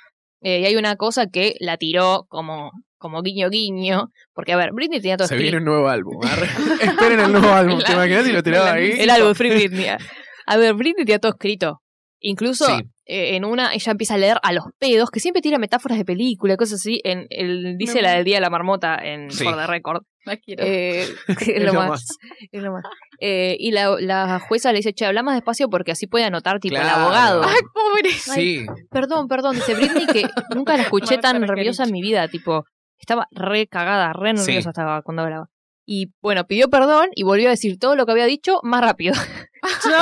Eh, 0.41 0.61
y 0.61 0.65
hay 0.67 0.77
una 0.77 0.97
cosa 0.97 1.27
que 1.27 1.55
la 1.61 1.77
tiró 1.77 2.27
como, 2.29 2.71
como 2.99 3.23
guiño 3.23 3.49
guiño. 3.51 4.11
Porque, 4.35 4.53
a 4.53 4.57
ver, 4.57 4.71
Britney 4.73 5.01
tenía 5.01 5.17
todo 5.17 5.27
Se 5.29 5.35
escrito. 5.35 5.53
viene 5.57 5.59
un 5.59 5.65
nuevo 5.73 5.89
álbum. 5.89 6.21
Esperen 6.81 7.21
el 7.21 7.33
nuevo 7.33 7.49
álbum. 7.53 7.81
¿Te 7.85 7.93
imaginas 7.93 8.25
si 8.25 8.33
lo 8.33 8.43
tiraba 8.43 8.73
ahí? 8.75 8.93
El 8.99 9.11
álbum 9.11 9.29
de 9.29 9.35
Free 9.35 9.51
Britney. 9.51 9.87
A 10.47 10.57
ver, 10.59 10.75
Britney 10.75 11.05
tenía 11.05 11.19
todo 11.19 11.33
escrito. 11.33 11.81
Incluso 12.21 12.67
Sí. 12.67 12.83
Eh, 13.07 13.37
en 13.37 13.45
una, 13.45 13.75
ella 13.75 13.93
empieza 13.93 14.15
a 14.15 14.19
leer 14.19 14.39
a 14.43 14.53
los 14.53 14.65
pedos, 14.79 15.11
que 15.11 15.21
siempre 15.21 15.43
tira 15.43 15.59
metáforas 15.59 15.99
de 15.99 16.05
película, 16.05 16.57
cosas 16.57 16.81
así. 16.81 17.01
En 17.05 17.27
el, 17.31 17.77
dice 17.77 17.97
No. 17.97 18.03
la 18.03 18.13
del 18.15 18.25
Día 18.25 18.37
de 18.37 18.41
la 18.41 18.51
Marmota 18.51 18.97
en 18.97 19.31
Sí. 19.31 19.45
For 19.45 19.57
the 19.57 19.67
Record. 19.67 20.03
La 20.25 20.37
quiero. 20.39 20.65
Eh, 20.67 21.07
que 21.39 21.57
es 21.59 21.63
lo 21.65 21.75
más. 21.75 21.89
más. 21.91 22.07
es 22.51 22.63
lo 22.63 22.73
más. 22.73 22.83
Eh, 23.21 23.57
y 23.59 23.73
la, 23.73 23.95
la 24.01 24.39
jueza 24.41 24.73
le 24.73 24.79
dice, 24.79 24.95
che, 24.95 25.05
habla 25.05 25.23
más 25.23 25.35
despacio 25.35 25.69
porque 25.69 25.93
así 25.93 26.07
puede 26.07 26.25
anotar 26.25 26.61
tipo 26.61 26.77
el 26.77 26.83
Claro. 26.83 27.03
abogado. 27.03 27.43
Ay, 27.45 27.61
pobre. 27.75 28.11
Sí. 28.11 28.65
Perdón, 28.91 29.29
perdón, 29.29 29.57
dice 29.57 29.75
Britney 29.75 30.07
que 30.07 30.27
nunca 30.55 30.77
la 30.77 30.83
escuché 30.85 31.17
Marta 31.17 31.33
tan 31.33 31.41
nerviosa 31.43 31.85
en 31.85 31.93
mi 31.93 32.01
vida, 32.01 32.27
tipo, 32.29 32.65
estaba 32.99 33.27
re 33.33 33.67
cagada, 33.67 34.15
re 34.15 34.33
nerviosa 34.33 34.63
Sí. 34.63 34.69
estaba 34.69 35.03
cuando 35.03 35.23
hablaba. 35.25 35.49
Y 35.87 36.13
bueno, 36.23 36.47
pidió 36.47 36.69
perdón 36.71 37.09
y 37.15 37.25
volvió 37.25 37.49
a 37.49 37.51
decir 37.51 37.79
todo 37.79 37.95
lo 37.95 38.07
que 38.07 38.13
había 38.13 38.27
dicho 38.27 38.59
más 38.63 38.81
rápido. 38.81 39.15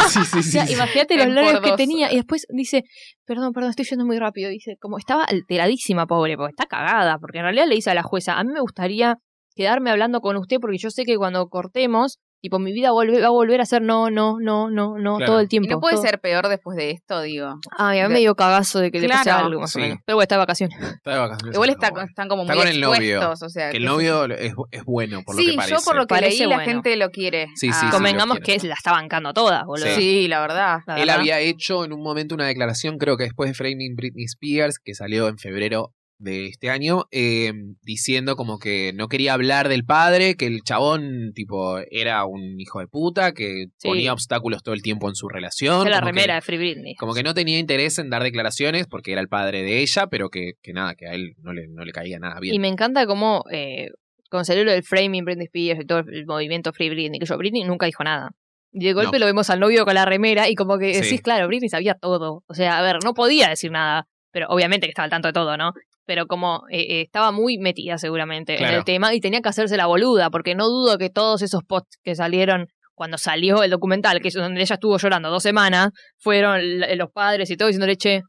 Sí, 0.09 0.25
sí, 0.25 0.39
O 0.39 0.43
sí. 0.43 0.51
sea, 0.51 0.67
sí. 0.67 0.73
imagínate 0.73 1.17
los 1.17 1.53
por 1.53 1.63
que 1.63 1.77
tenía. 1.77 2.13
Y 2.13 2.17
después 2.17 2.47
dice, 2.49 2.83
perdón, 3.25 3.53
perdón, 3.53 3.71
estoy 3.71 3.85
yendo 3.85 4.05
muy 4.05 4.19
rápido. 4.19 4.51
Dice, 4.51 4.77
como 4.81 4.99
estaba 4.99 5.23
alteradísima, 5.23 6.07
pobre, 6.07 6.37
porque 6.37 6.51
está 6.51 6.67
cagada. 6.67 7.19
Porque 7.21 7.39
en 7.39 7.45
realidad 7.45 7.67
le 7.69 7.77
dice 7.77 7.91
a 7.91 7.95
la 7.95 8.03
jueza, 8.03 8.37
a 8.39 8.43
mí 8.43 8.51
me 8.53 8.61
gustaría 8.61 9.19
quedarme 9.55 9.91
hablando 9.91 10.21
con 10.21 10.37
usted 10.37 10.57
porque 10.61 10.79
yo 10.79 10.91
sé 10.91 11.05
que 11.05 11.17
cuando 11.17 11.47
cortemos, 11.49 12.19
tipo, 12.43 12.59
mi 12.59 12.73
vida 12.73 12.91
volve- 12.91 13.21
va 13.23 13.29
a 13.29 13.31
volver 13.31 13.61
a 13.61 13.65
ser 13.65 13.81
no, 13.83 14.11
no, 14.11 14.39
no, 14.41 14.69
no, 14.69 14.99
no, 14.99 15.17
Claro. 15.17 15.33
todo 15.33 15.41
el 15.41 15.47
Y 15.47 15.49
tiempo. 15.49 15.71
no 15.71 15.81
puede 15.81 15.95
todo. 15.95 16.03
ser 16.05 16.21
peor 16.21 16.49
después 16.49 16.77
de 16.77 16.91
esto, 16.91 17.23
digo. 17.23 17.55
Ay, 17.79 18.01
a 18.01 18.03
mí 18.03 18.09
de- 18.09 18.15
me 18.15 18.21
dio 18.21 18.35
cagazo 18.35 18.81
de 18.81 18.91
que 18.91 19.01
le 19.01 19.09
pase 19.09 19.23
Claro. 19.23 19.47
algo, 19.47 19.61
más 19.61 19.71
Sí. 19.73 19.79
o 19.79 19.83
menos. 19.83 19.99
Pero 20.05 20.17
bueno, 20.17 20.23
está 20.25 20.35
de 20.35 20.39
vacaciones. 20.41 20.77
Está 20.83 21.13
de 21.13 21.19
vacaciones. 21.19 21.55
Igual 21.55 21.71
Está 21.71 21.91
bueno. 21.91 22.07
están 22.09 22.29
como 22.29 22.43
Está 22.43 22.55
muy 22.55 22.63
con 22.65 22.73
el 22.73 22.81
novio. 22.81 23.31
o 23.31 23.49
sea, 23.49 23.71
Que 23.71 23.77
el 23.79 23.85
novio 23.85 24.25
es, 24.27 24.53
es 24.73 24.85
bueno, 24.85 25.23
por 25.23 25.37
sí, 25.37 25.45
lo 25.47 25.51
que 25.53 25.57
parece. 25.57 25.75
yo 25.75 25.81
por 25.85 25.95
lo 25.97 26.03
que 26.03 26.15
Parece 26.15 26.39
leí 26.41 26.49
la 26.49 26.57
bueno. 26.57 26.73
gente 26.73 26.97
lo 26.97 27.11
quiere. 27.11 27.47
Sí, 27.55 27.69
sí, 27.69 27.71
Ah. 27.73 27.81
sí, 27.81 27.87
Convengamos 27.91 28.39
lo 28.39 28.45
que 28.45 28.59
la 28.67 28.75
está 28.75 28.91
bancando 28.93 29.33
toda, 29.33 29.65
boludo. 29.65 29.87
Sí. 29.87 29.95
Sí, 29.95 30.29
la 30.29 30.41
verdad. 30.41 30.81
La 30.87 30.95
Él 30.97 31.01
verdad. 31.07 31.17
había 31.21 31.39
hecho 31.41 31.85
en 31.85 31.93
un 31.93 32.03
momento 32.03 32.35
una 32.35 32.47
declaración, 32.47 32.99
creo 32.99 33.17
que 33.17 33.25
después 33.25 33.49
de 33.51 33.55
Framing 33.55 33.95
Britney 33.95 34.25
Spears, 34.25 34.79
que 34.83 34.95
salió 34.95 35.29
en 35.29 35.39
febrero 35.39 35.93
de 36.23 36.47
este 36.47 36.71
año, 36.71 37.05
eh, 37.11 37.53
diciendo 37.83 38.37
como 38.37 38.59
que 38.59 38.93
no 38.95 39.09
quería 39.09 39.35
hablar 39.35 39.69
del 39.69 39.85
padre, 39.85 40.37
que 40.37 40.47
el 40.47 40.63
chabón 40.63 41.33
tipo 41.35 41.79
era 41.91 42.25
un 42.25 42.61
hijo 42.61 42.81
de 42.81 42.87
puta, 42.87 43.33
que 43.33 43.67
Sí. 43.77 43.89
ponía 43.89 44.13
obstáculos 44.13 44.63
todo 44.63 44.75
el 44.75 44.83
tiempo 44.83 45.09
en 45.09 45.15
su 45.15 45.29
relación. 45.29 45.87
Es 45.87 45.91
la 45.91 46.01
que- 46.01 46.07
remera 46.07 46.35
de 46.37 46.41
Free 46.43 46.59
Britney. 46.59 46.95
como 46.95 47.15
que 47.15 47.23
no 47.23 47.35
tenía 47.35 47.59
interés 47.59 47.99
en 47.99 48.09
dar 48.11 48.23
declaraciones 48.23 48.87
porque 48.87 49.13
era 49.13 49.21
el 49.21 49.29
padre 49.29 49.63
de 49.63 49.81
ella, 49.83 50.07
pero 50.07 50.29
que, 50.31 50.53
que 50.63 50.73
nada, 50.73 50.95
que 50.95 51.07
a 51.09 51.13
él 51.15 51.35
no 51.43 51.53
le, 51.53 51.67
no 51.69 51.85
le 51.85 51.93
caía 51.93 52.19
nada 52.19 52.39
bien. 52.41 52.55
Y 52.55 52.59
me 52.59 52.69
encanta 52.69 53.07
cómo, 53.07 53.45
eh, 53.51 53.89
con 54.31 54.45
salió 54.45 54.65
lo 54.65 54.73
del 54.73 54.83
framing 54.85 55.25
Britney 55.25 55.47
Spears 55.47 55.81
y 55.83 55.87
todo 55.87 55.99
el 56.01 56.25
movimiento 56.27 56.73
Free 56.73 56.89
Britney, 56.91 57.19
que 57.19 57.27
yo, 57.27 57.37
Britney 57.37 57.65
nunca 57.65 57.87
dijo 57.87 58.03
nada. 58.05 58.31
Y 58.73 58.87
de 58.87 58.93
golpe 58.95 59.19
No. 59.19 59.21
lo 59.21 59.27
vemos 59.27 59.51
al 59.51 59.61
novio 59.61 59.85
con 59.85 59.95
la 59.95 60.07
remera 60.07 60.49
y 60.49 60.55
como 60.55 60.79
que 60.79 60.95
Sí. 60.95 61.01
decís, 61.03 61.21
claro, 61.21 61.47
Britney 61.49 61.69
sabía 61.69 61.95
todo. 61.95 62.43
O 62.47 62.55
sea, 62.55 62.79
a 62.79 62.83
ver, 62.83 62.97
no 63.05 63.13
podía 63.13 63.49
decir 63.51 63.71
nada, 63.71 64.07
pero 64.31 64.47
obviamente 64.49 64.87
que 64.87 64.91
estaba 64.93 65.05
al 65.05 65.11
tanto 65.11 65.29
de 65.29 65.35
todo, 65.35 65.59
¿no? 65.59 65.73
Pero 66.05 66.27
como 66.27 66.65
eh, 66.71 66.81
eh, 66.81 67.01
estaba 67.03 67.31
muy 67.31 67.59
metida 67.59 67.99
seguramente 67.99 68.63
en 68.63 68.75
el 68.75 68.85
tema 68.85 69.15
y 69.15 69.21
tenía 69.21 69.41
que 69.41 69.49
hacerse 69.49 69.77
la 69.77 69.87
boluda, 69.87 70.31
porque 70.31 70.55
no 70.55 70.69
dudo 70.69 70.99
que 70.99 71.11
todos 71.11 71.43
esos 71.43 71.63
posts 71.63 71.99
que 72.03 72.15
salieron 72.15 72.67
cuando 72.95 73.19
salió 73.19 73.63
el 73.63 73.71
documental, 73.71 74.21
que 74.21 74.29
es 74.29 74.35
donde 74.35 74.61
ella 74.61 74.75
estuvo 74.75 74.99
llorando 74.99 75.31
dos 75.31 75.43
semanas, 75.43 75.91
fueron 76.19 76.61
los 76.97 77.11
padres 77.11 77.51
y 77.51 77.57
todo 77.57 77.69
diciéndole, 77.69 77.97
che, 77.97 78.23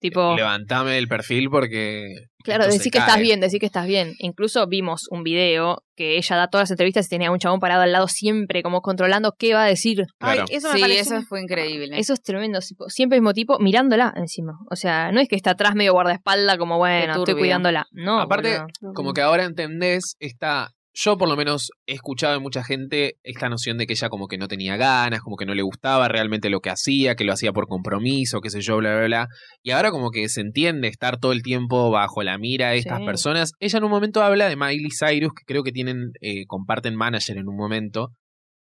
tipo... 0.00 0.34
Levantame 0.34 0.98
el 0.98 1.06
perfil 1.08 1.48
porque. 1.50 2.08
Claro, 2.42 2.64
decir 2.64 2.90
que 2.90 2.98
estás 2.98 3.20
bien, 3.20 3.38
decir 3.40 3.60
que 3.60 3.66
estás 3.66 3.86
bien. 3.86 4.14
Incluso 4.18 4.66
vimos 4.66 5.06
un 5.10 5.22
video 5.22 5.82
que 5.94 6.16
ella 6.16 6.36
da 6.36 6.48
todas 6.48 6.62
las 6.64 6.70
entrevistas 6.70 7.04
y 7.06 7.10
tenía 7.10 7.30
un 7.30 7.38
chabón 7.38 7.60
parado 7.60 7.82
al 7.82 7.92
lado 7.92 8.08
siempre, 8.08 8.62
como 8.62 8.80
controlando 8.80 9.34
qué 9.38 9.52
va 9.52 9.64
a 9.64 9.66
decir. 9.66 10.06
Claro. 10.18 10.44
Ay, 10.48 10.56
eso 10.56 10.68
me 10.68 10.74
Sí, 10.76 10.80
pareció- 10.80 11.16
eso 11.18 11.26
fue 11.28 11.42
increíble. 11.42 11.98
Eso 11.98 12.14
es 12.14 12.22
tremendo. 12.22 12.60
Siempre 12.88 13.16
el 13.16 13.22
mismo 13.22 13.34
tipo 13.34 13.58
mirándola 13.58 14.12
encima. 14.16 14.54
O 14.70 14.76
sea, 14.76 15.12
no 15.12 15.20
es 15.20 15.28
que 15.28 15.36
está 15.36 15.50
atrás 15.50 15.74
medio 15.74 15.92
guardaespalda 15.92 16.56
como, 16.56 16.78
bueno, 16.78 17.14
estoy 17.16 17.34
cuidándola. 17.34 17.86
No. 17.92 18.20
Aparte, 18.20 18.58
boludo. 18.80 18.94
Como 18.94 19.12
que 19.12 19.20
ahora 19.20 19.44
entendés 19.44 20.16
esta. 20.18 20.70
Yo 20.92 21.16
por 21.16 21.28
lo 21.28 21.36
menos 21.36 21.70
he 21.86 21.94
escuchado 21.94 22.32
de 22.34 22.40
mucha 22.40 22.64
gente 22.64 23.14
esta 23.22 23.48
noción 23.48 23.78
de 23.78 23.86
que 23.86 23.92
ella 23.92 24.08
como 24.08 24.26
que 24.26 24.38
no 24.38 24.48
tenía 24.48 24.76
ganas, 24.76 25.20
como 25.20 25.36
que 25.36 25.46
no 25.46 25.54
le 25.54 25.62
gustaba 25.62 26.08
realmente 26.08 26.50
lo 26.50 26.60
que 26.60 26.70
hacía, 26.70 27.14
que 27.14 27.24
lo 27.24 27.32
hacía 27.32 27.52
por 27.52 27.68
compromiso, 27.68 28.40
qué 28.40 28.50
sé 28.50 28.60
yo, 28.60 28.78
bla, 28.78 28.96
bla, 28.96 29.06
bla. 29.06 29.28
Y 29.62 29.70
ahora 29.70 29.92
como 29.92 30.10
que 30.10 30.28
se 30.28 30.40
entiende 30.40 30.88
estar 30.88 31.18
todo 31.18 31.30
el 31.32 31.42
tiempo 31.42 31.90
bajo 31.90 32.22
la 32.24 32.38
mira 32.38 32.70
de 32.70 32.78
estas 32.78 32.98
Sí. 32.98 33.04
personas. 33.04 33.52
Ella 33.60 33.78
en 33.78 33.84
un 33.84 33.90
momento 33.90 34.22
habla 34.22 34.48
de 34.48 34.56
Miley 34.56 34.88
Cyrus, 34.90 35.32
que 35.32 35.44
creo 35.46 35.62
que 35.62 35.70
tienen, 35.72 36.10
eh, 36.20 36.44
comparten 36.46 36.96
manager 36.96 37.36
en 37.38 37.48
un 37.48 37.56
momento, 37.56 38.08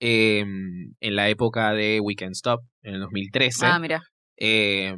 eh, 0.01 0.45
en 1.01 1.17
la 1.17 1.29
época 1.31 1.73
de 1.73 1.99
Weekend 2.01 2.33
Stop, 2.33 2.61
en 2.83 2.95
el 2.95 3.01
2013. 3.01 3.65
Ah, 3.67 3.79
mira. 3.79 4.03
Eh, 4.39 4.95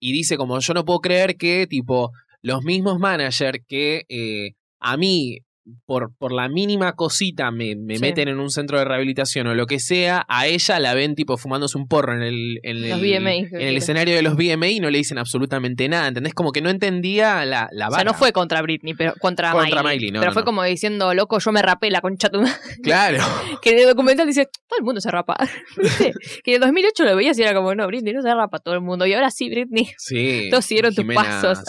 y 0.00 0.12
dice 0.12 0.36
como 0.36 0.58
yo 0.60 0.74
no 0.74 0.84
puedo 0.84 0.98
creer 0.98 1.36
que 1.36 1.66
tipo 1.66 2.10
los 2.42 2.62
mismos 2.64 2.98
managers 2.98 3.60
que 3.66 4.02
eh, 4.10 4.50
a 4.80 4.96
mí 4.98 5.38
por, 5.84 6.14
por 6.16 6.32
la 6.32 6.48
mínima 6.48 6.92
cosita 6.94 7.50
me, 7.50 7.74
me 7.76 7.96
Sí. 7.96 8.00
meten 8.00 8.28
en 8.28 8.38
un 8.38 8.50
centro 8.50 8.78
de 8.78 8.84
rehabilitación 8.84 9.46
o 9.48 9.54
lo 9.54 9.66
que 9.66 9.80
sea, 9.80 10.24
a 10.28 10.46
ella 10.46 10.78
la 10.80 10.94
ven 10.94 11.14
tipo 11.14 11.36
fumándose 11.36 11.76
un 11.78 11.88
porro 11.88 12.14
en 12.14 12.22
el, 12.22 12.58
en 12.62 12.84
el, 12.84 13.16
en 13.16 13.76
escenario 13.76 14.14
de 14.14 14.22
los 14.22 14.34
VMA 14.36 14.68
y 14.68 14.80
no 14.80 14.90
le 14.90 14.98
dicen 14.98 15.18
absolutamente 15.18 15.88
nada, 15.88 16.08
¿entendés? 16.08 16.34
Como 16.34 16.52
que 16.52 16.60
no 16.60 16.70
entendía 16.70 17.44
la, 17.44 17.68
la 17.72 17.88
O 17.88 17.92
sea, 17.92 18.04
no 18.04 18.14
fue 18.14 18.32
contra 18.32 18.62
Britney, 18.62 18.94
pero 18.94 19.14
contra, 19.20 19.52
Contra 19.52 19.82
Miley. 19.82 19.96
Miley, 19.98 20.10
no, 20.12 20.20
pero 20.20 20.30
no, 20.30 20.34
fue 20.34 20.42
no. 20.42 20.46
como 20.46 20.62
diciendo, 20.62 21.14
loco, 21.14 21.38
yo 21.38 21.52
me 21.52 21.62
rapé 21.62 21.90
la 21.90 22.00
concha 22.00 22.28
tu 22.28 22.40
madre". 22.40 22.54
Claro. 22.82 23.18
Que 23.62 23.70
en 23.70 23.78
el 23.80 23.86
documental 23.86 24.26
dice, 24.26 24.46
todo 24.68 24.78
el 24.78 24.84
mundo 24.84 25.00
se 25.00 25.10
rapa. 25.10 25.36
Que 26.44 26.52
en 26.52 26.54
el 26.54 26.60
2008 26.60 27.04
lo 27.04 27.16
veías 27.16 27.38
y 27.38 27.42
era 27.42 27.54
como, 27.54 27.74
no, 27.74 27.86
Britney 27.86 28.12
no 28.12 28.22
se 28.22 28.32
rapa 28.32 28.58
todo 28.58 28.74
el 28.74 28.80
mundo. 28.80 29.06
Y 29.06 29.12
ahora 29.14 29.30
sí, 29.30 29.48
Britney. 29.48 29.88
Sí. 29.98 30.48
Todos 30.50 30.64
siguieron 30.64 30.94
tus 30.94 31.04
pasos. 31.14 31.60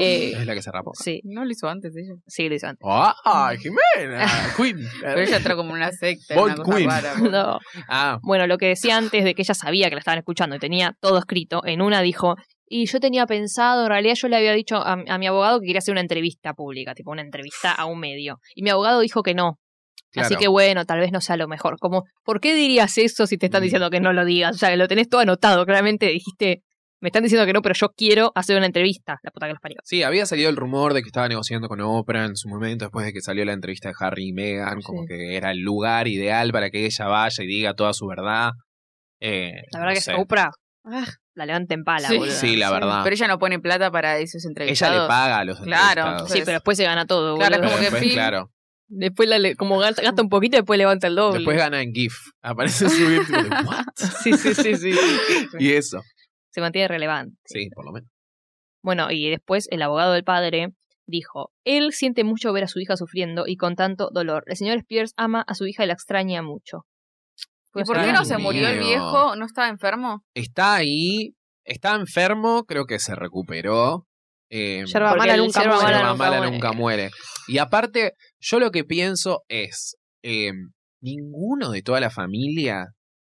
Eh, 0.00 0.32
es 0.32 0.46
la 0.46 0.54
que 0.54 0.62
se 0.62 0.70
rapó. 0.70 0.92
Sí, 0.94 1.20
No 1.24 1.44
lo 1.44 1.50
hizo 1.50 1.68
antes 1.68 1.94
ella. 1.96 2.14
sí, 2.26 2.48
lo 2.48 2.54
hizo 2.54 2.66
antes. 2.68 2.86
¡Ah, 2.88 3.52
Jimena! 3.58 4.26
Queen. 4.56 4.78
Pero 5.00 5.20
ella 5.20 5.36
entró 5.36 5.56
como 5.56 5.72
una 5.72 5.90
secta. 5.92 6.34
Bold 6.34 6.54
una 6.54 6.64
cosa 6.64 6.76
Queen. 6.76 6.90
rara. 6.90 7.14
No. 7.30 7.58
Ah, 7.88 8.18
Bueno, 8.22 8.46
lo 8.46 8.58
que 8.58 8.66
decía 8.68 8.96
antes 8.96 9.24
de 9.24 9.34
que 9.34 9.42
ella 9.42 9.54
sabía 9.54 9.88
que 9.88 9.94
la 9.96 10.00
estaban 10.00 10.18
escuchando 10.18 10.56
y 10.56 10.58
tenía 10.58 10.96
todo 11.00 11.18
escrito, 11.18 11.62
en 11.64 11.82
una 11.82 12.00
dijo, 12.02 12.36
y 12.66 12.86
yo 12.86 13.00
tenía 13.00 13.26
pensado, 13.26 13.82
en 13.82 13.88
realidad 13.88 14.14
yo 14.14 14.28
le 14.28 14.36
había 14.36 14.52
dicho 14.52 14.76
a, 14.76 14.92
a 15.06 15.18
mi 15.18 15.26
abogado 15.26 15.60
que 15.60 15.66
quería 15.66 15.80
hacer 15.80 15.92
una 15.92 16.00
entrevista 16.00 16.54
pública, 16.54 16.94
tipo 16.94 17.10
una 17.10 17.22
entrevista 17.22 17.72
a 17.72 17.84
un 17.86 17.98
medio. 18.00 18.38
Y 18.54 18.62
mi 18.62 18.70
abogado 18.70 19.00
dijo 19.00 19.22
que 19.22 19.34
no. 19.34 19.58
Así 20.14 20.36
que 20.36 20.46
bueno, 20.46 20.84
tal 20.84 20.98
vez 21.00 21.10
no 21.10 21.22
sea 21.22 21.38
lo 21.38 21.48
mejor. 21.48 21.78
Como, 21.78 22.04
¿por 22.22 22.38
qué 22.40 22.54
dirías 22.54 22.98
eso 22.98 23.26
si 23.26 23.38
te 23.38 23.46
están 23.46 23.62
Mm. 23.62 23.64
diciendo 23.64 23.90
que 23.90 24.00
no 24.00 24.12
lo 24.12 24.26
digas? 24.26 24.56
O 24.56 24.58
sea, 24.58 24.68
que 24.70 24.76
lo 24.76 24.86
tenés 24.86 25.08
todo 25.08 25.22
anotado, 25.22 25.64
claramente 25.64 26.06
dijiste, 26.08 26.62
me 27.02 27.08
están 27.08 27.22
diciendo 27.24 27.44
que 27.44 27.52
no, 27.52 27.60
pero 27.60 27.74
yo 27.74 27.88
quiero 27.90 28.32
hacer 28.34 28.56
una 28.56 28.64
entrevista. 28.66 29.18
La 29.22 29.30
puta 29.30 29.46
que 29.46 29.52
los 29.52 29.60
parió. 29.60 29.76
Sí, 29.84 30.02
había 30.02 30.24
salido 30.24 30.48
el 30.48 30.56
rumor 30.56 30.94
de 30.94 31.02
que 31.02 31.08
estaba 31.08 31.28
negociando 31.28 31.68
con 31.68 31.80
Oprah 31.82 32.24
en 32.24 32.36
su 32.36 32.48
momento, 32.48 32.84
después 32.86 33.04
de 33.04 33.12
que 33.12 33.20
salió 33.20 33.44
la 33.44 33.52
entrevista 33.52 33.88
de 33.90 33.94
Harry 34.00 34.28
y 34.28 34.32
Meghan, 34.32 34.80
como 34.82 35.04
que 35.06 35.36
era 35.36 35.50
el 35.50 35.58
lugar 35.58 36.08
ideal 36.08 36.52
para 36.52 36.70
que 36.70 36.86
ella 36.86 37.06
vaya 37.08 37.44
y 37.44 37.46
diga 37.46 37.74
toda 37.74 37.92
su 37.92 38.06
verdad. 38.06 38.52
Eh, 39.20 39.52
La 39.72 39.80
verdad 39.80 39.90
no 39.90 39.94
que 39.94 40.00
sé. 40.00 40.12
es 40.12 40.18
Oprah, 40.18 40.50
Ah, 40.84 41.06
la 41.36 41.46
levanta 41.46 41.74
en 41.74 41.84
pala, 41.84 42.08
Sí. 42.08 42.16
boludo. 42.18 42.34
Sí, 42.34 42.56
la 42.56 42.70
verdad. 42.72 43.02
Pero 43.04 43.14
ella 43.14 43.28
no 43.28 43.38
pone 43.38 43.60
plata 43.60 43.92
para 43.92 44.18
esos 44.18 44.42
Ella 44.44 44.48
entrevistados. 44.50 45.02
le 45.02 45.06
paga 45.08 45.38
a 45.38 45.44
los 45.44 45.60
Claro, 45.60 46.00
entrevistados. 46.02 46.30
Sí, 46.32 46.40
pero 46.44 46.52
después 46.56 46.76
se 46.76 46.82
gana 46.84 47.06
todo, 47.06 47.36
Claro, 47.36 47.56
boludo. 47.58 47.68
como 47.68 47.76
que 47.76 47.82
después, 47.84 48.02
fin. 48.02 48.12
claro. 48.14 48.50
Después 48.88 49.28
la 49.28 49.38
le- 49.38 49.54
como 49.54 49.78
gasta, 49.78 50.02
gasta 50.02 50.20
un 50.22 50.28
poquito 50.28 50.56
y 50.56 50.58
después 50.60 50.76
levanta 50.78 51.06
el 51.06 51.14
doble. 51.14 51.38
Después 51.38 51.56
gana 51.56 51.80
en 51.82 51.92
GIF. 51.94 52.14
Aparece 52.42 52.88
su 52.90 52.96
GIF 53.08 53.30
¿what? 53.64 53.84
Sí, 54.22 54.32
sí, 54.36 54.54
sí. 54.54 54.74
sí. 54.76 54.92
Y 55.60 55.72
eso. 55.72 56.02
Se 56.52 56.60
mantiene 56.60 56.88
relevante. 56.88 57.36
Sí, 57.44 57.68
por 57.74 57.84
lo 57.84 57.92
menos. 57.92 58.10
Bueno, 58.82 59.10
y 59.10 59.30
después 59.30 59.68
el 59.70 59.82
abogado 59.82 60.12
del 60.12 60.24
padre 60.24 60.68
dijo, 61.06 61.52
él 61.64 61.92
siente 61.92 62.24
mucho 62.24 62.52
ver 62.52 62.64
a 62.64 62.68
su 62.68 62.80
hija 62.80 62.96
sufriendo 62.96 63.44
y 63.46 63.56
con 63.56 63.74
tanto 63.76 64.10
dolor. 64.12 64.44
El 64.46 64.56
señor 64.56 64.78
Spears 64.78 65.12
ama 65.16 65.42
a 65.46 65.54
su 65.54 65.66
hija 65.66 65.84
y 65.84 65.86
la 65.86 65.92
extraña 65.94 66.42
mucho. 66.42 66.84
¿Y 67.68 67.72
Puede 67.72 67.86
por 67.86 68.00
qué 68.02 68.12
no 68.12 68.24
se 68.24 68.38
murió 68.38 68.68
el 68.68 68.78
viejo? 68.80 69.34
¿No 69.36 69.46
estaba 69.46 69.68
enfermo? 69.68 70.24
Está 70.34 70.74
ahí, 70.74 71.34
está 71.64 71.94
enfermo, 71.94 72.64
creo 72.64 72.84
que 72.86 72.98
se 72.98 73.14
recuperó. 73.14 74.06
Eh, 74.50 74.84
Yerba 74.86 75.14
mala 75.16 75.36
nunca 75.38 75.60
yerba 75.62 75.76
muere. 75.80 75.86
mala 75.86 75.98
Yerba 75.98 76.10
nunca 76.12 76.24
mala 76.24 76.36
muere. 76.38 76.52
nunca 76.52 76.72
muere. 76.72 77.10
Y 77.48 77.58
aparte, 77.58 78.12
yo 78.40 78.58
lo 78.60 78.70
que 78.70 78.84
pienso 78.84 79.42
es, 79.48 79.96
eh, 80.22 80.52
ninguno 81.00 81.70
de 81.70 81.82
toda 81.82 82.00
la 82.00 82.10
familia 82.10 82.88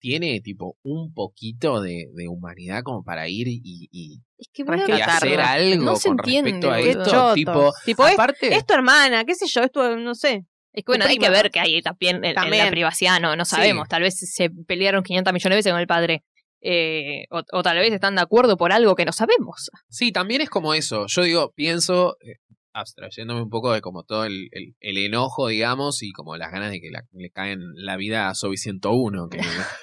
tiene 0.08 0.40
tipo 0.42 0.78
un 0.84 1.12
poquito 1.14 1.82
de, 1.82 2.06
de 2.14 2.28
humanidad 2.28 2.84
como 2.84 3.04
para 3.04 3.28
ir 3.28 3.48
y, 3.48 3.62
y- 3.92 4.22
Es 4.38 4.50
que 4.54 4.64
Rescatarlo. 4.64 4.84
boludo, 4.84 4.98
y 4.98 5.00
Rescatarlo. 5.02 5.34
hacer 5.34 5.42
algo 5.42 5.84
No 5.86 5.96
se 5.96 6.10
con 6.10 6.20
entiende, 6.20 6.52
respecto 6.52 6.72
a 6.72 6.80
esto. 6.80 7.04
Chotos. 7.06 7.34
Tipo, 7.34 7.72
Tipo, 7.86 8.08
es- 8.08 8.14
aparte, 8.14 8.54
Es 8.56 8.66
tu 8.68 8.74
hermana, 8.76 9.26
qué 9.26 9.34
sé 9.34 9.48
yo, 9.48 9.62
es 9.64 9.72
tu, 9.72 9.82
no 9.98 10.14
sé. 10.14 10.46
Es 10.74 10.84
que 10.84 10.92
bueno, 10.92 11.06
hay 11.06 11.18
que 11.18 11.30
ver 11.32 11.50
que 11.50 11.60
hay 11.60 11.82
también 11.82 12.18
en, 12.18 12.26
en 12.26 12.36
También. 12.36 12.66
la 12.66 12.70
privacidad, 12.72 13.20
no, 13.20 13.36
no 13.36 13.46
Sí. 13.46 13.56
sabemos. 13.56 13.88
Tal 13.90 14.04
vez 14.04 14.20
se 14.20 14.50
pelearon 14.68 15.02
500 15.04 15.34
millones 15.34 15.56
de 15.56 15.58
veces 15.58 15.72
con 15.74 15.82
el 15.82 15.88
padre. 15.88 16.24
Eh, 16.62 17.26
o, 17.32 17.42
o 17.52 17.64
tal 17.64 17.78
vez 17.80 17.92
están 17.92 18.14
de 18.16 18.22
acuerdo 18.22 18.58
por 18.58 18.72
algo 18.72 18.94
que 18.96 19.06
no 19.06 19.12
sabemos. 19.12 19.70
Sí, 19.90 20.12
también 20.12 20.42
es 20.42 20.50
como 20.50 20.74
eso. 20.76 21.06
Yo 21.08 21.24
digo, 21.24 21.52
pienso, 21.56 22.18
eh, 22.22 22.36
abstrayéndome 22.74 23.42
un 23.42 23.50
poco 23.50 23.72
de 23.72 23.80
como 23.82 24.04
todo 24.04 24.26
el, 24.26 24.50
el- 24.52 24.76
el 24.82 24.98
enojo, 24.98 25.48
digamos, 25.48 26.04
y 26.04 26.12
como 26.12 26.36
las 26.36 26.52
ganas 26.52 26.72
de 26.72 26.82
que 26.82 26.90
la- 26.92 27.06
le 27.14 27.30
caen 27.30 27.60
la 27.76 27.96
vida 27.96 28.28
a 28.28 28.36
Sobi 28.36 28.58
101. 28.58 29.30
Que 29.30 29.38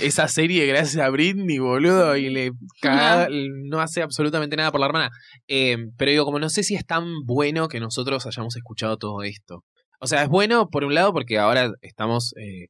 esa 0.00 0.28
serie, 0.28 0.66
gracias 0.66 1.02
a 1.04 1.08
Britney, 1.10 1.58
boludo, 1.58 2.16
y 2.16 2.28
le 2.30 2.50
caga- 2.80 3.28
no 3.30 3.80
hace 3.80 4.02
absolutamente 4.02 4.56
nada 4.56 4.70
por 4.70 4.80
la 4.80 4.86
hermana. 4.86 5.10
Eh, 5.48 5.76
pero 5.96 6.10
digo, 6.10 6.24
como 6.24 6.38
no 6.38 6.48
sé 6.50 6.62
si 6.62 6.74
es 6.74 6.84
tan 6.84 7.04
bueno 7.24 7.68
que 7.68 7.80
nosotros 7.80 8.26
hayamos 8.26 8.56
escuchado 8.56 8.96
todo 8.98 9.22
esto. 9.22 9.64
O 10.00 10.06
sea, 10.06 10.22
es 10.22 10.28
bueno 10.28 10.68
por 10.68 10.84
un 10.84 10.94
lado 10.94 11.12
porque 11.12 11.38
ahora 11.38 11.70
estamos 11.80 12.34
eh, 12.36 12.66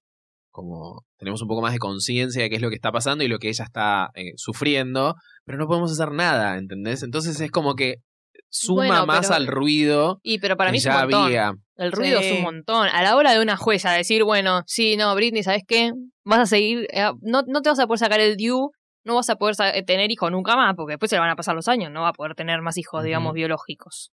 como 0.50 1.04
tenemos 1.18 1.42
un 1.42 1.48
poco 1.48 1.60
más 1.62 1.72
de 1.72 1.78
conciencia 1.78 2.42
de 2.42 2.48
qué 2.48 2.56
es 2.56 2.62
lo 2.62 2.70
que 2.70 2.76
está 2.76 2.90
pasando 2.92 3.22
y 3.24 3.28
lo 3.28 3.38
que 3.38 3.48
ella 3.48 3.64
está 3.64 4.08
eh, 4.14 4.32
sufriendo, 4.36 5.14
pero 5.44 5.58
no 5.58 5.66
podemos 5.66 5.92
hacer 5.92 6.12
nada, 6.12 6.56
¿entendés? 6.56 7.02
Entonces 7.02 7.38
es 7.40 7.50
como 7.50 7.74
que 7.74 7.96
suma 8.58 8.86
Bueno, 8.86 9.06
más 9.06 9.20
pero- 9.26 9.34
al 9.34 9.46
ruido 9.46 10.20
Y 10.22 10.38
pero 10.38 10.56
para 10.56 10.70
mí 10.70 10.78
es 10.78 10.86
un 10.86 10.92
ya 10.92 11.00
montón. 11.02 11.24
había. 11.26 11.52
El 11.76 11.92
ruido 11.92 12.20
Sí. 12.20 12.26
es 12.28 12.32
un 12.36 12.42
montón. 12.42 12.88
A 12.88 13.02
la 13.02 13.16
hora 13.16 13.32
de 13.32 13.40
una 13.40 13.56
jueza 13.56 13.92
decir, 13.92 14.24
bueno, 14.24 14.62
sí, 14.66 14.96
no, 14.96 15.14
Britney, 15.14 15.42
¿sabes 15.42 15.62
qué? 15.66 15.92
Vas 16.24 16.40
a 16.40 16.46
seguir, 16.46 16.86
eh, 16.92 17.10
no, 17.20 17.42
no 17.46 17.62
te 17.62 17.68
vas 17.68 17.78
a 17.78 17.86
poder 17.86 17.98
sacar 17.98 18.20
el 18.20 18.36
due, 18.36 18.70
no 19.04 19.14
vas 19.14 19.28
a 19.30 19.36
poder 19.36 19.54
eh, 19.74 19.82
tener 19.84 20.10
hijos 20.10 20.30
nunca 20.32 20.56
más, 20.56 20.74
porque 20.74 20.92
después 20.94 21.10
se 21.10 21.16
le 21.16 21.20
van 21.20 21.30
a 21.30 21.36
pasar 21.36 21.54
los 21.54 21.68
años, 21.68 21.90
no 21.92 22.02
va 22.02 22.08
a 22.08 22.12
poder 22.12 22.34
tener 22.34 22.60
más 22.62 22.76
hijos, 22.78 23.04
digamos, 23.04 23.34
biológicos. 23.34 24.10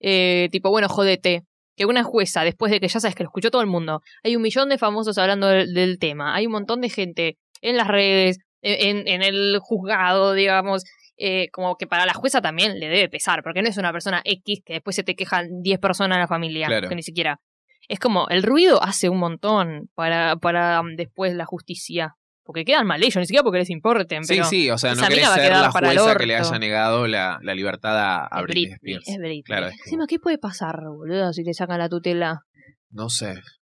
Eh, 0.00 0.48
tipo, 0.52 0.70
bueno, 0.70 0.88
jódete. 0.88 1.42
Que 1.78 1.84
una 1.84 2.04
jueza, 2.04 2.42
después 2.42 2.72
de 2.72 2.80
que 2.80 2.88
ya 2.88 3.00
sabes 3.00 3.14
que 3.14 3.22
lo 3.22 3.28
escuchó 3.28 3.50
todo 3.50 3.60
el 3.60 3.66
mundo, 3.68 4.00
hay 4.24 4.34
un 4.34 4.40
millón 4.40 4.70
de 4.70 4.78
famosos 4.78 5.18
hablando 5.18 5.46
del, 5.46 5.74
del 5.74 5.98
tema, 5.98 6.34
hay 6.34 6.46
un 6.46 6.52
montón 6.52 6.80
de 6.80 6.88
gente 6.88 7.36
en 7.60 7.76
las 7.76 7.86
redes, 7.86 8.38
en, 8.62 9.06
en 9.06 9.22
el 9.22 9.58
juzgado, 9.60 10.32
digamos, 10.32 10.84
eh, 11.16 11.48
como 11.50 11.76
que 11.76 11.86
para 11.86 12.06
la 12.06 12.14
jueza 12.14 12.40
también 12.40 12.78
le 12.78 12.88
debe 12.88 13.08
pesar, 13.08 13.42
porque 13.42 13.62
no 13.62 13.68
es 13.68 13.76
una 13.78 13.92
persona 13.92 14.20
X 14.24 14.60
que 14.64 14.74
después 14.74 14.96
se 14.96 15.02
te 15.02 15.14
quejan 15.14 15.62
10 15.62 15.78
personas 15.78 16.16
en 16.16 16.20
la 16.22 16.28
familia, 16.28 16.66
Claro. 16.66 16.88
que 16.88 16.94
ni 16.94 17.02
siquiera. 17.02 17.40
Es 17.88 17.98
como, 18.00 18.28
el 18.28 18.42
ruido 18.42 18.82
hace 18.82 19.08
un 19.08 19.18
montón 19.18 19.88
para, 19.94 20.36
para 20.36 20.80
um, 20.80 20.96
después 20.96 21.34
la 21.34 21.44
justicia. 21.46 22.14
Porque 22.42 22.64
quedan 22.64 22.86
mal 22.86 23.02
ellos, 23.02 23.16
ni 23.16 23.26
siquiera 23.26 23.42
porque 23.42 23.58
les 23.58 23.70
importen. 23.70 24.22
Sí, 24.22 24.34
pero 24.34 24.44
sí, 24.46 24.70
o 24.70 24.78
sea, 24.78 24.94
no 24.94 25.02
querés 25.08 25.28
ser 25.30 25.50
la 25.50 25.70
jueza 25.72 26.14
que 26.16 26.26
le 26.26 26.36
haya 26.36 26.58
negado 26.60 27.08
la, 27.08 27.40
la 27.42 27.54
libertad 27.56 27.98
a, 27.98 28.24
a 28.24 28.42
Britney, 28.42 28.76
Britney, 28.80 28.94
Spears. 28.98 29.08
es 29.08 29.18
Britney. 29.18 29.42
Claro, 29.42 29.66
es 29.66 29.74
Encima, 29.84 30.06
¿qué 30.06 30.20
puede 30.20 30.38
pasar, 30.38 30.76
boludo, 30.84 31.32
si 31.32 31.42
te 31.42 31.52
sacan 31.54 31.78
la 31.80 31.88
tutela? 31.88 32.42
No 32.90 33.08
sé. 33.08 33.34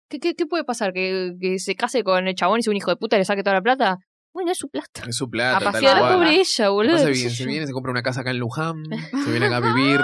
¿Qué, 0.09 0.19
qué, 0.19 0.35
qué 0.35 0.45
puede 0.45 0.65
pasar? 0.65 0.91
¿Que, 0.91 1.31
¿Que 1.39 1.59
se 1.59 1.75
case 1.75 2.03
con 2.03 2.27
el 2.27 2.35
chabón 2.35 2.59
y 2.59 2.63
sea 2.63 2.71
un 2.71 2.77
hijo 2.77 2.91
de 2.91 2.97
puta 2.97 3.15
y 3.15 3.19
le 3.19 3.25
saque 3.25 3.41
toda 3.41 3.55
la 3.55 3.61
plata? 3.61 3.97
Bueno, 4.37 4.51
es 4.51 4.59
su 4.59 4.69
plata. 4.69 5.01
Es 5.07 5.15
su 5.17 5.31
plata. 5.31 5.57
A 5.57 5.59
tal 5.61 5.73
pasear, 5.73 5.97
cual. 5.97 6.13
pobre 6.13 6.35
ella, 6.35 6.69
boludo. 6.69 6.97
Se 6.99 7.09
viene, 7.09 7.29
se 7.31 7.43
yo. 7.43 7.49
viene, 7.49 7.65
se 7.65 7.73
compra 7.73 7.89
una 7.91 8.03
casa 8.03 8.21
acá 8.21 8.29
en 8.29 8.37
Luján, 8.37 8.83
se 9.25 9.31
viene 9.31 9.47
acá 9.47 9.57
a 9.57 9.61
vivir, 9.73 9.99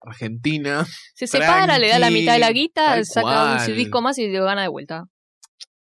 Argentina. 0.00 0.86
Se 1.14 1.26
separa, 1.26 1.78
le 1.78 1.88
da 1.88 1.98
la 1.98 2.10
mitad 2.10 2.32
de 2.32 2.38
la 2.38 2.50
guita, 2.50 3.04
saca 3.04 3.64
un 3.68 3.74
disco 3.74 4.00
más 4.00 4.16
y 4.18 4.28
lo 4.32 4.44
gana 4.44 4.62
de 4.62 4.68
vuelta. 4.68 5.04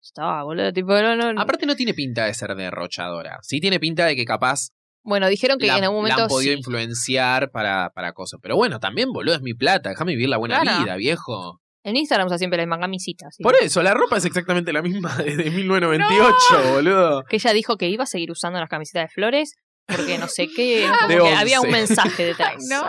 Estaba, 0.02 0.44
boludo, 0.44 0.72
tipo, 0.74 0.92
no, 0.94 1.16
no. 1.16 1.42
Aparte 1.42 1.66
no 1.66 1.76
tiene 1.76 1.94
pinta 1.94 2.26
de 2.26 2.34
ser 2.34 2.54
derrochadora. 2.56 3.40
Sí 3.42 3.60
tiene 3.62 3.80
pinta 3.80 4.06
de 4.06 4.16
que 4.16 4.26
capaz 4.26 4.70
Bueno, 5.04 5.28
dijeron 5.30 5.58
que 5.58 5.68
la, 5.68 5.78
en 5.78 5.86
algún 5.86 5.98
la 5.98 6.02
momento 6.16 6.24
han 6.24 6.28
podido 6.28 6.52
sí. 6.54 6.58
influenciar 6.60 7.50
para, 7.52 7.92
para 7.96 8.12
cosas. 8.14 8.40
Pero 8.44 8.56
bueno, 8.58 8.80
también, 8.80 9.12
boludo, 9.14 9.36
es 9.36 9.42
mi 9.42 9.54
plata. 9.54 9.90
Déjame 9.90 10.12
vivir 10.12 10.30
la 10.30 10.38
buena 10.38 10.60
Claro. 10.62 10.84
vida, 10.84 10.96
viejo. 10.98 11.61
En 11.84 11.96
Instagram 11.96 12.28
usa 12.28 12.38
siempre 12.38 12.58
la 12.58 12.66
misma 12.66 12.80
camisita. 12.80 13.28
Por 13.42 13.56
eso, 13.56 13.82
la 13.82 13.94
ropa 13.94 14.18
es 14.18 14.26
exactamente 14.26 14.72
la 14.72 14.82
misma 14.82 15.16
desde 15.18 15.50
1998, 15.50 16.74
boludo. 16.74 17.24
Que 17.30 17.38
ella 17.38 17.54
dijo 17.54 17.78
que 17.78 17.90
iba 17.90 18.04
a 18.04 18.08
seguir 18.08 18.32
usando 18.32 18.60
las 18.60 18.70
camisetas 18.70 19.04
de 19.10 19.14
flores 19.14 19.56
porque 19.88 20.18
no 20.18 20.28
sé 20.28 20.48
qué, 20.56 20.86
como 21.00 21.08
De 21.08 21.18
que 21.30 21.36
había 21.36 21.62
un 21.62 21.72
mensaje 21.72 22.26
detrás. 22.26 22.54
No. 22.70 22.84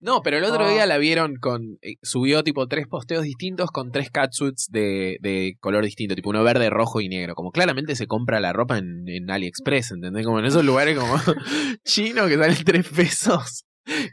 No, 0.00 0.20
pero 0.22 0.38
el 0.38 0.44
otro 0.44 0.64
Oh. 0.66 0.70
día 0.70 0.86
la 0.86 0.96
vieron 0.98 1.34
con. 1.40 1.78
eh, 1.82 1.94
subió 2.02 2.44
tipo 2.44 2.68
tres 2.68 2.86
posteos 2.86 3.24
distintos 3.24 3.70
con 3.72 3.90
tres 3.90 4.10
catsuits 4.12 4.68
de, 4.70 5.16
de 5.20 5.54
color 5.58 5.84
distinto, 5.84 6.14
tipo 6.14 6.30
uno 6.30 6.44
verde, 6.44 6.70
rojo 6.70 7.00
y 7.00 7.08
negro. 7.08 7.34
Como 7.34 7.50
claramente 7.50 7.96
se 7.96 8.06
compra 8.06 8.38
la 8.38 8.52
ropa 8.52 8.78
en, 8.78 9.08
en 9.08 9.28
AliExpress, 9.28 9.90
¿entendés? 9.90 10.24
Como 10.24 10.38
en 10.38 10.44
esos 10.44 10.64
lugares 10.64 10.96
como 10.96 11.16
chinos 11.84 12.28
que 12.28 12.36
salen 12.36 12.64
tres 12.64 12.88
pesos 12.88 13.64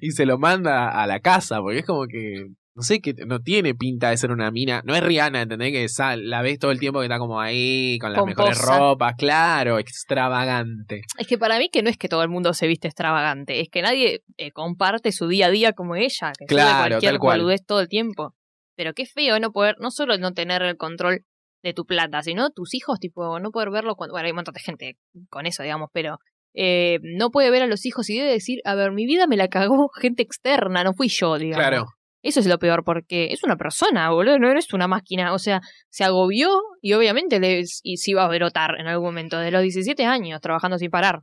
y 0.02 0.10
se 0.12 0.26
lo 0.26 0.40
manda 0.40 0.90
a 0.90 1.06
la 1.06 1.20
casa, 1.20 1.60
porque 1.60 1.80
es 1.80 1.86
como 1.86 2.08
que. 2.08 2.48
No 2.76 2.84
sé, 2.84 3.00
que 3.00 3.14
no 3.26 3.40
tiene 3.40 3.74
pinta 3.74 4.10
de 4.10 4.18
ser 4.18 4.32
una 4.32 4.52
mina. 4.52 4.82
No 4.84 4.94
es 4.96 5.02
Rihanna, 5.02 5.44
¿entendés? 5.44 5.72
Que 5.72 5.88
sal- 5.88 6.30
la 6.30 6.42
ves 6.42 6.60
todo 6.60 6.72
el 6.72 6.80
tiempo 6.80 7.00
que 7.00 7.06
está 7.06 7.18
como 7.20 7.40
ahí, 7.40 7.98
con 8.00 8.12
las 8.12 8.26
mejores 8.26 8.58
Pomposa. 8.58 8.78
ropas, 8.80 9.14
claro, 9.18 9.80
extravagante. 9.80 11.02
Es 11.18 11.28
que 11.28 11.38
para 11.38 11.58
mí 11.58 11.70
que 11.72 11.82
no 11.84 11.90
es 11.90 11.98
que 11.98 12.10
todo 12.10 12.24
el 12.24 12.30
mundo 12.30 12.54
se 12.54 12.68
viste 12.68 12.88
extravagante, 12.88 13.62
es 13.62 13.70
que 13.70 13.82
nadie 13.82 14.22
eh, 14.38 14.52
comparte 14.52 15.12
su 15.12 15.28
día 15.28 15.48
a 15.48 15.52
día 15.52 15.74
como 15.74 15.96
ella, 15.96 16.34
que 16.38 16.46
Claro, 16.46 16.90
cualquier 16.90 17.12
tal 17.14 17.20
cual. 17.20 17.40
boludez 17.40 17.66
todo 17.66 17.80
el 17.82 17.88
tiempo. 17.88 18.34
Pero 18.76 18.94
qué 18.94 19.06
feo 19.06 19.40
no 19.40 19.52
poder, 19.52 19.76
no 19.80 19.90
solo 19.90 20.18
no 20.18 20.34
tener 20.34 20.62
el 20.62 20.76
control 20.76 21.22
de 21.64 21.74
tu 21.74 21.86
plata, 21.86 22.22
sino 22.24 22.50
tus 22.50 22.74
hijos, 22.74 23.00
tipo, 23.00 23.40
no 23.40 23.52
poder 23.52 23.70
verlo 23.70 23.96
cuando, 23.96 24.14
bueno, 24.14 24.26
hay 24.26 24.32
un 24.32 24.36
montón 24.36 24.54
de 24.54 24.60
gente 24.60 24.98
con 25.30 25.46
eso, 25.46 25.64
digamos, 25.64 25.90
pero 25.94 26.18
eh, 26.54 27.00
no 27.04 27.32
puede 27.32 27.52
ver 27.52 27.64
a 27.64 27.68
los 27.68 27.86
hijos 27.86 28.10
y 28.10 28.18
debe 28.18 28.32
decir, 28.32 28.60
a 28.66 28.76
ver, 28.76 28.92
mi 28.92 29.06
vida 29.06 29.28
me 29.28 29.38
la 29.38 29.48
cagó 29.48 29.90
gente 30.02 30.24
externa, 30.24 30.84
no 30.84 30.94
fui 30.94 31.08
yo, 31.08 31.38
digamos. 31.38 31.66
Claro. 31.66 31.86
Eso 32.26 32.40
es 32.40 32.48
lo 32.48 32.58
peor, 32.58 32.84
porque 32.84 33.28
es 33.32 33.44
una 33.44 33.56
persona, 33.56 34.10
boludo, 34.10 34.40
no 34.40 34.50
eres 34.50 34.74
una 34.74 34.88
máquina. 34.88 35.32
O 35.34 35.38
sea, 35.40 35.62
se 35.90 36.04
agobió 36.04 36.50
y 36.82 36.94
obviamente 36.94 37.40
le, 37.40 37.62
y 37.84 37.98
se 37.98 38.12
iba 38.12 38.24
a 38.26 38.28
brotar 38.28 38.80
en 38.80 38.88
algún 38.88 39.06
momento. 39.06 39.38
De 39.38 39.52
los 39.52 39.62
17 39.62 40.06
años, 40.06 40.42
trabajando 40.42 40.78
sin 40.80 40.90
parar. 40.90 41.20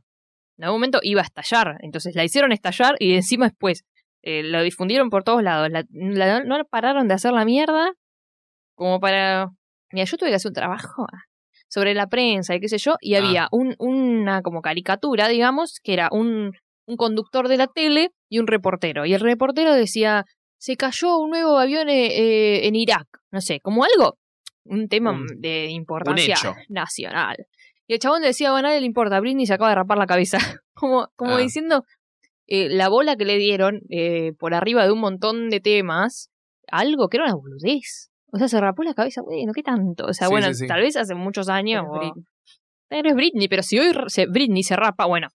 En 0.57 0.63
algún 0.65 0.79
momento 0.79 0.99
iba 1.03 1.19
a 1.21 1.25
estallar. 1.25 1.75
Entonces 1.81 2.15
la 2.15 2.23
hicieron 2.23 2.53
estallar 2.53 2.95
y 2.99 3.15
encima 3.15 3.47
después 3.49 3.83
eh, 4.21 4.43
lo 4.43 4.61
difundieron 4.63 5.09
por 5.09 5.23
todos 5.25 5.43
lados. 5.43 5.69
La, 5.69 5.83
la- 5.91 6.39
no 6.43 6.63
pararon 6.69 7.07
de 7.09 7.15
hacer 7.15 7.33
la 7.33 7.43
mierda 7.43 7.91
como 8.75 8.99
para... 8.99 9.49
Mira, 9.91 10.05
yo 10.05 10.17
tuve 10.17 10.29
que 10.29 10.35
hacer 10.35 10.49
un 10.49 10.55
trabajo 10.55 11.05
sobre 11.69 11.93
la 11.93 12.07
prensa 12.07 12.55
y 12.55 12.59
qué 12.59 12.69
sé 12.69 12.77
yo, 12.77 12.95
y 13.01 13.15
Ah. 13.15 13.17
había 13.19 13.47
un, 13.51 13.75
una 13.79 14.41
como 14.41 14.61
caricatura, 14.61 15.27
digamos, 15.27 15.79
que 15.83 15.93
era 15.93 16.07
un, 16.11 16.53
un 16.87 16.95
conductor 16.97 17.47
de 17.47 17.57
la 17.57 17.67
tele 17.67 18.11
y 18.29 18.39
un 18.39 18.47
reportero. 18.47 19.05
Y 19.05 19.13
el 19.13 19.19
reportero 19.21 19.73
decía, 19.73 20.23
se 20.63 20.77
cayó 20.77 21.17
un 21.17 21.29
nuevo 21.31 21.57
avión 21.57 21.89
eh, 21.89 22.05
eh, 22.17 22.67
en 22.67 22.75
Irak. 22.75 23.05
No 23.31 23.41
sé, 23.41 23.59
como 23.59 23.83
algo, 23.83 24.17
un 24.63 24.87
tema 24.87 25.11
Un- 25.11 25.27
de 25.41 25.65
importancia 25.71 26.37
nacional. 26.69 27.35
Y 27.85 27.95
el 27.95 27.99
chabón 27.99 28.21
decía, 28.21 28.51
bueno, 28.51 28.67
a 28.67 28.69
nadie 28.69 28.79
le 28.79 28.85
importa, 28.87 29.19
Britney 29.19 29.45
se 29.45 29.53
acaba 29.55 29.71
de 29.71 29.75
rapar 29.75 29.97
la 29.97 30.05
cabeza. 30.07 30.37
como 30.73 31.09
como 31.17 31.35
Ah. 31.35 31.39
diciendo, 31.39 31.83
eh, 32.47 32.69
la 32.69 32.87
bola 32.87 33.17
que 33.17 33.25
le 33.25 33.37
dieron 33.37 33.81
eh, 33.89 34.31
por 34.39 34.53
arriba 34.53 34.85
de 34.85 34.93
un 34.93 34.99
montón 35.01 35.49
de 35.49 35.59
temas, 35.59 36.29
algo 36.71 37.09
que 37.09 37.17
era 37.17 37.25
una 37.25 37.35
boludez. 37.35 38.09
O 38.31 38.37
sea, 38.37 38.47
se 38.47 38.61
rapó 38.61 38.83
la 38.83 38.93
cabeza, 38.93 39.21
bueno, 39.21 39.51
¿qué 39.53 39.63
tanto? 39.63 40.05
O 40.05 40.13
sea, 40.13 40.27
Sí, 40.27 40.31
bueno, 40.33 40.47
sí, 40.47 40.61
sí. 40.61 40.67
tal 40.67 40.79
vez 40.81 40.95
hace 40.95 41.13
muchos 41.13 41.49
años. 41.49 41.83
Pero 42.87 43.09
es 43.09 43.15
Britney, 43.15 43.49
pero 43.49 43.63
si 43.63 43.79
hoy 43.79 43.91
se, 44.07 44.27
Britney 44.27 44.63
se 44.63 44.77
rapa, 44.77 45.05
bueno, 45.07 45.27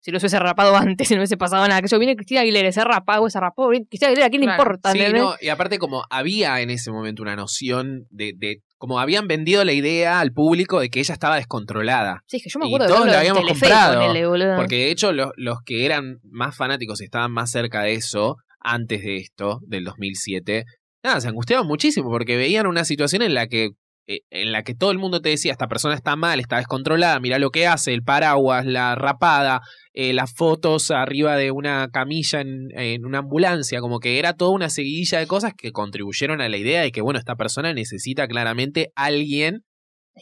si 0.00 0.10
lo 0.10 0.18
hubiese 0.18 0.38
rapado 0.38 0.76
antes, 0.76 1.08
si 1.08 1.14
no 1.14 1.20
hubiese 1.20 1.36
pasado 1.36 1.66
nada, 1.68 1.80
que 1.80 1.88
yo 1.88 1.98
viene 1.98 2.16
Cristina 2.16 2.40
Aguilera, 2.40 2.68
y 2.68 2.72
se 2.72 2.84
rapa, 2.84 3.20
o 3.20 3.28
se 3.30 3.38
rapó, 3.38 3.68
Cristina 3.68 4.08
Aguilera, 4.08 4.26
¿a 4.26 4.30
quién 4.30 4.44
le 4.44 4.50
importa? 4.50 4.92
Sí, 4.92 5.00
no, 5.14 5.34
y 5.40 5.48
aparte 5.48 5.78
como 5.78 6.04
había 6.10 6.60
en 6.60 6.70
ese 6.70 6.90
momento 6.90 7.22
una 7.22 7.36
noción 7.36 8.06
de, 8.10 8.32
de 8.36 8.62
como 8.78 8.98
habían 8.98 9.28
vendido 9.28 9.62
la 9.64 9.72
idea 9.72 10.20
al 10.20 10.32
público 10.32 10.80
de 10.80 10.88
que 10.88 11.00
ella 11.00 11.12
estaba 11.12 11.36
descontrolada. 11.36 12.22
Sí, 12.26 12.38
es 12.38 12.42
que 12.42 12.48
yo 12.48 12.58
me 12.58 12.66
Y 12.66 12.68
acuerdo 12.68 12.86
de 12.86 12.94
todos 12.94 13.06
la 13.06 13.18
habíamos 13.18 13.46
comprado, 13.46 14.00
ponele. 14.06 14.56
Porque 14.56 14.76
de 14.76 14.90
hecho 14.90 15.12
los, 15.12 15.32
los 15.36 15.58
que 15.64 15.84
eran 15.84 16.18
más 16.22 16.56
fanáticos 16.56 17.00
y 17.00 17.04
estaban 17.04 17.30
más 17.30 17.50
cerca 17.50 17.82
de 17.82 17.92
eso, 17.92 18.36
antes 18.58 19.02
de 19.02 19.16
esto, 19.16 19.60
del 19.66 19.84
2007, 19.84 20.64
nada, 21.02 21.20
se 21.20 21.28
angustiaban 21.28 21.66
muchísimo 21.66 22.08
porque 22.08 22.36
veían 22.36 22.66
una 22.66 22.84
situación 22.84 23.20
en 23.22 23.34
la 23.34 23.48
que 23.48 23.70
eh, 24.06 24.22
en 24.30 24.50
la 24.50 24.62
que 24.62 24.74
todo 24.74 24.90
el 24.90 24.98
mundo 24.98 25.20
te 25.20 25.28
decía, 25.28 25.52
esta 25.52 25.68
persona 25.68 25.94
está 25.94 26.16
mal, 26.16 26.40
está 26.40 26.56
descontrolada, 26.56 27.20
mira 27.20 27.38
lo 27.38 27.50
que 27.50 27.66
hace, 27.66 27.92
el 27.92 28.02
paraguas, 28.02 28.66
la 28.66 28.94
rapada, 28.94 29.60
eh, 29.92 30.12
las 30.12 30.32
fotos 30.34 30.90
arriba 30.90 31.36
de 31.36 31.50
una 31.50 31.88
camilla 31.92 32.40
en, 32.40 32.68
en 32.76 33.04
una 33.04 33.18
ambulancia, 33.18 33.80
como 33.80 33.98
que 33.98 34.18
era 34.18 34.34
toda 34.34 34.52
una 34.52 34.70
seguidilla 34.70 35.18
de 35.18 35.26
cosas 35.26 35.52
que 35.56 35.72
contribuyeron 35.72 36.40
a 36.40 36.48
la 36.48 36.56
idea 36.56 36.82
de 36.82 36.92
que, 36.92 37.00
bueno, 37.02 37.18
esta 37.18 37.36
persona 37.36 37.72
necesita 37.72 38.28
claramente 38.28 38.92
alguien 38.94 39.64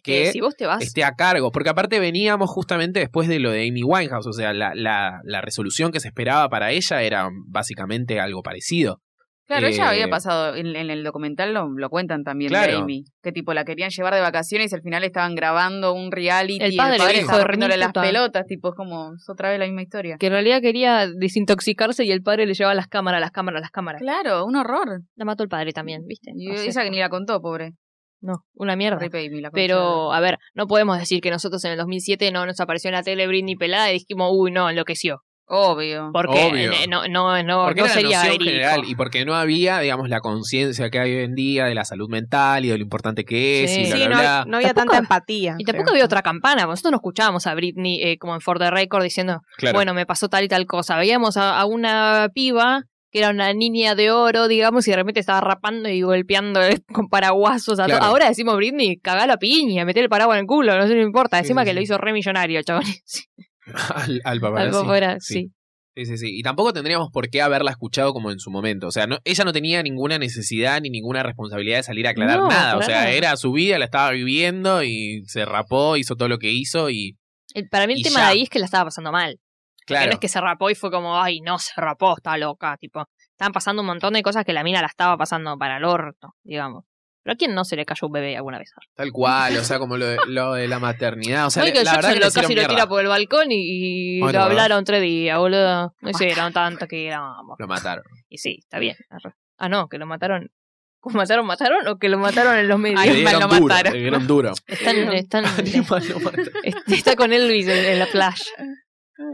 que 0.04 0.24
Que 0.24 0.32
si 0.32 0.40
vos 0.40 0.54
te 0.56 0.66
vas. 0.66 0.82
esté 0.82 1.02
a 1.02 1.12
cargo. 1.12 1.50
Porque 1.50 1.70
aparte 1.70 1.98
veníamos 1.98 2.50
justamente 2.50 3.00
después 3.00 3.26
de 3.28 3.40
lo 3.40 3.50
de 3.50 3.66
Amy 3.68 3.82
Winehouse. 3.82 4.26
O 4.26 4.32
sea, 4.32 4.52
la, 4.52 4.72
la, 4.74 5.20
la 5.24 5.40
resolución 5.40 5.90
que 5.92 6.00
se 6.00 6.08
esperaba 6.08 6.48
para 6.48 6.70
ella 6.72 7.02
era 7.02 7.28
básicamente 7.46 8.20
algo 8.20 8.42
parecido. 8.42 9.00
Claro, 9.48 9.66
ella 9.66 9.84
Eh, 9.86 9.88
había 9.88 10.08
pasado, 10.08 10.54
en, 10.54 10.76
en 10.76 10.90
el 10.90 11.02
documental 11.02 11.52
lo, 11.54 11.68
lo 11.68 11.88
cuentan 11.90 12.22
también 12.22 12.50
Claro. 12.50 12.70
de 12.72 12.78
Amy, 12.78 13.04
que 13.22 13.32
tipo 13.32 13.54
la 13.54 13.64
querían 13.64 13.90
llevar 13.90 14.14
de 14.14 14.20
vacaciones 14.20 14.70
y 14.70 14.74
al 14.74 14.82
final 14.82 15.02
estaban 15.04 15.34
grabando 15.34 15.94
un 15.94 16.12
reality 16.12 16.62
El 16.62 16.74
y 16.74 16.76
padre 16.76 16.96
el 16.96 17.00
padre 17.00 17.18
estaba 17.20 17.38
rompiéndole 17.38 17.72
"Remil 17.72 17.80
las 17.80 17.88
puta". 17.88 18.02
pelotas, 18.02 18.46
tipo, 18.46 18.68
es 18.68 18.74
como, 18.76 19.14
es 19.14 19.28
otra 19.28 19.48
vez 19.50 19.58
la 19.58 19.64
misma 19.64 19.82
historia. 19.82 20.16
Que 20.18 20.26
en 20.26 20.32
realidad 20.34 20.60
quería 20.60 21.06
desintoxicarse 21.08 22.04
y 22.04 22.12
el 22.12 22.22
padre 22.22 22.46
le 22.46 22.54
llevaba 22.54 22.74
las 22.74 22.88
cámaras, 22.88 23.20
las 23.20 23.30
cámaras, 23.30 23.60
las 23.62 23.70
cámaras. 23.70 24.00
Claro, 24.02 24.44
un 24.44 24.54
horror. 24.56 25.00
La 25.16 25.24
mató 25.24 25.42
el 25.42 25.48
padre 25.48 25.72
también, 25.72 26.06
¿viste? 26.06 26.30
Y 26.36 26.50
O 26.50 26.54
sea, 26.56 26.64
ella 26.66 26.82
que 26.84 26.90
ni 26.90 26.98
la 26.98 27.08
contó, 27.08 27.40
pobre. 27.40 27.72
No, 28.20 28.44
una 28.54 28.74
mierda. 28.76 28.98
La 29.00 29.50
Pero, 29.50 30.12
a 30.12 30.20
ver, 30.20 30.38
no 30.54 30.66
podemos 30.66 30.98
decir 30.98 31.20
que 31.20 31.30
nosotros 31.30 31.64
en 31.64 31.70
el 31.72 31.78
2007 31.78 32.32
no 32.32 32.44
nos 32.46 32.58
apareció 32.60 32.88
en 32.88 32.94
la 32.96 33.02
tele 33.02 33.26
Britney 33.28 33.54
pelada 33.56 33.90
y 33.90 33.94
dijimos, 33.94 34.30
uy, 34.34 34.50
no, 34.50 34.68
enloqueció. 34.68 35.20
La- 35.48 35.56
Obvio. 35.56 36.10
Porque 36.12 36.48
Obvio. 36.50 36.72
eh, 36.72 36.86
no, 36.88 37.08
no, 37.08 37.42
no, 37.42 37.64
Porque 37.64 37.80
no 37.80 37.86
era 37.86 37.94
la 37.94 38.00
sería 38.00 38.20
general 38.22 38.82
y 38.86 38.94
porque 38.94 39.24
no 39.24 39.34
había, 39.34 39.78
digamos, 39.80 40.08
la 40.08 40.20
conciencia 40.20 40.90
que 40.90 40.98
hay 40.98 41.14
hoy 41.16 41.24
en 41.24 41.34
día 41.34 41.64
de 41.64 41.74
la 41.74 41.84
salud 41.84 42.08
mental 42.08 42.64
y 42.64 42.68
de 42.68 42.76
lo 42.78 42.82
importante 42.82 43.24
que 43.24 43.64
es 43.64 43.70
Sí. 43.72 43.80
y 43.80 43.86
bla, 43.86 43.96
Sí, 43.96 44.06
bla, 44.06 44.08
no, 44.08 44.20
bla. 44.20 44.44
no 44.46 44.56
había 44.58 44.74
Tampoco- 44.74 44.92
tanta 44.96 44.98
empatía. 44.98 45.54
Y 45.58 45.64
tampoco 45.64 45.84
creo. 45.86 45.94
había 45.94 46.04
otra 46.04 46.22
campana, 46.22 46.62
porque 46.62 46.72
nosotros 46.72 46.90
no 46.92 46.96
escuchábamos 46.98 47.46
a 47.46 47.54
Britney 47.54 48.02
eh, 48.02 48.18
como 48.18 48.34
en 48.34 48.40
For 48.40 48.58
the 48.58 48.70
Record 48.70 49.02
diciendo, 49.02 49.40
Claro. 49.56 49.74
bueno, 49.76 49.94
me 49.94 50.04
pasó 50.06 50.28
tal 50.28 50.44
y 50.44 50.48
tal 50.48 50.66
cosa. 50.66 50.96
Veíamos 50.96 51.36
a, 51.36 51.58
a 51.58 51.64
una 51.64 52.28
piba 52.34 52.84
que 53.10 53.20
era 53.20 53.30
una 53.30 53.50
niña 53.54 53.94
de 53.94 54.10
oro, 54.10 54.48
digamos, 54.48 54.86
y 54.86 54.90
de 54.90 54.98
repente 54.98 55.18
estaba 55.20 55.40
rapando 55.40 55.88
y 55.88 56.02
golpeando 56.02 56.60
eh, 56.62 56.78
con 56.92 57.08
paraguasos 57.08 57.80
a 57.80 57.86
Claro. 57.86 58.00
todo. 58.00 58.10
Ahora 58.10 58.28
decimos 58.28 58.54
Britney, 58.56 58.98
cagá 58.98 59.26
la 59.26 59.38
piña, 59.38 59.86
meter 59.86 60.02
el 60.02 60.10
paraguas 60.10 60.36
en 60.36 60.40
el 60.42 60.46
culo, 60.46 60.76
no 60.76 60.86
sé, 60.86 60.94
no 60.94 61.00
importa. 61.00 61.38
Sí, 61.38 61.44
Encima 61.44 61.62
sí, 61.62 61.68
que 61.68 61.74
lo 61.74 61.80
hizo 61.80 61.96
re 61.96 62.12
millonario, 62.12 62.60
chabón. 62.62 62.82
al, 63.94 64.20
al 64.24 64.40
paparazzi. 64.40 64.76
Algo 64.76 64.84
fuera, 64.88 65.20
Sí. 65.20 65.34
sí. 65.34 66.04
Sí, 66.04 66.16
sí. 66.16 66.38
Y 66.38 66.42
tampoco 66.42 66.72
tendríamos 66.72 67.10
por 67.10 67.28
qué 67.28 67.42
haberla 67.42 67.72
escuchado 67.72 68.12
como 68.12 68.30
en 68.30 68.38
su 68.38 68.52
momento. 68.52 68.86
O 68.86 68.92
sea, 68.92 69.08
no, 69.08 69.18
ella 69.24 69.42
no 69.44 69.52
tenía 69.52 69.82
ninguna 69.82 70.16
necesidad 70.16 70.80
ni 70.80 70.90
ninguna 70.90 71.24
responsabilidad 71.24 71.78
de 71.78 71.82
salir 71.82 72.06
a 72.06 72.10
aclarar 72.10 72.38
No, 72.38 72.48
nada. 72.48 72.76
O 72.76 72.82
sea, 72.82 73.10
era 73.10 73.36
su 73.36 73.50
vida, 73.50 73.78
la 73.80 73.86
estaba 73.86 74.12
viviendo 74.12 74.84
y 74.84 75.24
se 75.26 75.44
rapó, 75.44 75.96
hizo 75.96 76.14
todo 76.14 76.28
lo 76.28 76.38
que 76.38 76.52
hizo 76.52 76.88
y. 76.88 77.16
El- 77.52 77.68
para 77.68 77.88
mí 77.88 77.94
el 77.94 78.02
tema 78.02 78.20
ya. 78.20 78.26
de 78.26 78.30
ahí 78.32 78.42
es 78.44 78.48
que 78.48 78.60
la 78.60 78.66
estaba 78.66 78.84
pasando 78.84 79.10
mal. 79.10 79.40
Que 79.78 79.94
Claro. 79.94 80.06
no 80.06 80.12
es 80.12 80.18
que 80.20 80.28
se 80.28 80.40
rapó 80.40 80.70
y 80.70 80.76
fue 80.76 80.92
como, 80.92 81.20
ay, 81.20 81.40
no 81.40 81.58
se 81.58 81.72
rapó, 81.76 82.14
está 82.16 82.36
loca, 82.36 82.76
tipo. 82.78 83.04
Estaban 83.32 83.52
pasando 83.52 83.82
un 83.82 83.86
montón 83.86 84.12
de 84.12 84.22
cosas 84.22 84.44
que 84.44 84.52
la 84.52 84.62
mina 84.62 84.80
la 84.80 84.86
estaba 84.86 85.16
pasando 85.16 85.58
para 85.58 85.78
el 85.78 85.84
orto, 85.84 86.34
digamos. 86.44 86.84
Pero 87.28 87.34
a 87.34 87.36
quién 87.36 87.54
no 87.54 87.62
se 87.66 87.76
le 87.76 87.84
cayó 87.84 88.06
un 88.06 88.12
bebé 88.14 88.38
alguna 88.38 88.58
vez. 88.58 88.72
Tal 88.94 89.12
cual, 89.12 89.54
o 89.58 89.62
sea, 89.62 89.78
como 89.78 89.98
lo 89.98 90.06
de, 90.06 90.16
lo 90.28 90.54
de 90.54 90.66
la 90.66 90.78
maternidad. 90.78 91.44
O 91.44 91.50
sea, 91.50 91.62
Michael 91.62 91.84
la 91.84 91.96
verdad 91.96 92.08
Jackson 92.08 92.14
que 92.14 92.20
lo 92.20 92.24
le 92.24 92.28
hicieron 92.28 92.48
casi 92.48 92.54
lo 92.54 92.68
tira 92.74 92.88
por 92.88 93.02
el 93.02 93.08
balcón 93.08 93.48
y, 93.50 94.18
lo 94.20 94.30
¿te 94.30 94.38
hablaron 94.38 94.82
tres 94.86 95.02
días, 95.02 95.36
boludo. 95.36 95.94
No 96.00 96.10
hicieron 96.10 96.54
tanto 96.54 96.86
que 96.86 97.06
éramos. 97.06 97.58
Lo 97.58 97.66
mataron. 97.66 98.02
Y 98.30 98.38
sí, 98.38 98.60
está 98.60 98.78
bien. 98.78 98.96
Ah, 99.58 99.68
no, 99.68 99.88
que 99.88 99.98
lo 99.98 100.06
mataron. 100.06 100.50
¿Cómo 101.00 101.18
mataron, 101.18 101.44
mataron 101.44 101.86
o 101.86 101.98
que 101.98 102.08
lo 102.08 102.16
mataron 102.16 102.56
en 102.56 102.66
los 102.66 102.78
medios? 102.78 103.02
Dieron 103.02 103.40
lo 103.40 103.48
duro, 103.48 103.74
mataron. 103.74 104.26
duro. 104.26 104.52
Están, 104.66 104.96
están, 105.12 105.44
mataron. 105.44 106.50
está 106.86 107.14
con 107.14 107.34
Elvis 107.34 107.68
en, 107.68 107.84
en 107.84 107.98
la 107.98 108.06
playa. 108.06 108.42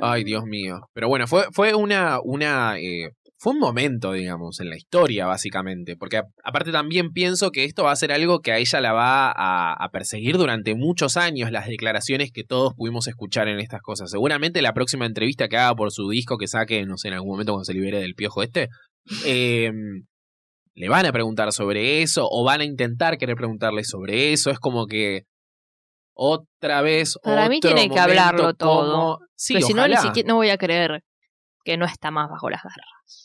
Ay, 0.03 0.24
Dios 0.24 0.42
mío. 0.47 0.80
Pero 0.95 1.07
bueno, 1.07 1.28
fue, 1.28 1.45
fue 1.53 1.74
una, 1.74 2.18
una 2.20 2.76
eh, 2.76 3.12
fue 3.45 3.53
un 3.53 3.59
momento, 3.59 4.12
digamos, 4.12 4.59
en 4.61 4.70
la 4.70 4.76
historia, 4.78 5.26
básicamente. 5.26 5.99
Porque 5.99 6.22
aparte 6.42 6.72
también 6.72 7.12
pienso 7.12 7.51
que 7.51 7.64
esto 7.64 7.84
va 7.84 7.92
a 7.92 7.97
ser 7.97 8.11
algo 8.11 8.40
que 8.40 8.53
a 8.53 8.57
ella 8.57 8.80
la 8.80 8.95
va 8.95 9.30
a, 9.30 9.74
a 9.74 9.88
perseguir 9.90 10.38
durante 10.38 10.74
muchos 10.74 11.18
años, 11.18 11.51
las 11.51 11.66
declaraciones 11.66 12.32
que 12.32 12.42
todos 12.42 12.72
pudimos 12.72 13.07
escuchar 13.07 13.49
en 13.49 13.61
estas 13.61 13.82
cosas. 13.82 14.11
Seguramente 14.11 14.62
la 14.62 14.72
próxima 14.72 15.05
entrevista 15.05 15.49
que 15.49 15.59
haga 15.59 15.74
por 15.74 15.92
su 15.92 16.09
disco, 16.09 16.38
que 16.38 16.49
saque, 16.49 16.86
no 16.86 16.97
sé, 16.97 17.09
en 17.09 17.14
algún 17.14 17.32
momento 17.32 17.53
cuando 17.53 17.66
se 17.66 17.74
libere 17.74 18.01
del 18.01 18.14
piojo 18.14 18.42
este, 18.42 18.70
eh, 19.26 19.70
le 20.72 20.88
van 20.88 21.05
a 21.05 21.12
preguntar 21.12 21.53
sobre 21.53 22.01
eso 22.01 22.26
o 22.30 22.45
van 22.45 22.62
a 22.62 22.64
intentar 22.64 23.18
querer 23.18 23.36
preguntarle 23.36 23.84
sobre 23.84 24.32
eso. 24.32 24.51
Es 24.53 24.59
como 24.59 24.86
que 24.86 25.24
otra 26.14 26.80
vez. 26.80 27.18
Para 27.22 27.51
mí 27.51 27.61
tiene 27.61 27.90
que 27.90 28.01
hablarlo 28.01 28.55
todo. 28.55 29.18
Sí, 29.34 29.53
Pero 29.53 29.66
si 29.66 29.74
no, 29.74 29.86
ni 29.86 29.92
ojalá. 29.92 30.09
siquiera 30.09 30.28
no 30.28 30.36
voy 30.36 30.49
a 30.49 30.57
creer 30.57 31.05
que 31.62 31.76
no 31.76 31.84
está 31.84 32.11
más 32.11 32.30
bajo 32.30 32.49
las 32.49 32.62
garras. 32.62 33.24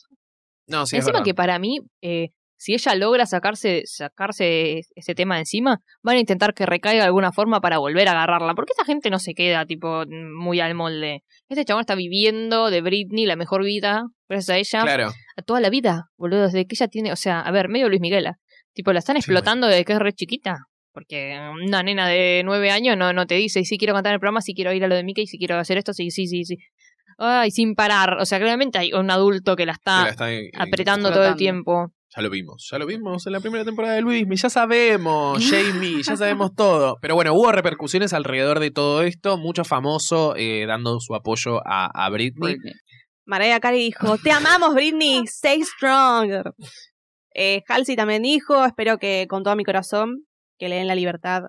No, 0.70 0.86
sí, 0.86 0.96
es 0.96 1.04
Encima 1.06 1.22
que 1.22 1.34
para 1.34 1.58
mí, 1.58 1.78
eh, 2.02 2.30
si 2.56 2.74
ella 2.74 2.94
logra 2.94 3.24
sacarse, 3.26 3.82
sacarse 3.86 4.80
ese 4.94 5.14
tema 5.14 5.34
de 5.36 5.40
encima, 5.40 5.80
van 6.02 6.16
a 6.16 6.20
intentar 6.20 6.52
que 6.52 6.66
recaiga 6.66 7.00
de 7.00 7.06
alguna 7.06 7.32
forma 7.32 7.60
para 7.60 7.78
volver 7.78 8.06
a 8.08 8.12
agarrarla. 8.12 8.54
Porque 8.54 8.72
esa 8.76 8.84
gente 8.84 9.08
no 9.10 9.18
se 9.18 9.34
queda, 9.34 9.64
tipo, 9.66 10.04
muy 10.06 10.60
al 10.60 10.74
molde. 10.74 11.22
Este 11.48 11.64
chabón 11.64 11.80
está 11.80 11.94
viviendo 11.94 12.70
de 12.70 12.82
Britney 12.82 13.24
la 13.26 13.36
mejor 13.36 13.64
vida, 13.64 14.04
gracias 14.28 14.50
a 14.50 14.58
ella, 14.58 14.82
Claro. 14.84 15.10
a 15.36 15.42
toda 15.42 15.60
la 15.60 15.70
vida, 15.70 16.10
boludo, 16.18 16.42
desde 16.44 16.66
que 16.66 16.74
ella 16.74 16.88
tiene, 16.88 17.12
o 17.12 17.16
sea, 17.16 17.40
a 17.40 17.50
ver, 17.50 17.68
medio 17.68 17.88
Luis 17.88 18.00
Miguela. 18.00 18.36
Tipo, 18.74 18.92
la 18.92 18.98
están 19.00 19.16
Sí, 19.16 19.20
explotando 19.20 19.66
desde 19.66 19.84
que 19.84 19.94
es 19.94 19.98
re 19.98 20.12
chiquita. 20.12 20.58
Porque 20.92 21.38
una 21.64 21.82
nena 21.84 22.08
de 22.08 22.42
nueve 22.44 22.70
años 22.72 22.96
no, 22.96 23.12
no 23.12 23.24
te 23.26 23.36
dice, 23.36 23.64
sí 23.64 23.78
quiero 23.78 23.94
cantar 23.94 24.10
en 24.10 24.14
el 24.14 24.20
programa, 24.20 24.40
sí 24.40 24.54
quiero 24.54 24.72
ir 24.72 24.84
a 24.84 24.88
lo 24.88 24.96
de 24.96 25.04
Mickey, 25.04 25.26
sí 25.26 25.38
quiero 25.38 25.56
hacer 25.56 25.78
esto, 25.78 25.92
sí, 25.92 26.10
sí, 26.10 26.26
sí, 26.26 26.44
sí. 26.44 26.56
Ay, 27.22 27.50
sin 27.50 27.74
parar. 27.74 28.16
O 28.18 28.24
sea, 28.24 28.38
claramente 28.38 28.78
hay 28.78 28.94
un 28.94 29.10
adulto 29.10 29.54
que 29.54 29.66
la 29.66 29.72
está 29.72 29.98
que 29.98 30.22
la 30.22 30.30
está, 30.48 30.62
apretando 30.62 31.12
todo 31.12 31.26
el 31.26 31.36
tiempo. 31.36 31.92
Ya 32.16 32.22
lo 32.22 32.30
vimos, 32.30 32.66
ya 32.68 32.78
lo 32.78 32.86
vimos 32.86 33.26
en 33.26 33.32
la 33.34 33.40
primera 33.40 33.62
temporada 33.62 33.94
de 33.94 34.00
Luis. 34.00 34.26
Ya 34.40 34.48
sabemos, 34.48 35.38
Jamie, 35.50 36.02
ya 36.02 36.16
sabemos 36.16 36.54
todo. 36.54 36.96
Pero 37.02 37.14
bueno, 37.14 37.34
hubo 37.34 37.52
repercusiones 37.52 38.14
alrededor 38.14 38.58
de 38.58 38.70
todo 38.70 39.02
esto. 39.02 39.36
Mucho 39.36 39.64
famoso 39.64 40.34
eh, 40.34 40.64
dando 40.66 40.98
su 40.98 41.14
apoyo 41.14 41.60
a, 41.66 41.90
a 41.92 42.08
Britney. 42.08 42.54
Britney. 42.54 42.72
Mariah 43.26 43.60
Carey 43.60 43.84
dijo, 43.84 44.16
te 44.24 44.32
amamos 44.32 44.74
Britney, 44.74 45.24
stay 45.26 45.62
strong. 45.62 46.42
Eh, 47.34 47.62
Halsey 47.68 47.96
también 47.96 48.22
dijo, 48.22 48.64
espero 48.64 48.98
que 48.98 49.26
con 49.28 49.44
todo 49.44 49.54
mi 49.56 49.64
corazón 49.64 50.24
que 50.58 50.70
le 50.70 50.76
den 50.76 50.86
la 50.86 50.94
libertad 50.94 51.42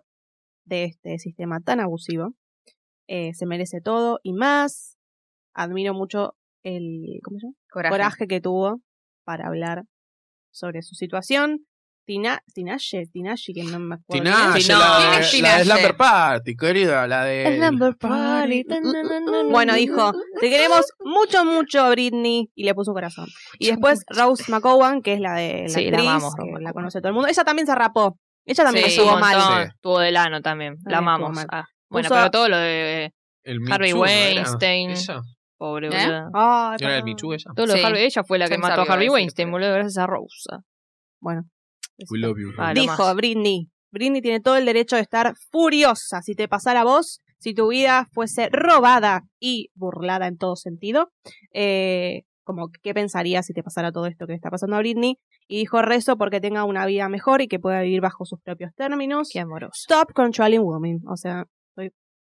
de 0.66 0.84
este 0.84 1.18
sistema 1.18 1.62
tan 1.62 1.80
abusivo. 1.80 2.36
Eh, 3.08 3.34
se 3.34 3.46
merece 3.46 3.80
todo 3.82 4.20
y 4.22 4.34
más. 4.34 4.98
Admiro 5.54 5.94
mucho 5.94 6.36
el 6.64 7.20
¿cómo 7.24 7.40
se 7.40 7.48
llama? 7.48 7.56
Coraje. 7.72 7.92
coraje 7.92 8.28
que 8.28 8.42
tuvo 8.42 8.82
para 9.26 9.48
hablar 9.48 9.84
sobre 10.52 10.82
su 10.82 10.96
situación. 10.96 11.66
Tina, 12.04 12.42
Tinashe, 12.54 13.06
Tinashe, 13.14 13.54
que 13.54 13.64
no 13.64 13.80
me 13.80 13.96
acuerdo. 13.96 14.24
Tinashe, 14.24 14.74
no. 14.74 14.80
la, 14.80 15.22
¿Quién 15.30 15.44
de- 15.44 15.50
es 15.50 15.68
la 15.68 15.76
de? 15.76 15.82
Slumber 15.82 15.96
Party, 15.98 16.56
querida, 16.56 17.08
la 17.08 17.24
de... 17.26 17.44
El 17.48 17.60
number 17.60 17.96
party. 17.96 18.66
Bueno, 19.52 19.76
dijo, 19.76 20.12
te 20.40 20.50
queremos 20.50 20.82
mucho, 21.00 21.46
mucho, 21.46 21.90
Britney, 21.92 22.50
y 22.56 22.64
le 22.64 22.74
puso 22.74 22.92
un 22.92 22.96
corazón. 22.96 23.28
Y 23.60 23.68
después 23.68 24.04
Rose 24.08 24.52
McGowan, 24.52 25.02
que 25.04 25.14
es 25.14 25.20
la 25.20 25.36
de 25.36 25.64
la 25.64 25.70
Sí, 25.70 25.92
la 25.92 26.00
amamos, 26.00 26.34
que 26.36 26.52
la 26.60 26.74
conoce 26.74 27.00
todo 27.00 27.10
el 27.10 27.14
mundo. 27.14 27.30
Ella 27.30 27.44
también 27.44 27.68
se 27.68 27.76
rapó. 27.76 28.18
Ella 28.46 28.64
también 28.64 28.86
Sí, 28.88 28.92
estuvo 28.98 29.18
mal. 29.20 29.68
Sí. 29.70 29.74
Tuvo 29.82 30.00
del 30.00 30.18
ano 30.18 30.42
también. 30.42 30.78
La 30.86 30.98
amamos. 30.98 31.38
Ah, 31.50 31.66
bueno, 31.88 32.10
Puso- 32.10 32.16
pero 32.16 32.32
todo 32.32 32.50
lo 32.50 32.58
de 32.58 33.14
Harvey. 33.70 33.94
Weinstein. 33.94 34.96
Pobre 35.62 35.90
¿Eh? 35.90 35.92
boluda. 35.92 36.30
Ay, 36.34 36.78
¿No 36.82 36.88
era 36.90 36.98
el 36.98 37.16
Too 37.16 37.34
ella? 37.36 37.52
Todo 37.56 37.68
lo 37.68 37.74
de 37.74 37.80
Sí. 37.80 37.86
Harvey, 37.86 38.04
ella 38.06 38.24
fue 38.24 38.40
la 38.40 38.46
que 38.48 38.56
James 38.56 38.62
mató 38.68 38.82
a 38.82 38.84
Harvey, 38.86 38.94
Harvey 38.94 39.06
iba 39.06 39.14
a 39.14 39.18
decir, 39.18 39.22
Weinstein, 39.26 39.46
pero- 39.48 39.52
boludo, 39.52 39.74
gracias 39.76 39.98
a 40.00 40.08
Rosa. 40.08 40.64
Bueno. 41.22 41.42
We 42.10 42.18
love 42.18 42.38
you. 42.40 42.52
Ah, 42.58 42.74
lo 42.74 42.82
Dijo 42.82 43.04
más. 43.06 43.16
Britney. 43.16 43.68
Britney 43.92 44.22
tiene 44.24 44.40
todo 44.40 44.56
el 44.58 44.66
derecho 44.66 44.96
de 44.96 45.04
estar 45.04 45.36
furiosa 45.52 46.24
si 46.24 46.34
te 46.34 46.48
pasara 46.48 46.82
a 46.82 46.84
vos, 46.84 47.22
si 47.38 47.54
tu 47.54 47.68
vida 47.68 48.08
fuese 48.12 48.50
robada 48.52 49.22
y 49.40 49.70
burlada 49.76 50.26
en 50.26 50.38
todo 50.40 50.56
sentido. 50.56 51.12
Eh, 51.54 52.24
como, 52.44 52.70
¿qué 52.82 52.96
pensarías 52.96 53.46
si 53.46 53.54
te 53.54 53.62
pasara 53.62 53.92
todo 53.92 54.08
esto 54.08 54.26
que 54.26 54.32
le 54.32 54.38
está 54.38 54.50
pasando 54.50 54.78
a 54.78 54.80
Britney? 54.80 55.20
Y 55.48 55.60
dijo 55.60 55.84
rezo 55.84 56.18
porque 56.18 56.42
tenga 56.42 56.64
una 56.64 56.88
vida 56.88 57.08
mejor 57.08 57.44
y 57.44 57.48
que 57.48 57.60
pueda 57.60 57.82
vivir 57.82 58.02
bajo 58.02 58.26
sus 58.26 58.42
propios 58.42 58.74
términos. 58.74 59.30
Qué 59.32 59.40
amoroso. 59.42 59.74
Stop 59.76 60.12
controlling 60.14 60.62
women. 60.64 61.02
O 61.08 61.18
sea, 61.18 61.46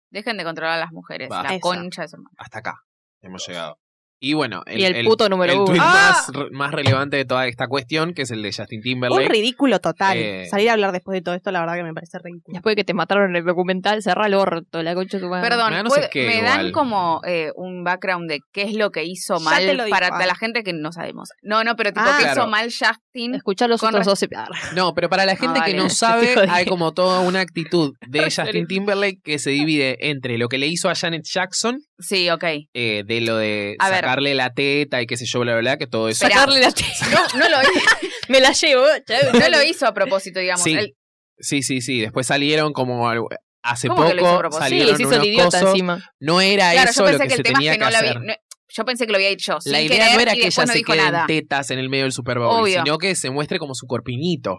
Dejen 0.09 0.37
de 0.37 0.43
controlar 0.45 0.77
a 0.77 0.79
las 0.79 0.91
mujeres. 0.91 1.29
Va. 1.29 1.43
La 1.43 1.49
Eso. 1.49 1.59
concha 1.59 2.01
de 2.01 2.07
su 2.07 2.15
hermano. 2.15 2.33
Hasta 2.39 2.59
acá 2.59 2.73
hemos 3.21 3.47
llegado. 3.47 3.77
Y 4.19 4.33
bueno, 4.33 4.63
el, 4.65 4.79
Y 4.79 4.83
el 4.85 5.05
puto 5.05 5.29
número 5.29 5.53
el 5.53 5.59
uno. 5.59 5.65
tweet 5.67 5.79
¡Ah! 5.79 6.25
más, 6.33 6.49
más 6.51 6.71
relevante 6.71 7.17
de 7.17 7.25
toda 7.25 7.45
esta 7.45 7.67
cuestión, 7.67 8.15
que 8.15 8.23
es 8.23 8.31
el 8.31 8.41
de 8.41 8.51
Justin 8.51 8.79
un 8.79 8.83
Timberlake. 8.83 9.29
ridículo 9.29 9.77
total. 9.77 10.17
Eh, 10.17 10.47
Salir 10.49 10.71
a 10.71 10.73
hablar 10.73 10.91
después 10.91 11.13
de 11.15 11.21
todo 11.21 11.35
esto, 11.35 11.51
la 11.51 11.59
verdad 11.59 11.75
que 11.75 11.83
me 11.83 11.93
parece 11.93 12.17
ridículo. 12.17 12.51
Después 12.55 12.71
de 12.75 12.77
que 12.77 12.83
te 12.83 12.95
mataron 12.95 13.29
en 13.29 13.35
el 13.35 13.45
documental, 13.45 14.01
cerra 14.01 14.25
el 14.25 14.33
orto, 14.33 14.81
la 14.81 14.95
concha 14.95 15.17
de 15.17 15.21
tu 15.23 15.29
madre. 15.29 15.47
Perdón, 15.47 15.69
Me 15.69 15.75
da 15.77 15.83
no 15.83 15.89
sé 15.91 15.95
puede- 15.99 16.09
qué, 16.09 16.25
me 16.25 16.41
dan 16.41 16.71
como 16.71 17.21
eh, 17.27 17.51
un 17.55 17.83
background 17.83 18.27
de 18.27 18.39
qué 18.51 18.63
es 18.63 18.73
lo 18.73 18.89
que 18.89 19.03
hizo 19.03 19.37
Ya 19.37 19.43
mal 19.43 19.87
para 19.91 20.07
ah. 20.07 20.25
la 20.25 20.33
gente 20.33 20.63
que 20.63 20.73
no 20.73 20.91
sabemos. 20.91 21.29
No, 21.43 21.63
no, 21.63 21.75
pero 21.75 21.91
tipo, 21.91 22.01
Ah. 22.03 22.15
¿qué 22.17 22.23
Claro. 22.23 22.41
hizo 22.41 22.49
mal 22.49 22.69
Justin? 22.71 23.35
Escuchar 23.35 23.69
los 23.69 23.79
Con 23.79 23.89
otros 23.89 23.99
res- 24.07 24.19
12. 24.19 24.29
Ah, 24.35 24.47
No, 24.75 24.95
pero 24.95 25.09
para 25.11 25.25
la 25.27 25.35
gente 25.35 25.59
que 25.63 25.73
vale. 25.73 25.77
no 25.77 25.89
sabe, 25.91 26.33
hay 26.49 26.65
como 26.65 26.91
toda 26.91 27.19
una 27.19 27.41
actitud 27.41 27.93
de. 28.07 28.21
Justin 28.31 28.65
Timberlake 28.65 29.19
que 29.23 29.37
se 29.37 29.51
divide 29.51 30.09
entre 30.09 30.39
lo 30.39 30.47
que 30.49 30.57
le 30.57 30.65
hizo 30.65 30.89
a 30.89 30.95
Janet 30.95 31.21
Jackson, 31.23 31.81
Sí, 31.99 32.29
ok. 32.29 32.43
eh, 32.73 33.03
de 33.05 33.21
lo 33.21 33.37
de 33.37 33.75
A 33.79 33.89
ver. 33.89 34.01
sacarle 34.01 34.35
la 34.35 34.53
teta 34.53 35.01
y 35.01 35.07
qué 35.07 35.17
sé 35.17 35.25
yo, 35.25 35.39
bla, 35.39 35.53
bla, 35.53 35.61
bla, 35.61 35.77
que 35.77 35.87
todo 35.87 36.09
eso. 36.09 36.27
Sacarle 36.27 36.59
la 36.59 36.67
No, 36.69 37.39
no 37.39 37.49
lo 37.49 37.61
hizo, 37.63 37.71
Me 38.29 38.39
la 38.39 38.51
llevo. 38.51 38.85
no 39.33 39.49
lo 39.49 39.63
hizo 39.63 39.87
a 39.87 39.93
propósito, 39.93 40.39
digamos. 40.39 40.63
Sí. 40.63 40.73
Él- 40.73 40.93
Sí, 41.39 41.61
sí, 41.61 41.81
sí. 41.81 42.01
Después 42.01 42.25
salieron 42.25 42.73
como 42.73 43.07
algo- 43.09 43.29
hace 43.63 43.87
¿Cómo 43.89 44.07
que 44.07 44.15
lo 44.15 44.21
hizo 44.21 44.27
a 44.27 44.29
poco 44.31 44.39
propósito? 44.39 44.65
Sí, 44.65 44.69
salieron 44.79 44.97
se 44.97 45.03
hizo 45.03 45.15
el 45.21 45.25
idiota 45.25 45.45
cosos. 45.59 45.69
encima. 45.69 46.03
No 46.19 46.41
era 46.41 46.71
Claro, 46.71 46.89
eso 46.89 47.05
yo 47.05 47.11
lo 47.11 47.19
que, 47.19 47.29
se 47.29 47.43
tema 47.43 47.57
tenía 47.59 47.71
que 47.73 47.77
que 47.77 47.83
no 47.85 47.89
la 47.91 47.97
hacer. 47.99 48.17
había. 48.17 48.27
no- 48.33 48.35
yo 48.69 48.85
pensé 48.85 49.05
que 49.05 49.11
lo 49.11 49.17
había 49.17 49.29
hecho. 49.29 49.61
sin 49.61 49.71
La 49.71 49.81
idea 49.81 49.97
querer, 49.99 50.13
no 50.15 50.19
era 50.21 50.33
que 50.33 50.45
ella 50.47 50.65
no 50.65 50.73
se 50.73 50.81
quede 50.83 51.07
en 51.07 51.25
tetas 51.27 51.71
en 51.71 51.79
el 51.79 51.89
medio 51.89 52.03
del 52.05 52.11
Super 52.11 52.39
Bowl, 52.39 52.61
Obvio. 52.63 52.83
sino 52.83 52.97
que 52.97 53.15
se 53.15 53.29
muestre 53.29 53.59
como 53.59 53.73
su 53.75 53.85
corpinito. 53.87 54.57